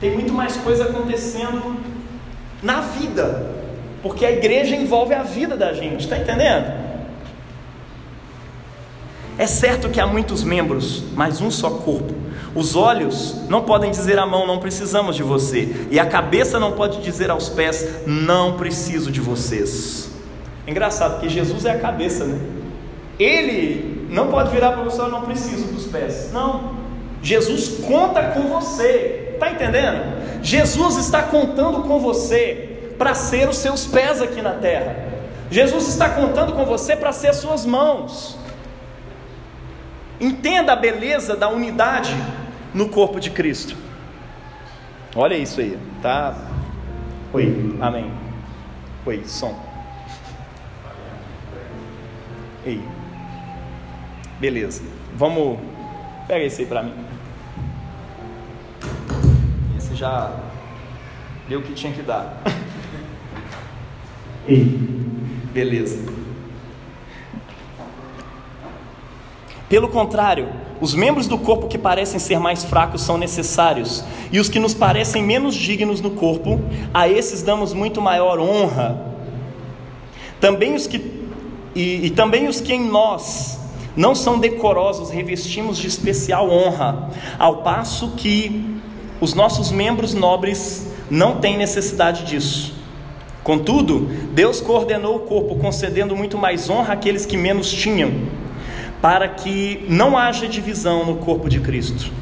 tem 0.00 0.12
muito 0.12 0.32
mais 0.32 0.56
coisa 0.56 0.84
acontecendo 0.84 1.76
na 2.62 2.80
vida. 2.80 3.58
Porque 4.02 4.24
a 4.24 4.30
igreja 4.30 4.76
envolve 4.76 5.14
a 5.14 5.22
vida 5.22 5.56
da 5.56 5.72
gente, 5.72 6.00
está 6.00 6.16
entendendo? 6.16 6.88
É 9.36 9.46
certo 9.46 9.88
que 9.88 10.00
há 10.00 10.06
muitos 10.06 10.42
membros, 10.42 11.04
mas 11.14 11.40
um 11.40 11.50
só 11.50 11.70
corpo. 11.70 12.14
Os 12.54 12.74
olhos 12.74 13.36
não 13.48 13.62
podem 13.62 13.90
dizer 13.90 14.18
à 14.18 14.26
mão, 14.26 14.46
não 14.46 14.58
precisamos 14.58 15.14
de 15.14 15.22
você. 15.22 15.86
E 15.90 16.00
a 16.00 16.06
cabeça 16.06 16.58
não 16.58 16.72
pode 16.72 17.00
dizer 17.02 17.30
aos 17.30 17.48
pés, 17.48 17.86
não 18.06 18.56
preciso 18.56 19.12
de 19.12 19.20
vocês. 19.20 20.10
Engraçado, 20.66 21.12
porque 21.12 21.28
Jesus 21.28 21.64
é 21.64 21.70
a 21.70 21.78
cabeça, 21.78 22.24
né? 22.24 22.40
Ele 23.18 23.97
não 24.08 24.28
pode 24.28 24.50
virar 24.50 24.72
para 24.72 24.82
você, 24.82 25.00
eu 25.00 25.08
não 25.08 25.22
preciso 25.22 25.72
dos 25.72 25.86
pés. 25.86 26.30
Não. 26.32 26.76
Jesus 27.22 27.84
conta 27.86 28.22
com 28.30 28.42
você. 28.48 29.32
Está 29.34 29.50
entendendo? 29.50 30.42
Jesus 30.42 30.96
está 30.96 31.22
contando 31.22 31.82
com 31.82 31.98
você 32.00 32.92
para 32.98 33.14
ser 33.14 33.48
os 33.48 33.58
seus 33.58 33.86
pés 33.86 34.22
aqui 34.22 34.40
na 34.40 34.52
terra. 34.52 34.96
Jesus 35.50 35.88
está 35.88 36.08
contando 36.10 36.52
com 36.52 36.64
você 36.64 36.96
para 36.96 37.12
ser 37.12 37.28
as 37.28 37.36
suas 37.36 37.64
mãos. 37.64 38.38
Entenda 40.20 40.72
a 40.72 40.76
beleza 40.76 41.36
da 41.36 41.48
unidade 41.48 42.14
no 42.74 42.88
corpo 42.88 43.20
de 43.20 43.30
Cristo. 43.30 43.76
Olha 45.14 45.34
isso 45.34 45.60
aí, 45.60 45.78
tá? 46.02 46.36
Oi, 47.32 47.76
amém. 47.80 48.10
Oi, 49.06 49.22
som. 49.26 49.54
Ei. 52.66 52.97
Beleza. 54.38 54.82
Vamos. 55.16 55.58
Pega 56.26 56.44
esse 56.44 56.62
aí 56.62 56.66
para 56.66 56.82
mim. 56.82 56.92
Esse 59.76 59.94
já 59.94 60.36
deu 61.48 61.60
o 61.60 61.62
que 61.62 61.72
tinha 61.72 61.92
que 61.92 62.02
dar. 62.02 62.42
Ei. 64.46 64.64
Beleza. 65.52 65.98
Pelo 69.68 69.88
contrário, 69.88 70.48
os 70.80 70.94
membros 70.94 71.26
do 71.26 71.36
corpo 71.36 71.66
que 71.66 71.76
parecem 71.76 72.20
ser 72.20 72.38
mais 72.38 72.64
fracos 72.64 73.02
são 73.02 73.18
necessários, 73.18 74.04
e 74.30 74.38
os 74.38 74.48
que 74.48 74.58
nos 74.58 74.72
parecem 74.72 75.22
menos 75.22 75.54
dignos 75.54 76.00
no 76.00 76.12
corpo, 76.12 76.60
a 76.94 77.08
esses 77.08 77.42
damos 77.42 77.74
muito 77.74 78.00
maior 78.00 78.38
honra. 78.38 79.04
Também 80.40 80.74
os 80.74 80.86
que 80.86 81.18
e, 81.74 82.06
e 82.06 82.10
também 82.10 82.48
os 82.48 82.60
que 82.60 82.72
em 82.72 82.88
nós 82.88 83.57
não 83.98 84.14
são 84.14 84.38
decorosos 84.38 85.10
revestimos 85.10 85.76
de 85.76 85.88
especial 85.88 86.48
honra, 86.48 87.10
ao 87.36 87.62
passo 87.62 88.12
que 88.16 88.80
os 89.20 89.34
nossos 89.34 89.72
membros 89.72 90.14
nobres 90.14 90.86
não 91.10 91.40
têm 91.40 91.58
necessidade 91.58 92.24
disso. 92.24 92.74
Contudo, 93.42 94.08
Deus 94.32 94.60
coordenou 94.60 95.16
o 95.16 95.20
corpo, 95.20 95.56
concedendo 95.56 96.14
muito 96.14 96.38
mais 96.38 96.70
honra 96.70 96.92
àqueles 96.94 97.26
que 97.26 97.36
menos 97.36 97.72
tinham 97.72 98.38
para 99.02 99.26
que 99.26 99.84
não 99.88 100.16
haja 100.16 100.46
divisão 100.46 101.04
no 101.04 101.16
corpo 101.16 101.48
de 101.48 101.58
Cristo, 101.58 102.12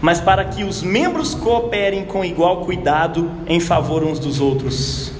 mas 0.00 0.20
para 0.20 0.44
que 0.44 0.62
os 0.62 0.82
membros 0.82 1.34
cooperem 1.34 2.04
com 2.04 2.22
igual 2.22 2.66
cuidado 2.66 3.30
em 3.46 3.60
favor 3.60 4.04
uns 4.04 4.18
dos 4.18 4.40
outros. 4.40 5.12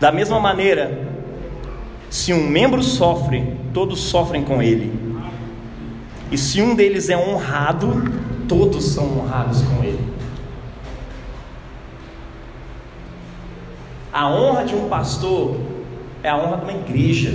Da 0.00 0.10
mesma 0.10 0.40
maneira, 0.40 1.08
se 2.10 2.32
um 2.32 2.48
membro 2.48 2.82
sofre, 2.82 3.65
todos 3.76 4.00
sofrem 4.00 4.42
com 4.42 4.62
ele. 4.62 4.90
E 6.32 6.38
se 6.38 6.62
um 6.62 6.74
deles 6.74 7.10
é 7.10 7.18
honrado, 7.18 8.10
todos 8.48 8.86
são 8.86 9.18
honrados 9.18 9.60
com 9.60 9.84
ele. 9.84 10.00
A 14.10 14.30
honra 14.30 14.64
de 14.64 14.74
um 14.74 14.88
pastor 14.88 15.60
é 16.22 16.30
a 16.30 16.38
honra 16.38 16.56
de 16.56 16.62
uma 16.62 16.72
igreja. 16.72 17.34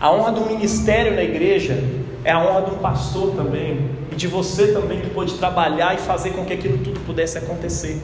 A 0.00 0.12
honra 0.12 0.30
do 0.30 0.46
ministério 0.46 1.16
na 1.16 1.24
igreja 1.24 1.82
é 2.22 2.30
a 2.30 2.38
honra 2.38 2.62
de 2.62 2.70
um 2.70 2.78
pastor 2.78 3.34
também 3.34 3.90
e 4.12 4.14
de 4.14 4.28
você 4.28 4.68
também 4.68 5.00
que 5.00 5.10
pôde 5.10 5.34
trabalhar 5.34 5.96
e 5.96 5.98
fazer 5.98 6.30
com 6.30 6.44
que 6.44 6.52
aquilo 6.52 6.78
tudo 6.78 7.00
pudesse 7.00 7.38
acontecer. 7.38 8.00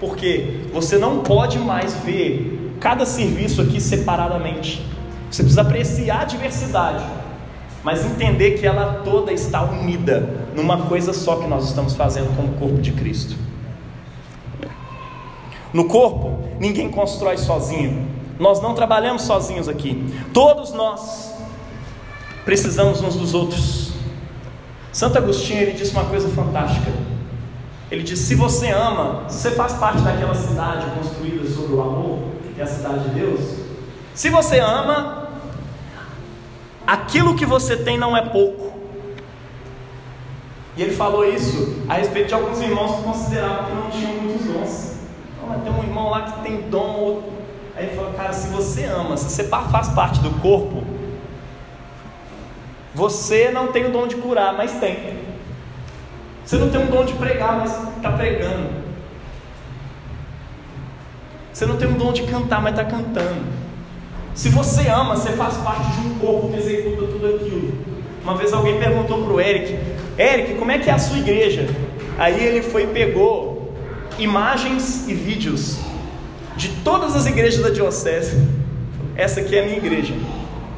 Porque 0.00 0.62
você 0.72 0.98
não 0.98 1.20
pode 1.20 1.60
mais 1.60 1.94
ver 1.98 2.74
cada 2.80 3.06
serviço 3.06 3.62
aqui 3.62 3.80
separadamente. 3.80 4.84
Você 5.30 5.42
precisa 5.42 5.62
apreciar 5.62 6.22
a 6.22 6.24
diversidade, 6.24 7.04
mas 7.84 8.04
entender 8.04 8.58
que 8.58 8.66
ela 8.66 9.02
toda 9.04 9.32
está 9.32 9.62
unida 9.62 10.28
numa 10.56 10.82
coisa 10.86 11.12
só 11.12 11.36
que 11.36 11.46
nós 11.46 11.68
estamos 11.68 11.94
fazendo 11.94 12.34
como 12.36 12.54
corpo 12.54 12.80
de 12.80 12.92
Cristo. 12.92 13.36
No 15.72 15.84
corpo, 15.84 16.48
ninguém 16.58 16.90
constrói 16.90 17.38
sozinho. 17.38 18.08
Nós 18.40 18.60
não 18.60 18.74
trabalhamos 18.74 19.22
sozinhos 19.22 19.68
aqui. 19.68 20.04
Todos 20.32 20.72
nós 20.72 21.32
precisamos 22.44 23.00
uns 23.00 23.14
dos 23.14 23.34
outros. 23.34 23.92
Santo 24.92 25.18
Agostinho 25.18 25.60
ele 25.60 25.72
disse 25.72 25.92
uma 25.92 26.04
coisa 26.06 26.28
fantástica. 26.30 26.90
Ele 27.88 28.02
disse: 28.02 28.24
se 28.24 28.34
você 28.34 28.70
ama, 28.70 29.24
se 29.28 29.38
você 29.38 29.50
faz 29.52 29.74
parte 29.74 30.00
daquela 30.02 30.34
cidade 30.34 30.86
construída 30.96 31.48
sobre 31.48 31.74
o 31.74 31.80
amor, 31.80 32.18
que 32.54 32.60
é 32.60 32.64
a 32.64 32.66
cidade 32.66 33.10
de 33.10 33.20
Deus, 33.20 33.40
se 34.14 34.28
você 34.28 34.58
ama, 34.58 35.19
aquilo 36.92 37.34
que 37.34 37.46
você 37.46 37.76
tem 37.76 37.98
não 37.98 38.16
é 38.16 38.22
pouco. 38.22 38.78
E 40.76 40.82
ele 40.82 40.94
falou 40.94 41.24
isso 41.24 41.84
a 41.88 41.94
respeito 41.94 42.28
de 42.28 42.34
alguns 42.34 42.60
irmãos 42.60 42.96
que 42.96 43.02
consideravam 43.02 43.66
que 43.66 43.72
não 43.72 43.90
tinham 43.90 44.22
muitos 44.22 44.46
dons. 44.46 44.94
Oh, 45.42 45.58
tem 45.60 45.72
um 45.72 45.82
irmão 45.82 46.10
lá 46.10 46.22
que 46.22 46.42
tem 46.42 46.62
dom, 46.70 47.22
Aí 47.80 47.86
ele 47.86 47.96
falou, 47.96 48.12
cara, 48.12 48.32
se 48.32 48.48
você 48.48 48.84
ama, 48.84 49.16
se 49.16 49.30
você 49.30 49.44
faz 49.44 49.88
parte 49.88 50.20
do 50.20 50.30
corpo, 50.40 50.84
você 52.94 53.50
não 53.50 53.68
tem 53.68 53.86
o 53.86 53.90
dom 53.90 54.06
de 54.06 54.16
curar, 54.16 54.52
mas 54.54 54.72
tem. 54.72 55.18
Você 56.44 56.56
não 56.58 56.68
tem 56.68 56.82
um 56.82 56.90
dom 56.90 57.06
de 57.06 57.14
pregar, 57.14 57.56
mas 57.56 57.70
está 57.96 58.12
pregando. 58.12 58.68
Você 61.52 61.64
não 61.64 61.78
tem 61.78 61.88
um 61.88 61.94
dom 61.94 62.12
de 62.12 62.24
cantar, 62.24 62.60
mas 62.60 62.78
está 62.78 62.84
cantando. 62.84 63.59
Se 64.34 64.48
você 64.48 64.88
ama, 64.88 65.16
você 65.16 65.32
faz 65.32 65.56
parte 65.58 65.90
de 65.92 66.06
um 66.06 66.18
corpo 66.18 66.48
que 66.48 66.58
executa 66.58 67.06
tudo 67.06 67.26
aquilo. 67.26 67.72
Uma 68.22 68.36
vez 68.36 68.52
alguém 68.52 68.78
perguntou 68.78 69.24
para 69.24 69.32
o 69.32 69.40
Eric: 69.40 69.78
Eric, 70.18 70.54
como 70.54 70.70
é 70.70 70.78
que 70.78 70.88
é 70.88 70.92
a 70.92 70.98
sua 70.98 71.18
igreja? 71.18 71.68
Aí 72.18 72.44
ele 72.44 72.62
foi 72.62 72.84
e 72.84 72.86
pegou 72.88 73.74
imagens 74.18 75.08
e 75.08 75.14
vídeos 75.14 75.78
de 76.56 76.68
todas 76.84 77.16
as 77.16 77.26
igrejas 77.26 77.62
da 77.62 77.70
diocese, 77.70 78.36
essa 79.16 79.40
aqui 79.40 79.56
é 79.56 79.62
a 79.62 79.64
minha 79.64 79.78
igreja. 79.78 80.14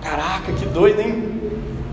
Caraca, 0.00 0.53
que 0.53 0.64
doido, 0.66 1.00
hein? 1.00 1.40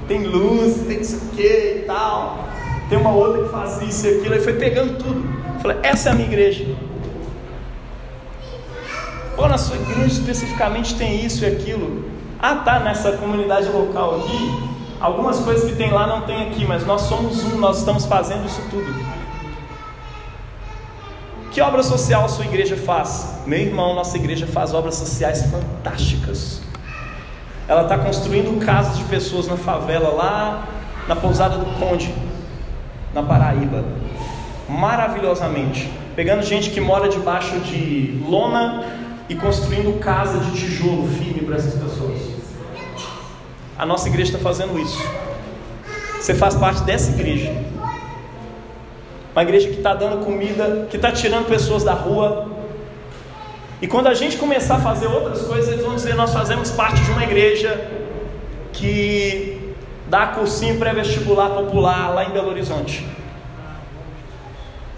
Tem 0.07 0.23
luz, 0.23 0.81
tem 0.87 1.01
isso 1.01 1.19
aqui 1.31 1.81
e 1.81 1.83
tal. 1.87 2.47
Tem 2.87 2.97
uma 2.97 3.11
outra 3.11 3.43
que 3.43 3.49
faz 3.49 3.81
isso 3.81 4.07
e 4.07 4.17
aquilo. 4.17 4.35
Aí 4.35 4.41
foi 4.41 4.53
pegando 4.53 4.97
tudo. 4.97 5.23
Falei, 5.59 5.77
essa 5.81 6.09
é 6.09 6.11
a 6.11 6.15
minha 6.15 6.27
igreja. 6.27 6.65
Pô, 9.39 9.47
na 9.47 9.57
sua 9.57 9.77
igreja 9.77 10.07
especificamente 10.07 10.95
tem 10.95 11.25
isso 11.25 11.45
e 11.45 11.47
aquilo. 11.47 12.03
Ah, 12.37 12.55
tá, 12.55 12.77
nessa 12.81 13.13
comunidade 13.13 13.69
local 13.69 14.17
aqui, 14.17 14.69
algumas 14.99 15.39
coisas 15.39 15.69
que 15.69 15.77
tem 15.77 15.91
lá 15.91 16.05
não 16.05 16.23
tem 16.23 16.47
aqui, 16.47 16.65
mas 16.65 16.85
nós 16.85 17.03
somos 17.03 17.41
um, 17.45 17.57
nós 17.57 17.79
estamos 17.79 18.05
fazendo 18.05 18.45
isso 18.45 18.61
tudo. 18.69 18.93
Que 21.53 21.61
obra 21.61 21.81
social 21.83 22.25
a 22.25 22.27
sua 22.27 22.43
igreja 22.43 22.75
faz? 22.75 23.39
Meu 23.45 23.59
irmão, 23.59 23.95
nossa 23.95 24.17
igreja 24.17 24.45
faz 24.45 24.73
obras 24.73 24.95
sociais 24.95 25.41
fantásticas. 25.45 26.61
Ela 27.65 27.83
está 27.83 27.97
construindo 27.97 28.59
casas 28.59 28.97
de 28.97 29.05
pessoas 29.05 29.47
na 29.47 29.55
favela, 29.55 30.09
lá 30.09 30.67
na 31.07 31.15
pousada 31.15 31.57
do 31.57 31.79
Conde, 31.79 32.13
na 33.13 33.23
Paraíba. 33.23 33.85
Maravilhosamente. 34.67 35.89
Pegando 36.13 36.43
gente 36.43 36.71
que 36.71 36.81
mora 36.81 37.07
debaixo 37.07 37.57
de 37.61 38.21
lona 38.27 38.98
e 39.29 39.35
construindo 39.35 39.99
casa 39.99 40.39
de 40.39 40.51
tijolo 40.59 41.07
firme 41.07 41.41
para 41.41 41.55
essas 41.55 41.75
pessoas. 41.75 42.19
A 43.77 43.85
nossa 43.85 44.09
igreja 44.09 44.31
está 44.31 44.43
fazendo 44.43 44.77
isso. 44.79 44.99
Você 46.19 46.33
faz 46.33 46.55
parte 46.55 46.81
dessa 46.81 47.11
igreja. 47.11 47.53
Uma 49.33 49.43
igreja 49.43 49.69
que 49.69 49.75
está 49.75 49.93
dando 49.93 50.25
comida, 50.25 50.87
que 50.89 50.97
está 50.97 51.11
tirando 51.11 51.47
pessoas 51.47 51.83
da 51.83 51.93
rua. 51.93 52.49
E 53.81 53.87
quando 53.87 54.07
a 54.07 54.13
gente 54.13 54.35
começar 54.35 54.75
a 54.75 54.79
fazer 54.79 55.07
outras 55.07 55.43
coisas, 55.43 55.71
eles 55.71 55.85
vão 55.85 55.95
dizer: 55.95 56.15
nós 56.15 56.33
fazemos 56.33 56.71
parte 56.71 56.99
de 57.01 57.11
uma 57.11 57.23
igreja 57.23 57.89
que 58.73 59.73
dá 60.09 60.27
cursinho 60.27 60.77
pré-vestibular 60.77 61.51
popular 61.51 62.13
lá 62.13 62.25
em 62.25 62.31
Belo 62.31 62.49
Horizonte. 62.49 63.07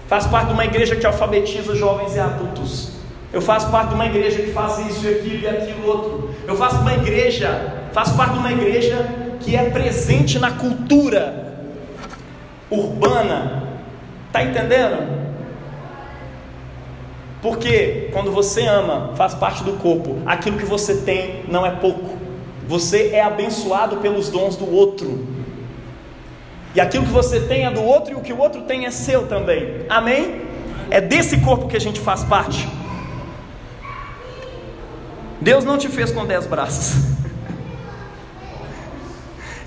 Faz 0.07 0.25
parte 0.25 0.47
de 0.47 0.53
uma 0.53 0.65
igreja 0.65 0.95
que 0.95 1.05
alfabetiza 1.05 1.75
jovens 1.75 2.15
e 2.15 2.19
adultos. 2.19 2.90
Eu 3.34 3.41
faço 3.41 3.69
parte 3.71 3.89
de 3.89 3.95
uma 3.95 4.05
igreja 4.05 4.41
que 4.41 4.51
faz 4.51 4.77
isso 4.88 5.07
aquilo 5.07 5.43
e 5.43 5.47
aquilo 5.47 5.88
outro. 5.88 6.36
Eu 6.47 6.55
faço 6.55 6.77
uma 6.82 6.93
igreja, 6.93 7.88
faço 7.93 8.15
parte 8.15 8.34
de 8.34 8.39
uma 8.39 8.51
igreja 8.51 9.07
que 9.39 9.55
é 9.55 9.69
presente 9.69 10.38
na 10.38 10.51
cultura 10.51 11.49
urbana 12.69 13.61
Está 14.32 14.43
entendendo? 14.43 15.19
Porque 17.41 18.07
quando 18.13 18.32
você 18.32 18.65
ama, 18.65 19.11
faz 19.15 19.34
parte 19.34 19.61
do 19.61 19.73
corpo, 19.73 20.19
aquilo 20.25 20.57
que 20.57 20.65
você 20.65 21.01
tem 21.01 21.43
não 21.49 21.65
é 21.65 21.71
pouco. 21.71 22.17
Você 22.65 23.09
é 23.09 23.21
abençoado 23.21 23.97
pelos 23.97 24.29
dons 24.29 24.55
do 24.55 24.73
outro. 24.73 25.27
E 26.73 26.79
aquilo 26.79 27.03
que 27.03 27.11
você 27.11 27.41
tem 27.41 27.65
é 27.65 27.71
do 27.71 27.84
outro 27.84 28.13
e 28.13 28.15
o 28.15 28.21
que 28.21 28.32
o 28.32 28.39
outro 28.39 28.61
tem 28.61 28.86
é 28.86 28.91
seu 28.91 29.27
também. 29.27 29.86
Amém? 29.89 30.43
É 30.89 31.01
desse 31.01 31.41
corpo 31.41 31.67
que 31.67 31.75
a 31.75 31.82
gente 31.82 31.99
faz 31.99 32.23
parte. 32.23 32.69
Deus 35.41 35.65
não 35.65 35.77
te 35.77 35.89
fez 35.89 36.11
com 36.11 36.23
dez 36.23 36.45
braços. 36.45 37.11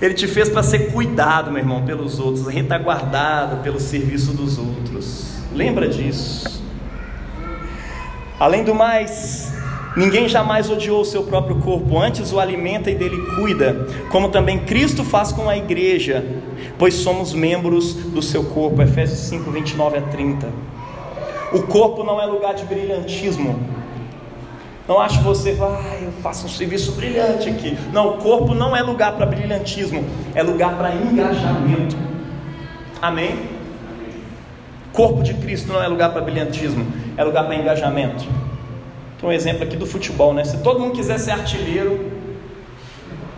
Ele 0.01 0.13
te 0.13 0.27
fez 0.27 0.49
para 0.49 0.63
ser 0.63 0.91
cuidado, 0.91 1.51
meu 1.51 1.59
irmão, 1.59 1.85
pelos 1.85 2.19
outros, 2.19 2.47
retaguardado 2.47 3.57
pelo 3.57 3.79
serviço 3.79 4.33
dos 4.33 4.57
outros. 4.57 5.35
Lembra 5.53 5.87
disso. 5.87 6.63
Além 8.39 8.63
do 8.63 8.75
mais, 8.75 9.53
ninguém 9.95 10.27
jamais 10.27 10.69
odiou 10.69 11.01
o 11.01 11.05
seu 11.05 11.23
próprio 11.23 11.57
corpo, 11.57 11.97
antes 11.97 12.31
o 12.33 12.39
alimenta 12.39 12.91
e 12.91 12.95
dele 12.95 13.17
cuida, 13.35 13.87
como 14.09 14.29
também 14.29 14.59
Cristo 14.59 15.03
faz 15.03 15.31
com 15.31 15.49
a 15.49 15.57
igreja, 15.57 16.25
pois 16.77 16.95
somos 16.95 17.33
membros 17.33 17.93
do 17.93 18.21
seu 18.21 18.43
corpo. 18.43 18.81
Efésios 18.81 19.19
5, 19.19 19.49
29 19.49 19.97
a 19.97 20.01
30. 20.01 20.47
O 21.53 21.63
corpo 21.63 22.03
não 22.03 22.21
é 22.21 22.25
lugar 22.25 22.53
de 22.53 22.65
brilhantismo. 22.65 23.84
Não 24.87 24.99
acho 24.99 25.19
você 25.21 25.53
vai, 25.53 26.03
eu 26.03 26.11
faço 26.21 26.45
um 26.45 26.49
serviço 26.49 26.91
brilhante 26.91 27.49
aqui. 27.49 27.77
Não, 27.91 28.09
o 28.09 28.17
corpo 28.17 28.53
não 28.53 28.75
é 28.75 28.83
lugar 28.83 29.13
para 29.13 29.25
brilhantismo, 29.25 30.05
é 30.35 30.43
lugar 30.43 30.77
para 30.77 30.93
engajamento. 30.93 31.97
Amém? 33.01 33.49
Corpo 34.93 35.23
de 35.23 35.33
Cristo 35.33 35.73
não 35.73 35.81
é 35.81 35.87
lugar 35.87 36.11
para 36.11 36.21
brilhantismo, 36.21 36.85
é 37.17 37.23
lugar 37.23 37.45
para 37.45 37.55
engajamento. 37.55 38.25
Um 39.23 39.31
exemplo 39.31 39.63
aqui 39.63 39.75
do 39.75 39.87
futebol, 39.87 40.35
né? 40.35 40.43
Se 40.43 40.57
todo 40.59 40.79
mundo 40.79 40.93
quiser 40.93 41.17
ser 41.17 41.31
artilheiro, 41.31 42.11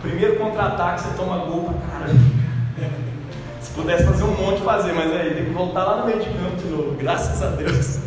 primeiro 0.02 0.36
contra-ataque 0.36 1.00
você 1.00 1.16
toma 1.16 1.38
gol 1.46 1.62
pra 1.62 1.74
cara. 1.90 2.12
Se 3.62 3.70
pudesse 3.70 4.04
fazer 4.04 4.24
um 4.24 4.36
monte, 4.36 4.60
fazer, 4.60 4.92
mas 4.92 5.10
aí 5.10 5.34
tem 5.34 5.46
que 5.46 5.50
voltar 5.50 5.84
lá 5.84 5.96
no 6.00 6.06
meio 6.06 6.20
de 6.20 6.26
campo 6.26 6.56
de 6.56 6.68
novo, 6.68 6.94
graças 6.98 7.42
a 7.42 7.48
Deus. 7.48 7.97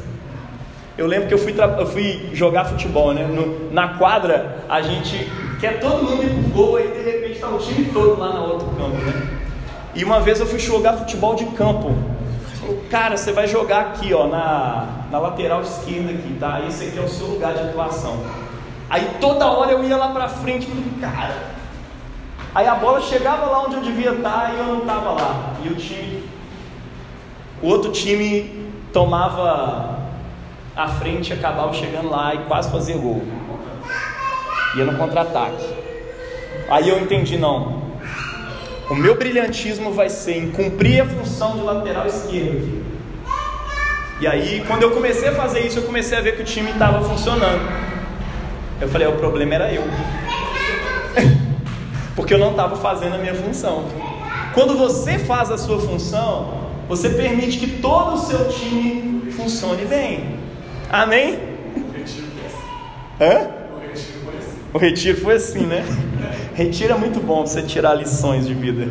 Eu 1.02 1.08
lembro 1.08 1.28
que 1.28 1.34
eu 1.34 1.40
fui, 1.40 1.56
eu 1.80 1.88
fui 1.88 2.30
jogar 2.32 2.66
futebol, 2.66 3.12
né? 3.12 3.24
No, 3.24 3.74
na 3.74 3.96
quadra, 3.96 4.64
a 4.70 4.84
gente 4.84 5.28
quer 5.60 5.80
todo 5.80 6.04
mundo 6.04 6.24
ir 6.24 6.30
pro 6.30 6.50
gol, 6.52 6.76
aí 6.76 6.90
de 6.90 7.02
repente 7.02 7.40
tá 7.40 7.50
o 7.50 7.58
time 7.58 7.86
todo 7.86 8.20
lá 8.20 8.34
no 8.34 8.54
outro 8.54 8.68
campo, 8.68 8.98
né? 8.98 9.40
E 9.96 10.04
uma 10.04 10.20
vez 10.20 10.40
eu 10.40 10.46
fui 10.46 10.60
jogar 10.60 10.94
futebol 10.94 11.34
de 11.34 11.46
campo. 11.48 11.92
Cara, 12.92 13.18
você 13.18 13.32
vai 13.32 13.48
jogar 13.48 13.82
aqui, 13.82 14.14
ó, 14.14 14.28
na, 14.28 15.08
na 15.10 15.18
lateral 15.18 15.64
esquerda 15.64 16.12
aqui, 16.12 16.38
tá? 16.40 16.62
Esse 16.68 16.90
aqui 16.90 17.00
é 17.00 17.02
o 17.02 17.10
seu 17.10 17.26
lugar 17.26 17.56
de 17.56 17.62
atuação. 17.62 18.20
Aí 18.88 19.16
toda 19.20 19.48
hora 19.48 19.72
eu 19.72 19.84
ia 19.84 19.98
lá 19.98 20.10
pra 20.10 20.30
frente, 20.30 20.68
cara. 21.02 21.36
Aí 22.54 22.68
a 22.68 22.76
bola 22.76 23.02
chegava 23.02 23.48
lá 23.48 23.64
onde 23.64 23.78
eu 23.78 23.82
devia 23.82 24.12
estar 24.12 24.54
e 24.54 24.60
eu 24.60 24.66
não 24.66 24.82
estava 24.82 25.14
lá. 25.14 25.54
E 25.66 25.68
o 25.68 25.76
time, 25.76 26.24
o 27.60 27.68
outro 27.70 27.92
time 27.92 28.70
tomava 28.94 29.91
a 30.76 30.88
frente, 30.88 31.34
acabava 31.34 31.74
chegando 31.74 32.10
lá 32.10 32.34
e 32.34 32.40
quase 32.46 32.72
fazia 32.72 32.98
gol. 32.98 33.22
Ia 34.76 34.86
no 34.86 34.98
contra-ataque. 34.98 35.66
Aí 36.70 36.88
eu 36.88 37.00
entendi, 37.00 37.38
não. 37.38 37.82
O 38.90 38.96
meu 38.96 39.18
brilhantismo 39.18 39.92
vai 39.92 40.10
ser 40.10 40.38
em 40.38 40.52
cumprir 40.52 41.02
a 41.02 41.06
função 41.06 41.58
de 41.58 41.62
lateral 41.62 42.08
esquerdo. 42.08 42.82
E 44.20 44.28
aí, 44.28 44.64
quando 44.68 44.84
eu 44.84 44.92
comecei 44.92 45.30
a 45.30 45.34
fazer 45.34 45.62
isso, 45.62 45.80
eu 45.80 45.84
comecei 45.84 46.18
a 46.18 46.22
ver 46.22 46.36
que 46.36 46.42
o 46.42 46.46
time 46.46 46.72
estava 46.72 47.04
funcionando. 47.04 47.62
Eu 48.80 48.88
falei, 48.88 49.08
o 49.08 49.14
problema 49.14 49.56
era 49.56 49.74
eu. 49.74 49.84
Porque 52.16 52.34
eu 52.34 52.38
não 52.38 52.52
estava 52.52 52.76
fazendo 52.78 53.16
a 53.16 53.18
minha 53.18 53.34
função. 53.34 53.86
Quando 54.54 54.78
você 54.78 55.18
faz 55.18 55.50
a 55.50 55.58
sua 55.58 55.80
função, 55.80 56.70
você 56.88 57.10
permite 57.10 57.58
que 57.58 57.80
todo 57.80 58.16
o 58.16 58.18
seu 58.18 58.50
time 58.50 59.32
funcione 59.32 59.86
bem. 59.86 60.41
Amém? 60.92 61.40
Hã? 63.20 63.48
O 64.74 64.78
retiro 64.78 65.22
foi 65.22 65.36
assim, 65.36 65.66
né? 65.66 65.86
Retiro 66.54 66.94
é 66.94 66.98
muito 66.98 67.20
bom 67.22 67.46
você 67.46 67.62
tirar 67.62 67.94
lições 67.94 68.46
de 68.46 68.54
vida. 68.54 68.88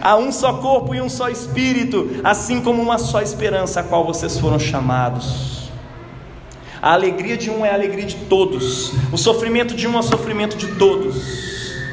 Há 0.00 0.16
um 0.16 0.32
só 0.32 0.54
corpo 0.54 0.94
e 0.94 1.00
um 1.00 1.08
só 1.08 1.28
espírito, 1.28 2.20
assim 2.24 2.60
como 2.60 2.82
uma 2.82 2.98
só 2.98 3.22
esperança 3.22 3.80
a 3.80 3.82
qual 3.84 4.04
vocês 4.04 4.38
foram 4.38 4.58
chamados. 4.58 5.70
A 6.82 6.92
alegria 6.92 7.36
de 7.36 7.50
um 7.50 7.64
é 7.64 7.70
a 7.70 7.74
alegria 7.74 8.04
de 8.04 8.16
todos, 8.16 8.92
o 9.12 9.16
sofrimento 9.16 9.74
de 9.74 9.86
um 9.86 9.96
é 9.96 10.00
o 10.00 10.02
sofrimento 10.02 10.56
de 10.56 10.68
todos. 10.74 11.16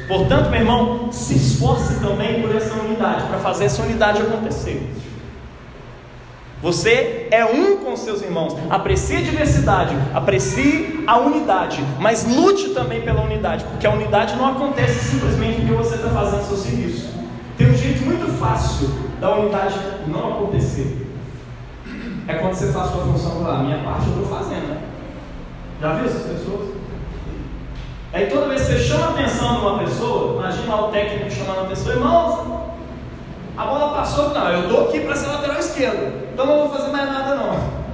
Portanto, 0.06 0.50
meu 0.50 0.60
irmão, 0.60 1.12
se 1.12 1.34
esforce 1.34 2.00
também 2.00 2.42
por 2.42 2.54
essa 2.54 2.74
unidade, 2.74 3.26
para 3.26 3.38
fazer 3.38 3.64
essa 3.64 3.82
unidade 3.82 4.20
acontecer. 4.20 4.82
Você 6.64 7.28
é 7.30 7.44
um 7.44 7.76
com 7.76 7.94
seus 7.94 8.22
irmãos. 8.22 8.56
Aprecie 8.70 9.18
a 9.18 9.20
diversidade, 9.20 9.94
aprecie 10.14 11.04
a 11.06 11.18
unidade, 11.18 11.84
mas 12.00 12.26
lute 12.26 12.70
também 12.70 13.02
pela 13.02 13.20
unidade, 13.20 13.66
porque 13.66 13.86
a 13.86 13.90
unidade 13.90 14.34
não 14.36 14.48
acontece 14.52 15.10
simplesmente 15.10 15.60
porque 15.60 15.74
você 15.74 15.96
está 15.96 16.08
fazendo 16.08 16.42
seu 16.42 16.56
serviço. 16.56 17.12
Tem 17.58 17.70
um 17.70 17.76
jeito 17.76 18.02
muito 18.06 18.26
fácil 18.38 18.88
da 19.20 19.36
unidade 19.36 19.74
não 20.06 20.36
acontecer. 20.36 21.06
É 22.26 22.32
quando 22.32 22.54
você 22.54 22.72
faz 22.72 22.92
sua 22.92 23.02
função 23.02 23.42
lá. 23.42 23.62
Minha 23.62 23.84
parte 23.84 24.06
eu 24.06 24.22
estou 24.22 24.38
fazendo, 24.38 24.66
né? 24.68 24.78
Já 25.82 25.92
viu 25.92 26.06
essas 26.06 26.22
pessoas? 26.22 26.70
Aí 28.10 28.26
toda 28.28 28.48
vez 28.48 28.62
que 28.62 28.68
você 28.68 28.78
chama 28.78 29.08
a 29.08 29.10
atenção 29.10 29.56
de 29.56 29.60
uma 29.60 29.78
pessoa, 29.80 30.40
imagina 30.40 30.76
o 30.76 30.88
técnico 30.88 31.30
chamando 31.30 31.66
a 31.66 31.68
pessoa, 31.68 31.94
irmãos, 31.94 32.63
a 33.56 33.64
bola 33.64 33.94
passou, 33.94 34.30
não, 34.30 34.48
eu 34.50 34.62
estou 34.62 34.88
aqui 34.88 35.00
para 35.00 35.14
ser 35.14 35.28
lateral 35.28 35.58
esquerdo, 35.58 36.30
então 36.32 36.46
não 36.46 36.58
vou 36.66 36.70
fazer 36.70 36.90
mais 36.90 37.06
nada 37.06 37.34
não. 37.36 37.84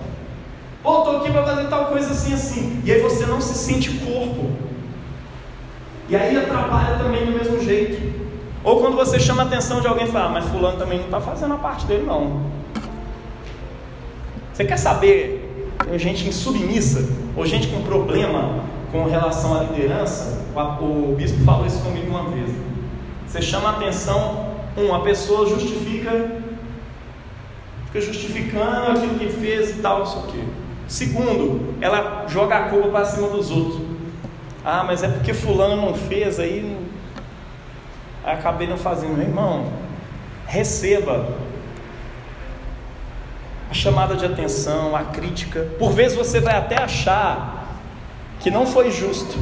Ou 0.83 0.99
estou 1.01 1.17
aqui 1.19 1.31
para 1.31 1.45
fazer 1.45 1.69
tal 1.69 1.87
coisa 1.87 2.11
assim, 2.11 2.33
assim. 2.33 2.83
E 2.85 2.91
aí 2.91 3.01
você 3.01 3.27
não 3.27 3.41
se 3.41 3.55
sente 3.55 3.91
corpo. 3.99 4.51
E 6.09 6.17
aí 6.17 6.37
atrapalha 6.37 6.97
também 6.97 7.27
do 7.27 7.33
mesmo 7.33 7.61
jeito. 7.61 8.11
Ou 8.65 8.81
quando 8.81 8.97
você 8.97 9.21
chama 9.21 9.43
a 9.43 9.47
atenção 9.47 9.81
de 9.81 9.87
alguém 9.87 10.07
e 10.07 10.11
fala, 10.11 10.27
ah, 10.27 10.29
mas 10.31 10.47
fulano 10.47 10.79
também 10.79 10.99
não 10.99 11.07
está 11.07 11.21
fazendo 11.21 11.55
a 11.55 11.59
parte 11.59 11.87
dele 11.87 12.05
não. 12.07 12.41
Você 14.53 14.65
quer 14.65 14.79
saber, 14.79 15.75
tem 15.85 15.99
gente 15.99 16.27
insubmissa, 16.27 17.09
ou 17.37 17.47
gente 17.47 17.69
com 17.69 17.83
problema 17.83 18.61
com 18.91 19.05
relação 19.05 19.57
à 19.57 19.63
liderança, 19.63 20.43
o 20.81 21.15
bispo 21.17 21.45
falou 21.45 21.67
isso 21.67 21.81
comigo 21.83 22.09
uma 22.09 22.25
vez. 22.31 22.51
Você 23.27 23.41
chama 23.41 23.69
a 23.69 23.73
atenção 23.73 24.50
um, 24.81 24.95
a 24.95 25.01
pessoa 25.01 25.49
justifica, 25.49 26.11
fica 27.87 28.01
justificando 28.01 28.93
aquilo 28.93 29.19
que 29.19 29.29
fez 29.29 29.71
e 29.71 29.75
tal, 29.75 30.01
não 30.01 30.07
sei 30.07 30.21
o 30.21 30.27
quê. 30.27 30.45
Segundo, 30.89 31.75
ela 31.81 32.27
joga 32.29 32.57
a 32.57 32.69
culpa 32.69 32.89
para 32.89 33.05
cima 33.05 33.29
dos 33.29 33.51
outros. 33.51 33.81
Ah, 34.65 34.85
mas 34.85 35.03
é 35.03 35.09
porque 35.09 35.33
fulano 35.33 35.77
não 35.77 35.95
fez, 35.95 36.39
aí, 36.41 36.77
aí 38.25 38.35
acabei 38.35 38.67
não 38.67 38.77
fazendo. 38.77 39.17
Meu 39.17 39.27
irmão, 39.27 39.73
receba 40.47 41.29
a 43.71 43.75
chamada 43.75 44.17
de 44.17 44.27
atenção, 44.27 44.97
a 44.97 45.05
crítica. 45.05 45.69
Por 45.79 45.93
vezes 45.93 46.19
você 46.19 46.41
vai 46.41 46.57
até 46.57 46.77
achar 46.77 47.79
que 48.41 48.51
não 48.51 48.67
foi 48.67 48.91
justo. 48.91 49.39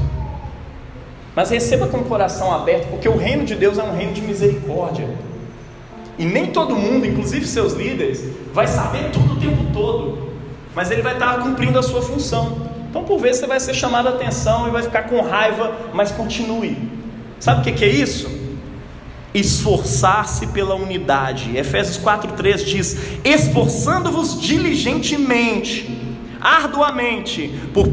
Mas 1.34 1.50
receba 1.50 1.86
com 1.86 1.98
o 1.98 2.04
coração 2.04 2.52
aberto, 2.52 2.88
porque 2.88 3.08
o 3.08 3.16
reino 3.16 3.44
de 3.44 3.54
Deus 3.54 3.78
é 3.78 3.82
um 3.82 3.96
reino 3.96 4.12
de 4.12 4.20
misericórdia. 4.20 5.08
E 6.18 6.24
nem 6.24 6.46
todo 6.46 6.74
mundo, 6.74 7.06
inclusive 7.06 7.46
seus 7.46 7.74
líderes, 7.74 8.24
vai 8.52 8.66
saber 8.66 9.10
tudo 9.12 9.34
o 9.34 9.36
tempo 9.36 9.72
todo. 9.72 10.28
Mas 10.74 10.90
ele 10.90 11.02
vai 11.02 11.14
estar 11.14 11.38
cumprindo 11.40 11.78
a 11.78 11.82
sua 11.82 12.02
função. 12.02 12.68
Então, 12.90 13.04
por 13.04 13.18
vezes, 13.18 13.40
você 13.40 13.46
vai 13.46 13.60
ser 13.60 13.74
chamado 13.74 14.08
a 14.08 14.10
atenção 14.10 14.66
e 14.66 14.70
vai 14.70 14.82
ficar 14.82 15.04
com 15.04 15.20
raiva, 15.20 15.72
mas 15.92 16.10
continue. 16.10 16.76
Sabe 17.38 17.60
o 17.60 17.74
que, 17.74 17.84
é 17.84 17.88
isso? 17.88 18.28
Esforçar-se 19.32 20.48
pela 20.48 20.74
unidade. 20.74 21.56
Efésios 21.56 21.98
4,3 21.98 22.64
diz: 22.64 22.96
esforçando-vos 23.24 24.40
diligentemente 24.40 25.96
arduamente 26.40 27.52
por, 27.74 27.88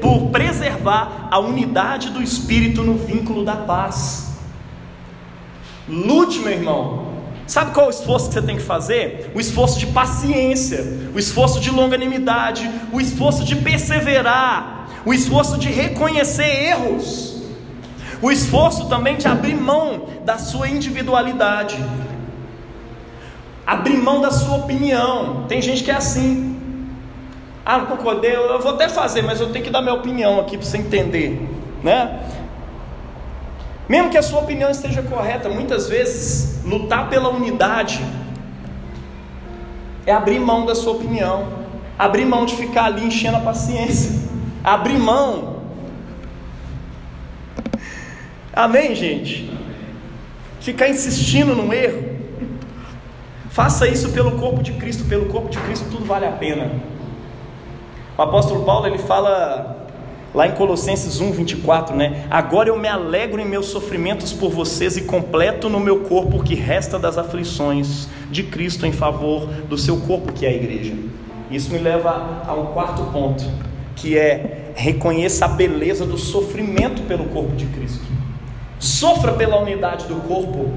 por 0.00 0.30
preservar 0.30 1.28
a 1.30 1.38
unidade 1.38 2.10
do 2.10 2.22
Espírito 2.22 2.82
no 2.82 2.94
vínculo 2.94 3.44
da 3.44 3.56
paz. 3.56 4.36
Lute, 5.88 6.38
meu 6.38 6.52
irmão. 6.52 7.09
Sabe 7.50 7.72
qual 7.72 7.86
é 7.86 7.88
o 7.88 7.90
esforço 7.90 8.28
que 8.28 8.34
você 8.34 8.42
tem 8.42 8.56
que 8.58 8.62
fazer? 8.62 9.32
O 9.34 9.40
esforço 9.40 9.76
de 9.76 9.88
paciência, 9.88 10.84
o 11.12 11.18
esforço 11.18 11.58
de 11.58 11.68
longanimidade, 11.68 12.70
o 12.92 13.00
esforço 13.00 13.42
de 13.42 13.56
perseverar, 13.56 14.86
o 15.04 15.12
esforço 15.12 15.58
de 15.58 15.68
reconhecer 15.68 16.44
erros, 16.44 17.42
o 18.22 18.30
esforço 18.30 18.88
também 18.88 19.16
de 19.16 19.26
abrir 19.26 19.56
mão 19.56 20.06
da 20.24 20.38
sua 20.38 20.68
individualidade, 20.68 21.76
abrir 23.66 23.96
mão 23.96 24.20
da 24.20 24.30
sua 24.30 24.58
opinião. 24.58 25.46
Tem 25.48 25.60
gente 25.60 25.82
que 25.82 25.90
é 25.90 25.96
assim, 25.96 26.56
ah, 27.66 27.78
não 27.78 27.86
concordei, 27.86 28.32
eu 28.32 28.60
vou 28.60 28.74
até 28.74 28.88
fazer, 28.88 29.22
mas 29.22 29.40
eu 29.40 29.50
tenho 29.50 29.64
que 29.64 29.72
dar 29.72 29.82
minha 29.82 29.94
opinião 29.94 30.38
aqui 30.38 30.56
para 30.56 30.64
você 30.64 30.78
entender, 30.78 31.50
né? 31.82 32.20
Mesmo 33.90 34.08
que 34.08 34.16
a 34.16 34.22
sua 34.22 34.40
opinião 34.40 34.70
esteja 34.70 35.02
correta, 35.02 35.48
muitas 35.48 35.88
vezes 35.88 36.62
lutar 36.64 37.10
pela 37.10 37.28
unidade 37.28 38.00
é 40.06 40.12
abrir 40.12 40.38
mão 40.38 40.64
da 40.64 40.76
sua 40.76 40.92
opinião, 40.92 41.48
abrir 41.98 42.24
mão 42.24 42.46
de 42.46 42.54
ficar 42.54 42.84
ali 42.84 43.04
enchendo 43.04 43.38
a 43.38 43.40
paciência, 43.40 44.12
abrir 44.62 44.96
mão. 44.96 45.62
Amém, 48.52 48.94
gente? 48.94 49.50
Ficar 50.60 50.88
insistindo 50.88 51.56
no 51.56 51.74
erro 51.74 52.20
Faça 53.50 53.88
isso 53.88 54.10
pelo 54.10 54.38
corpo 54.38 54.62
de 54.62 54.74
Cristo, 54.74 55.04
pelo 55.06 55.26
corpo 55.26 55.48
de 55.48 55.58
Cristo 55.58 55.88
tudo 55.90 56.04
vale 56.04 56.24
a 56.24 56.30
pena. 56.30 56.70
O 58.16 58.22
apóstolo 58.22 58.64
Paulo 58.64 58.86
ele 58.86 58.98
fala 58.98 59.79
lá 60.34 60.46
em 60.46 60.52
Colossenses 60.52 61.20
1, 61.20 61.32
24, 61.32 61.96
né? 61.96 62.26
Agora 62.30 62.68
eu 62.68 62.78
me 62.78 62.88
alegro 62.88 63.40
em 63.40 63.44
meus 63.44 63.66
sofrimentos 63.66 64.32
por 64.32 64.50
vocês 64.50 64.96
e 64.96 65.02
completo 65.02 65.68
no 65.68 65.80
meu 65.80 66.00
corpo 66.00 66.38
o 66.38 66.42
que 66.42 66.54
resta 66.54 66.98
das 66.98 67.18
aflições 67.18 68.08
de 68.30 68.44
Cristo 68.44 68.86
em 68.86 68.92
favor 68.92 69.46
do 69.46 69.76
seu 69.76 69.96
corpo, 69.98 70.32
que 70.32 70.46
é 70.46 70.50
a 70.50 70.54
igreja. 70.54 70.94
Isso 71.50 71.72
me 71.72 71.78
leva 71.78 72.42
a 72.46 72.54
um 72.54 72.66
quarto 72.66 73.02
ponto, 73.12 73.44
que 73.96 74.16
é 74.16 74.72
reconheça 74.74 75.44
a 75.44 75.48
beleza 75.48 76.06
do 76.06 76.16
sofrimento 76.16 77.02
pelo 77.02 77.24
corpo 77.24 77.54
de 77.56 77.66
Cristo. 77.66 78.04
Sofra 78.78 79.32
pela 79.32 79.60
unidade 79.60 80.06
do 80.06 80.16
corpo. 80.26 80.70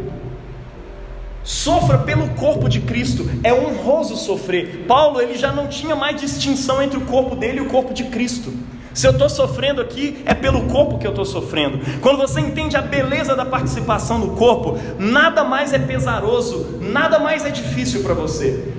Sofra 1.43 1.99
pelo 1.99 2.29
corpo 2.29 2.67
de 2.67 2.81
Cristo. 2.81 3.29
É 3.43 3.53
honroso 3.53 4.15
sofrer. 4.15 4.85
Paulo 4.87 5.21
ele 5.21 5.35
já 5.35 5.51
não 5.51 5.67
tinha 5.67 5.95
mais 5.95 6.19
distinção 6.19 6.81
entre 6.81 6.97
o 6.97 7.01
corpo 7.01 7.35
dele 7.35 7.59
e 7.59 7.61
o 7.61 7.69
corpo 7.69 7.93
de 7.93 8.05
Cristo. 8.05 8.51
Se 8.93 9.07
eu 9.07 9.11
estou 9.11 9.27
sofrendo 9.27 9.81
aqui, 9.81 10.21
é 10.25 10.33
pelo 10.33 10.67
corpo 10.67 10.99
que 10.99 11.07
eu 11.07 11.11
estou 11.11 11.25
sofrendo. 11.25 11.79
Quando 11.99 12.17
você 12.17 12.39
entende 12.39 12.77
a 12.77 12.81
beleza 12.81 13.35
da 13.35 13.43
participação 13.43 14.19
no 14.19 14.35
corpo, 14.35 14.77
nada 14.99 15.43
mais 15.43 15.73
é 15.73 15.79
pesaroso, 15.79 16.77
nada 16.79 17.17
mais 17.17 17.43
é 17.43 17.49
difícil 17.49 18.03
para 18.03 18.13
você. 18.13 18.71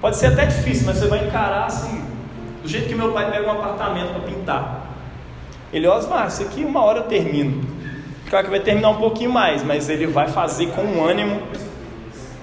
Pode 0.00 0.16
ser 0.16 0.26
até 0.26 0.46
difícil, 0.46 0.86
mas 0.86 0.96
você 0.96 1.06
vai 1.06 1.26
encarar 1.26 1.66
assim, 1.66 2.04
do 2.62 2.68
jeito 2.68 2.88
que 2.88 2.94
meu 2.94 3.12
pai 3.12 3.30
pega 3.30 3.46
um 3.46 3.52
apartamento 3.52 4.10
para 4.10 4.20
pintar. 4.20 4.96
Ele, 5.72 5.86
Osmar, 5.86 6.26
isso 6.28 6.42
aqui 6.42 6.64
uma 6.64 6.82
hora 6.82 6.98
eu 6.98 7.04
termino. 7.04 7.64
Claro 8.28 8.46
que 8.46 8.50
vai 8.50 8.60
terminar 8.60 8.90
um 8.90 8.96
pouquinho 8.96 9.32
mais, 9.32 9.62
mas 9.62 9.88
ele 9.88 10.06
vai 10.06 10.28
fazer 10.28 10.66
com 10.68 10.82
um 10.82 11.04
ânimo. 11.04 11.40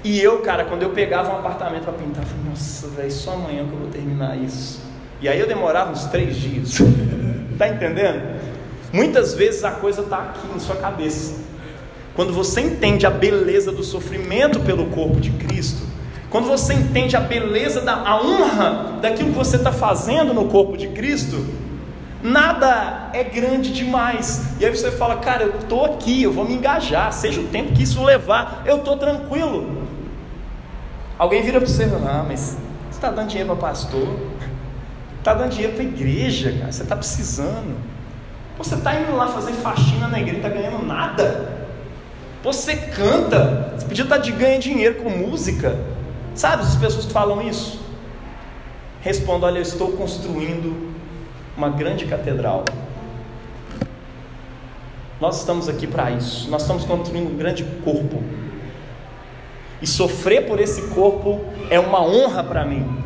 E 0.04 0.20
eu, 0.20 0.40
cara, 0.40 0.64
quando 0.66 0.84
eu 0.84 0.90
pegava 0.92 1.32
um 1.34 1.40
apartamento 1.40 1.84
para 1.84 1.94
pintar, 1.94 2.24
eu 2.24 2.30
falei, 2.30 2.46
nossa, 2.50 2.88
velho, 2.88 3.12
só 3.12 3.34
amanhã 3.34 3.66
que 3.66 3.74
eu 3.74 3.80
vou 3.80 3.90
terminar 3.90 4.38
isso. 4.38 4.91
E 5.22 5.30
aí 5.30 5.40
eu 5.40 5.48
demorava 5.48 5.92
uns 5.92 6.06
três 6.06 6.36
dias. 6.36 6.80
Está 7.54 7.68
entendendo? 7.70 8.40
Muitas 8.92 9.34
vezes 9.36 9.64
a 9.64 9.72
coisa 9.72 10.02
está 10.02 10.18
aqui 10.18 10.48
na 10.52 10.60
sua 10.60 10.76
cabeça. 10.76 11.40
Quando 12.16 12.34
você 12.34 12.62
entende 12.62 13.06
a 13.06 13.10
beleza 13.10 13.72
do 13.72 13.84
sofrimento 13.84 14.60
pelo 14.62 14.88
corpo 14.88 15.20
de 15.22 15.30
Cristo, 15.32 15.88
quando 16.30 16.48
você 16.48 16.74
entende 16.74 17.16
a 17.16 17.20
beleza 17.20 17.82
da 17.82 17.94
a 17.94 18.22
honra 18.22 19.00
daquilo 19.02 19.30
que 19.30 19.38
você 19.38 19.58
está 19.58 19.72
fazendo 19.72 20.34
no 20.34 20.48
corpo 20.48 20.76
de 20.76 20.88
Cristo, 20.88 21.46
nada 22.24 23.10
é 23.14 23.24
grande 23.24 23.72
demais. 23.72 24.56
E 24.60 24.66
aí 24.66 24.76
você 24.76 24.92
fala, 24.92 25.18
cara, 25.18 25.44
eu 25.44 25.60
estou 25.60 25.86
aqui, 25.86 26.24
eu 26.24 26.34
vou 26.34 26.46
me 26.46 26.54
engajar, 26.54 27.14
seja 27.14 27.40
o 27.40 27.48
tempo 27.48 27.74
que 27.74 27.84
isso 27.84 28.04
levar, 28.04 28.64
eu 28.66 28.78
estou 28.78 28.98
tranquilo. 28.98 29.88
Alguém 31.18 31.44
vira 31.44 31.60
para 31.60 31.70
você 31.70 31.84
e 31.84 31.90
fala, 31.90 32.22
ah, 32.22 32.26
mas 32.28 32.58
você 32.90 32.98
está 32.98 33.12
dando 33.12 33.28
dinheiro 33.28 33.56
para 33.56 33.68
pastor? 33.68 34.08
Está 35.22 35.36
dando 35.36 35.52
dinheiro 35.52 35.74
para 35.74 35.84
a 35.84 35.86
igreja, 35.86 36.52
cara. 36.52 36.72
Você 36.72 36.82
está 36.82 36.96
precisando. 36.96 37.78
Você 38.58 38.74
está 38.74 39.00
indo 39.00 39.16
lá 39.16 39.28
fazer 39.28 39.54
faxina 39.54 40.08
na 40.08 40.20
igreja, 40.20 40.38
está 40.38 40.50
ganhando 40.50 40.84
nada. 40.84 41.68
Você 42.44 42.76
canta, 42.76 43.72
você 43.78 43.86
podia 43.86 44.04
estar 44.04 44.16
tá 44.16 44.22
de 44.22 44.32
ganho 44.32 44.60
dinheiro 44.60 44.96
com 44.96 45.12
música. 45.12 45.78
Sabe 46.34 46.64
as 46.64 46.76
pessoas 46.76 47.06
que 47.06 47.14
falam 47.14 47.40
isso? 47.48 47.80
Respondo: 49.02 49.46
Olha, 49.46 49.60
eu 49.60 49.62
estou 49.62 49.92
construindo 49.92 50.92
uma 51.56 51.70
grande 51.70 52.06
catedral. 52.06 52.66
Nós 55.20 55.38
estamos 55.38 55.70
aqui 55.70 55.86
para 55.86 56.10
isso. 56.10 56.50
Nós 56.50 56.64
estamos 56.64 56.84
construindo 56.84 57.32
um 57.32 57.38
grande 57.38 57.64
corpo. 57.84 58.24
E 59.80 59.86
sofrer 59.86 60.48
por 60.48 60.60
esse 60.60 60.82
corpo 60.96 61.42
é 61.70 61.80
uma 61.80 62.02
honra 62.02 62.44
para 62.44 62.66
mim. 62.66 63.01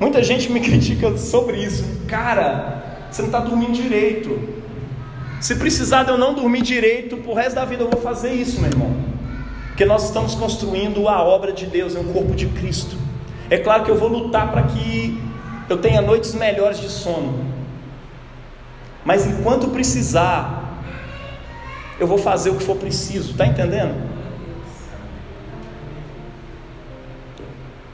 Muita 0.00 0.22
gente 0.22 0.50
me 0.50 0.60
critica 0.62 1.16
sobre 1.16 1.62
isso. 1.62 1.84
Cara, 2.06 3.06
você 3.10 3.22
não 3.22 3.28
está 3.28 3.40
dormindo 3.40 3.72
direito. 3.72 4.38
Se 5.40 5.54
precisar 5.56 6.02
de 6.02 6.10
eu 6.10 6.18
não 6.18 6.34
dormir 6.34 6.62
direito, 6.62 7.16
por 7.18 7.34
resto 7.34 7.54
da 7.54 7.64
vida 7.64 7.84
eu 7.84 7.90
vou 7.90 8.00
fazer 8.00 8.32
isso, 8.32 8.60
meu 8.60 8.70
irmão. 8.70 8.96
Porque 9.68 9.84
nós 9.84 10.04
estamos 10.06 10.34
construindo 10.34 11.08
a 11.08 11.22
obra 11.22 11.52
de 11.52 11.66
Deus, 11.66 11.94
é 11.94 12.00
o 12.00 12.04
corpo 12.04 12.34
de 12.34 12.46
Cristo. 12.46 12.96
É 13.48 13.56
claro 13.56 13.84
que 13.84 13.90
eu 13.90 13.96
vou 13.96 14.08
lutar 14.08 14.50
para 14.50 14.64
que 14.64 15.16
eu 15.68 15.78
tenha 15.78 16.02
noites 16.02 16.34
melhores 16.34 16.80
de 16.80 16.88
sono. 16.88 17.46
Mas 19.04 19.26
enquanto 19.26 19.68
precisar, 19.68 20.82
eu 22.00 22.06
vou 22.06 22.18
fazer 22.18 22.50
o 22.50 22.56
que 22.56 22.64
for 22.64 22.76
preciso, 22.76 23.32
está 23.32 23.46
entendendo? 23.46 23.94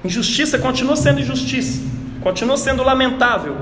Injustiça 0.05 0.59
continua 0.59 0.97
sendo 0.97 1.21
injustiça, 1.21 1.83
continua 2.25 2.57
sendo 2.57 2.83
lamentável. 2.83 3.55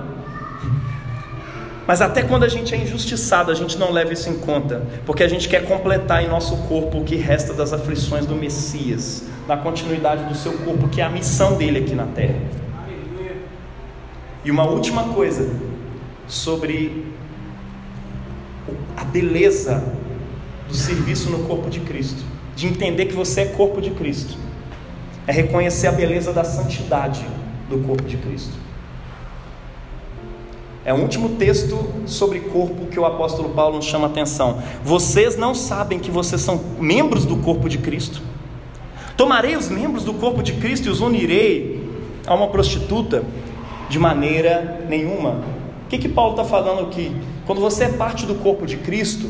Mas 1.85 2.01
até 2.01 2.23
quando 2.23 2.45
a 2.45 2.49
gente 2.49 2.73
é 2.73 2.79
injustiçado, 2.79 3.51
a 3.51 3.55
gente 3.55 3.77
não 3.77 3.91
leva 3.91 4.13
isso 4.13 4.31
em 4.31 4.39
conta, 4.39 4.87
porque 5.05 5.25
a 5.25 5.29
gente 5.29 5.49
quer 5.49 5.67
completar 5.67 6.25
em 6.25 6.29
nosso 6.29 6.57
corpo 6.69 6.99
o 6.99 7.05
que 7.05 7.17
resta 7.17 7.53
das 7.53 7.73
aflições 7.73 8.25
do 8.25 8.37
Messias, 8.37 9.25
na 9.49 9.57
continuidade 9.57 10.25
do 10.27 10.35
seu 10.37 10.53
corpo, 10.59 10.89
que 10.89 11.01
é 11.01 11.05
a 11.05 11.11
missão 11.11 11.57
dele 11.59 11.81
aqui 11.81 11.95
na 11.95 12.07
terra. 12.07 12.37
E 14.45 14.51
uma 14.51 14.65
última 14.65 15.09
coisa 15.09 15.51
sobre 16.29 17.13
a 18.97 19.03
beleza 19.03 19.83
do 20.69 20.75
serviço 20.75 21.31
no 21.31 21.41
corpo 21.49 21.69
de 21.69 21.81
Cristo, 21.81 22.23
de 22.55 22.69
entender 22.69 23.07
que 23.07 23.15
você 23.15 23.41
é 23.41 23.47
corpo 23.47 23.81
de 23.81 23.91
Cristo 23.91 24.39
é 25.27 25.33
reconhecer 25.33 25.87
a 25.87 25.93
beleza 25.93 26.33
da 26.33 26.43
santidade 26.43 27.25
do 27.73 27.87
corpo 27.87 28.05
de 28.05 28.17
Cristo. 28.17 28.53
É 30.85 30.93
o 30.93 30.97
último 30.97 31.31
texto 31.31 31.79
sobre 32.07 32.41
corpo 32.41 32.87
que 32.87 32.99
o 32.99 33.05
apóstolo 33.05 33.51
Paulo 33.51 33.77
nos 33.77 33.85
chama 33.85 34.09
a 34.09 34.11
atenção. 34.11 34.61
Vocês 34.85 35.37
não 35.37 35.55
sabem 35.55 35.99
que 35.99 36.11
vocês 36.11 36.41
são 36.41 36.61
membros 36.79 37.25
do 37.25 37.37
corpo 37.37 37.69
de 37.69 37.79
Cristo? 37.79 38.21
Tomarei 39.17 39.57
os 39.57 39.69
membros 39.69 40.05
do 40.05 40.15
corpo 40.15 40.43
de 40.43 40.55
Cristo 40.55 40.89
e 40.89 40.91
os 40.91 41.01
unirei 41.01 41.89
a 42.27 42.35
uma 42.35 42.49
prostituta? 42.49 43.25
De 43.89 43.99
maneira 43.99 44.85
nenhuma. 44.89 45.43
O 45.85 45.89
que, 45.89 45.99
que 45.99 46.09
Paulo 46.09 46.33
está 46.33 46.45
falando 46.45 46.87
aqui? 46.87 47.15
Quando 47.47 47.61
você 47.61 47.85
é 47.85 47.89
parte 47.89 48.25
do 48.25 48.35
corpo 48.37 48.67
de 48.67 48.79
Cristo, 48.79 49.29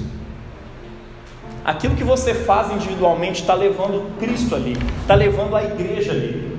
Aquilo 1.64 1.94
que 1.94 2.02
você 2.02 2.34
faz 2.34 2.72
individualmente 2.72 3.40
está 3.40 3.54
levando 3.54 4.18
Cristo 4.18 4.54
ali, 4.54 4.76
está 5.00 5.14
levando 5.14 5.54
a 5.54 5.62
igreja 5.62 6.10
ali. 6.10 6.51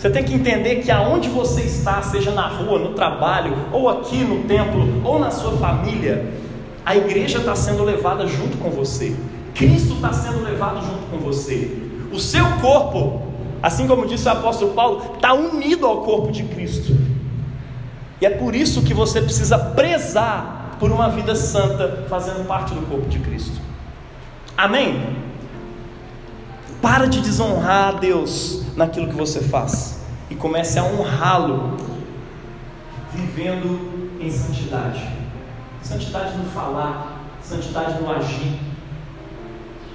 Você 0.00 0.08
tem 0.08 0.24
que 0.24 0.32
entender 0.32 0.76
que 0.76 0.90
aonde 0.90 1.28
você 1.28 1.60
está, 1.60 2.00
seja 2.00 2.30
na 2.30 2.48
rua, 2.48 2.78
no 2.78 2.94
trabalho, 2.94 3.54
ou 3.70 3.86
aqui 3.86 4.24
no 4.24 4.44
templo, 4.44 5.02
ou 5.04 5.18
na 5.18 5.30
sua 5.30 5.52
família, 5.58 6.32
a 6.86 6.96
igreja 6.96 7.36
está 7.36 7.54
sendo 7.54 7.84
levada 7.84 8.26
junto 8.26 8.56
com 8.56 8.70
você. 8.70 9.14
Cristo 9.54 9.92
está 9.92 10.10
sendo 10.10 10.42
levado 10.42 10.80
junto 10.80 11.10
com 11.10 11.18
você. 11.18 11.70
O 12.10 12.18
seu 12.18 12.46
corpo, 12.62 13.20
assim 13.62 13.86
como 13.86 14.06
disse 14.06 14.26
o 14.26 14.32
apóstolo 14.32 14.72
Paulo, 14.72 15.16
está 15.16 15.34
unido 15.34 15.86
ao 15.86 15.98
corpo 15.98 16.32
de 16.32 16.44
Cristo. 16.44 16.96
E 18.22 18.24
é 18.24 18.30
por 18.30 18.54
isso 18.54 18.80
que 18.80 18.94
você 18.94 19.20
precisa 19.20 19.58
prezar 19.58 20.78
por 20.80 20.90
uma 20.90 21.10
vida 21.10 21.36
santa, 21.36 22.06
fazendo 22.08 22.46
parte 22.46 22.72
do 22.72 22.80
corpo 22.88 23.06
de 23.06 23.18
Cristo. 23.18 23.60
Amém? 24.56 25.29
Para 26.82 27.06
de 27.06 27.20
desonrar 27.20 27.88
a 27.88 27.98
Deus 27.98 28.62
naquilo 28.76 29.08
que 29.08 29.14
você 29.14 29.40
faz 29.40 30.00
e 30.30 30.34
comece 30.34 30.78
a 30.78 30.84
honrá-lo 30.84 31.76
vivendo 33.12 34.18
em 34.20 34.30
santidade. 34.30 35.06
Santidade 35.82 36.36
no 36.38 36.44
falar, 36.46 37.20
santidade 37.42 38.00
no 38.00 38.10
agir. 38.10 38.58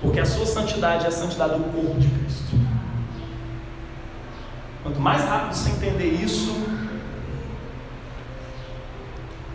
Porque 0.01 0.19
a 0.19 0.25
sua 0.25 0.45
santidade 0.45 1.05
é 1.05 1.07
a 1.07 1.11
santidade 1.11 1.57
do 1.57 1.63
corpo 1.71 1.99
de 1.99 2.07
Cristo. 2.07 2.55
Quanto 4.83 4.99
mais 4.99 5.23
rápido 5.23 5.55
você 5.55 5.71
entender 5.71 6.11
isso, 6.23 6.55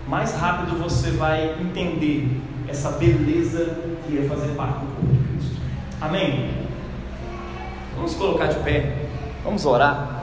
mais 0.09 0.35
rápido 0.35 0.77
você 0.77 1.13
vai 1.13 1.61
entender 1.61 2.41
essa 2.67 2.91
beleza 2.91 3.79
que 4.05 4.19
é 4.19 4.23
fazer 4.29 4.55
parte 4.57 4.81
do 4.81 4.87
corpo 4.87 5.07
de 5.07 5.29
Cristo. 5.29 5.61
Amém? 6.01 6.70
Vamos 8.01 8.15
colocar 8.15 8.49
de 8.49 8.55
pé, 8.65 8.95
vamos 9.45 9.67
orar. 9.67 10.20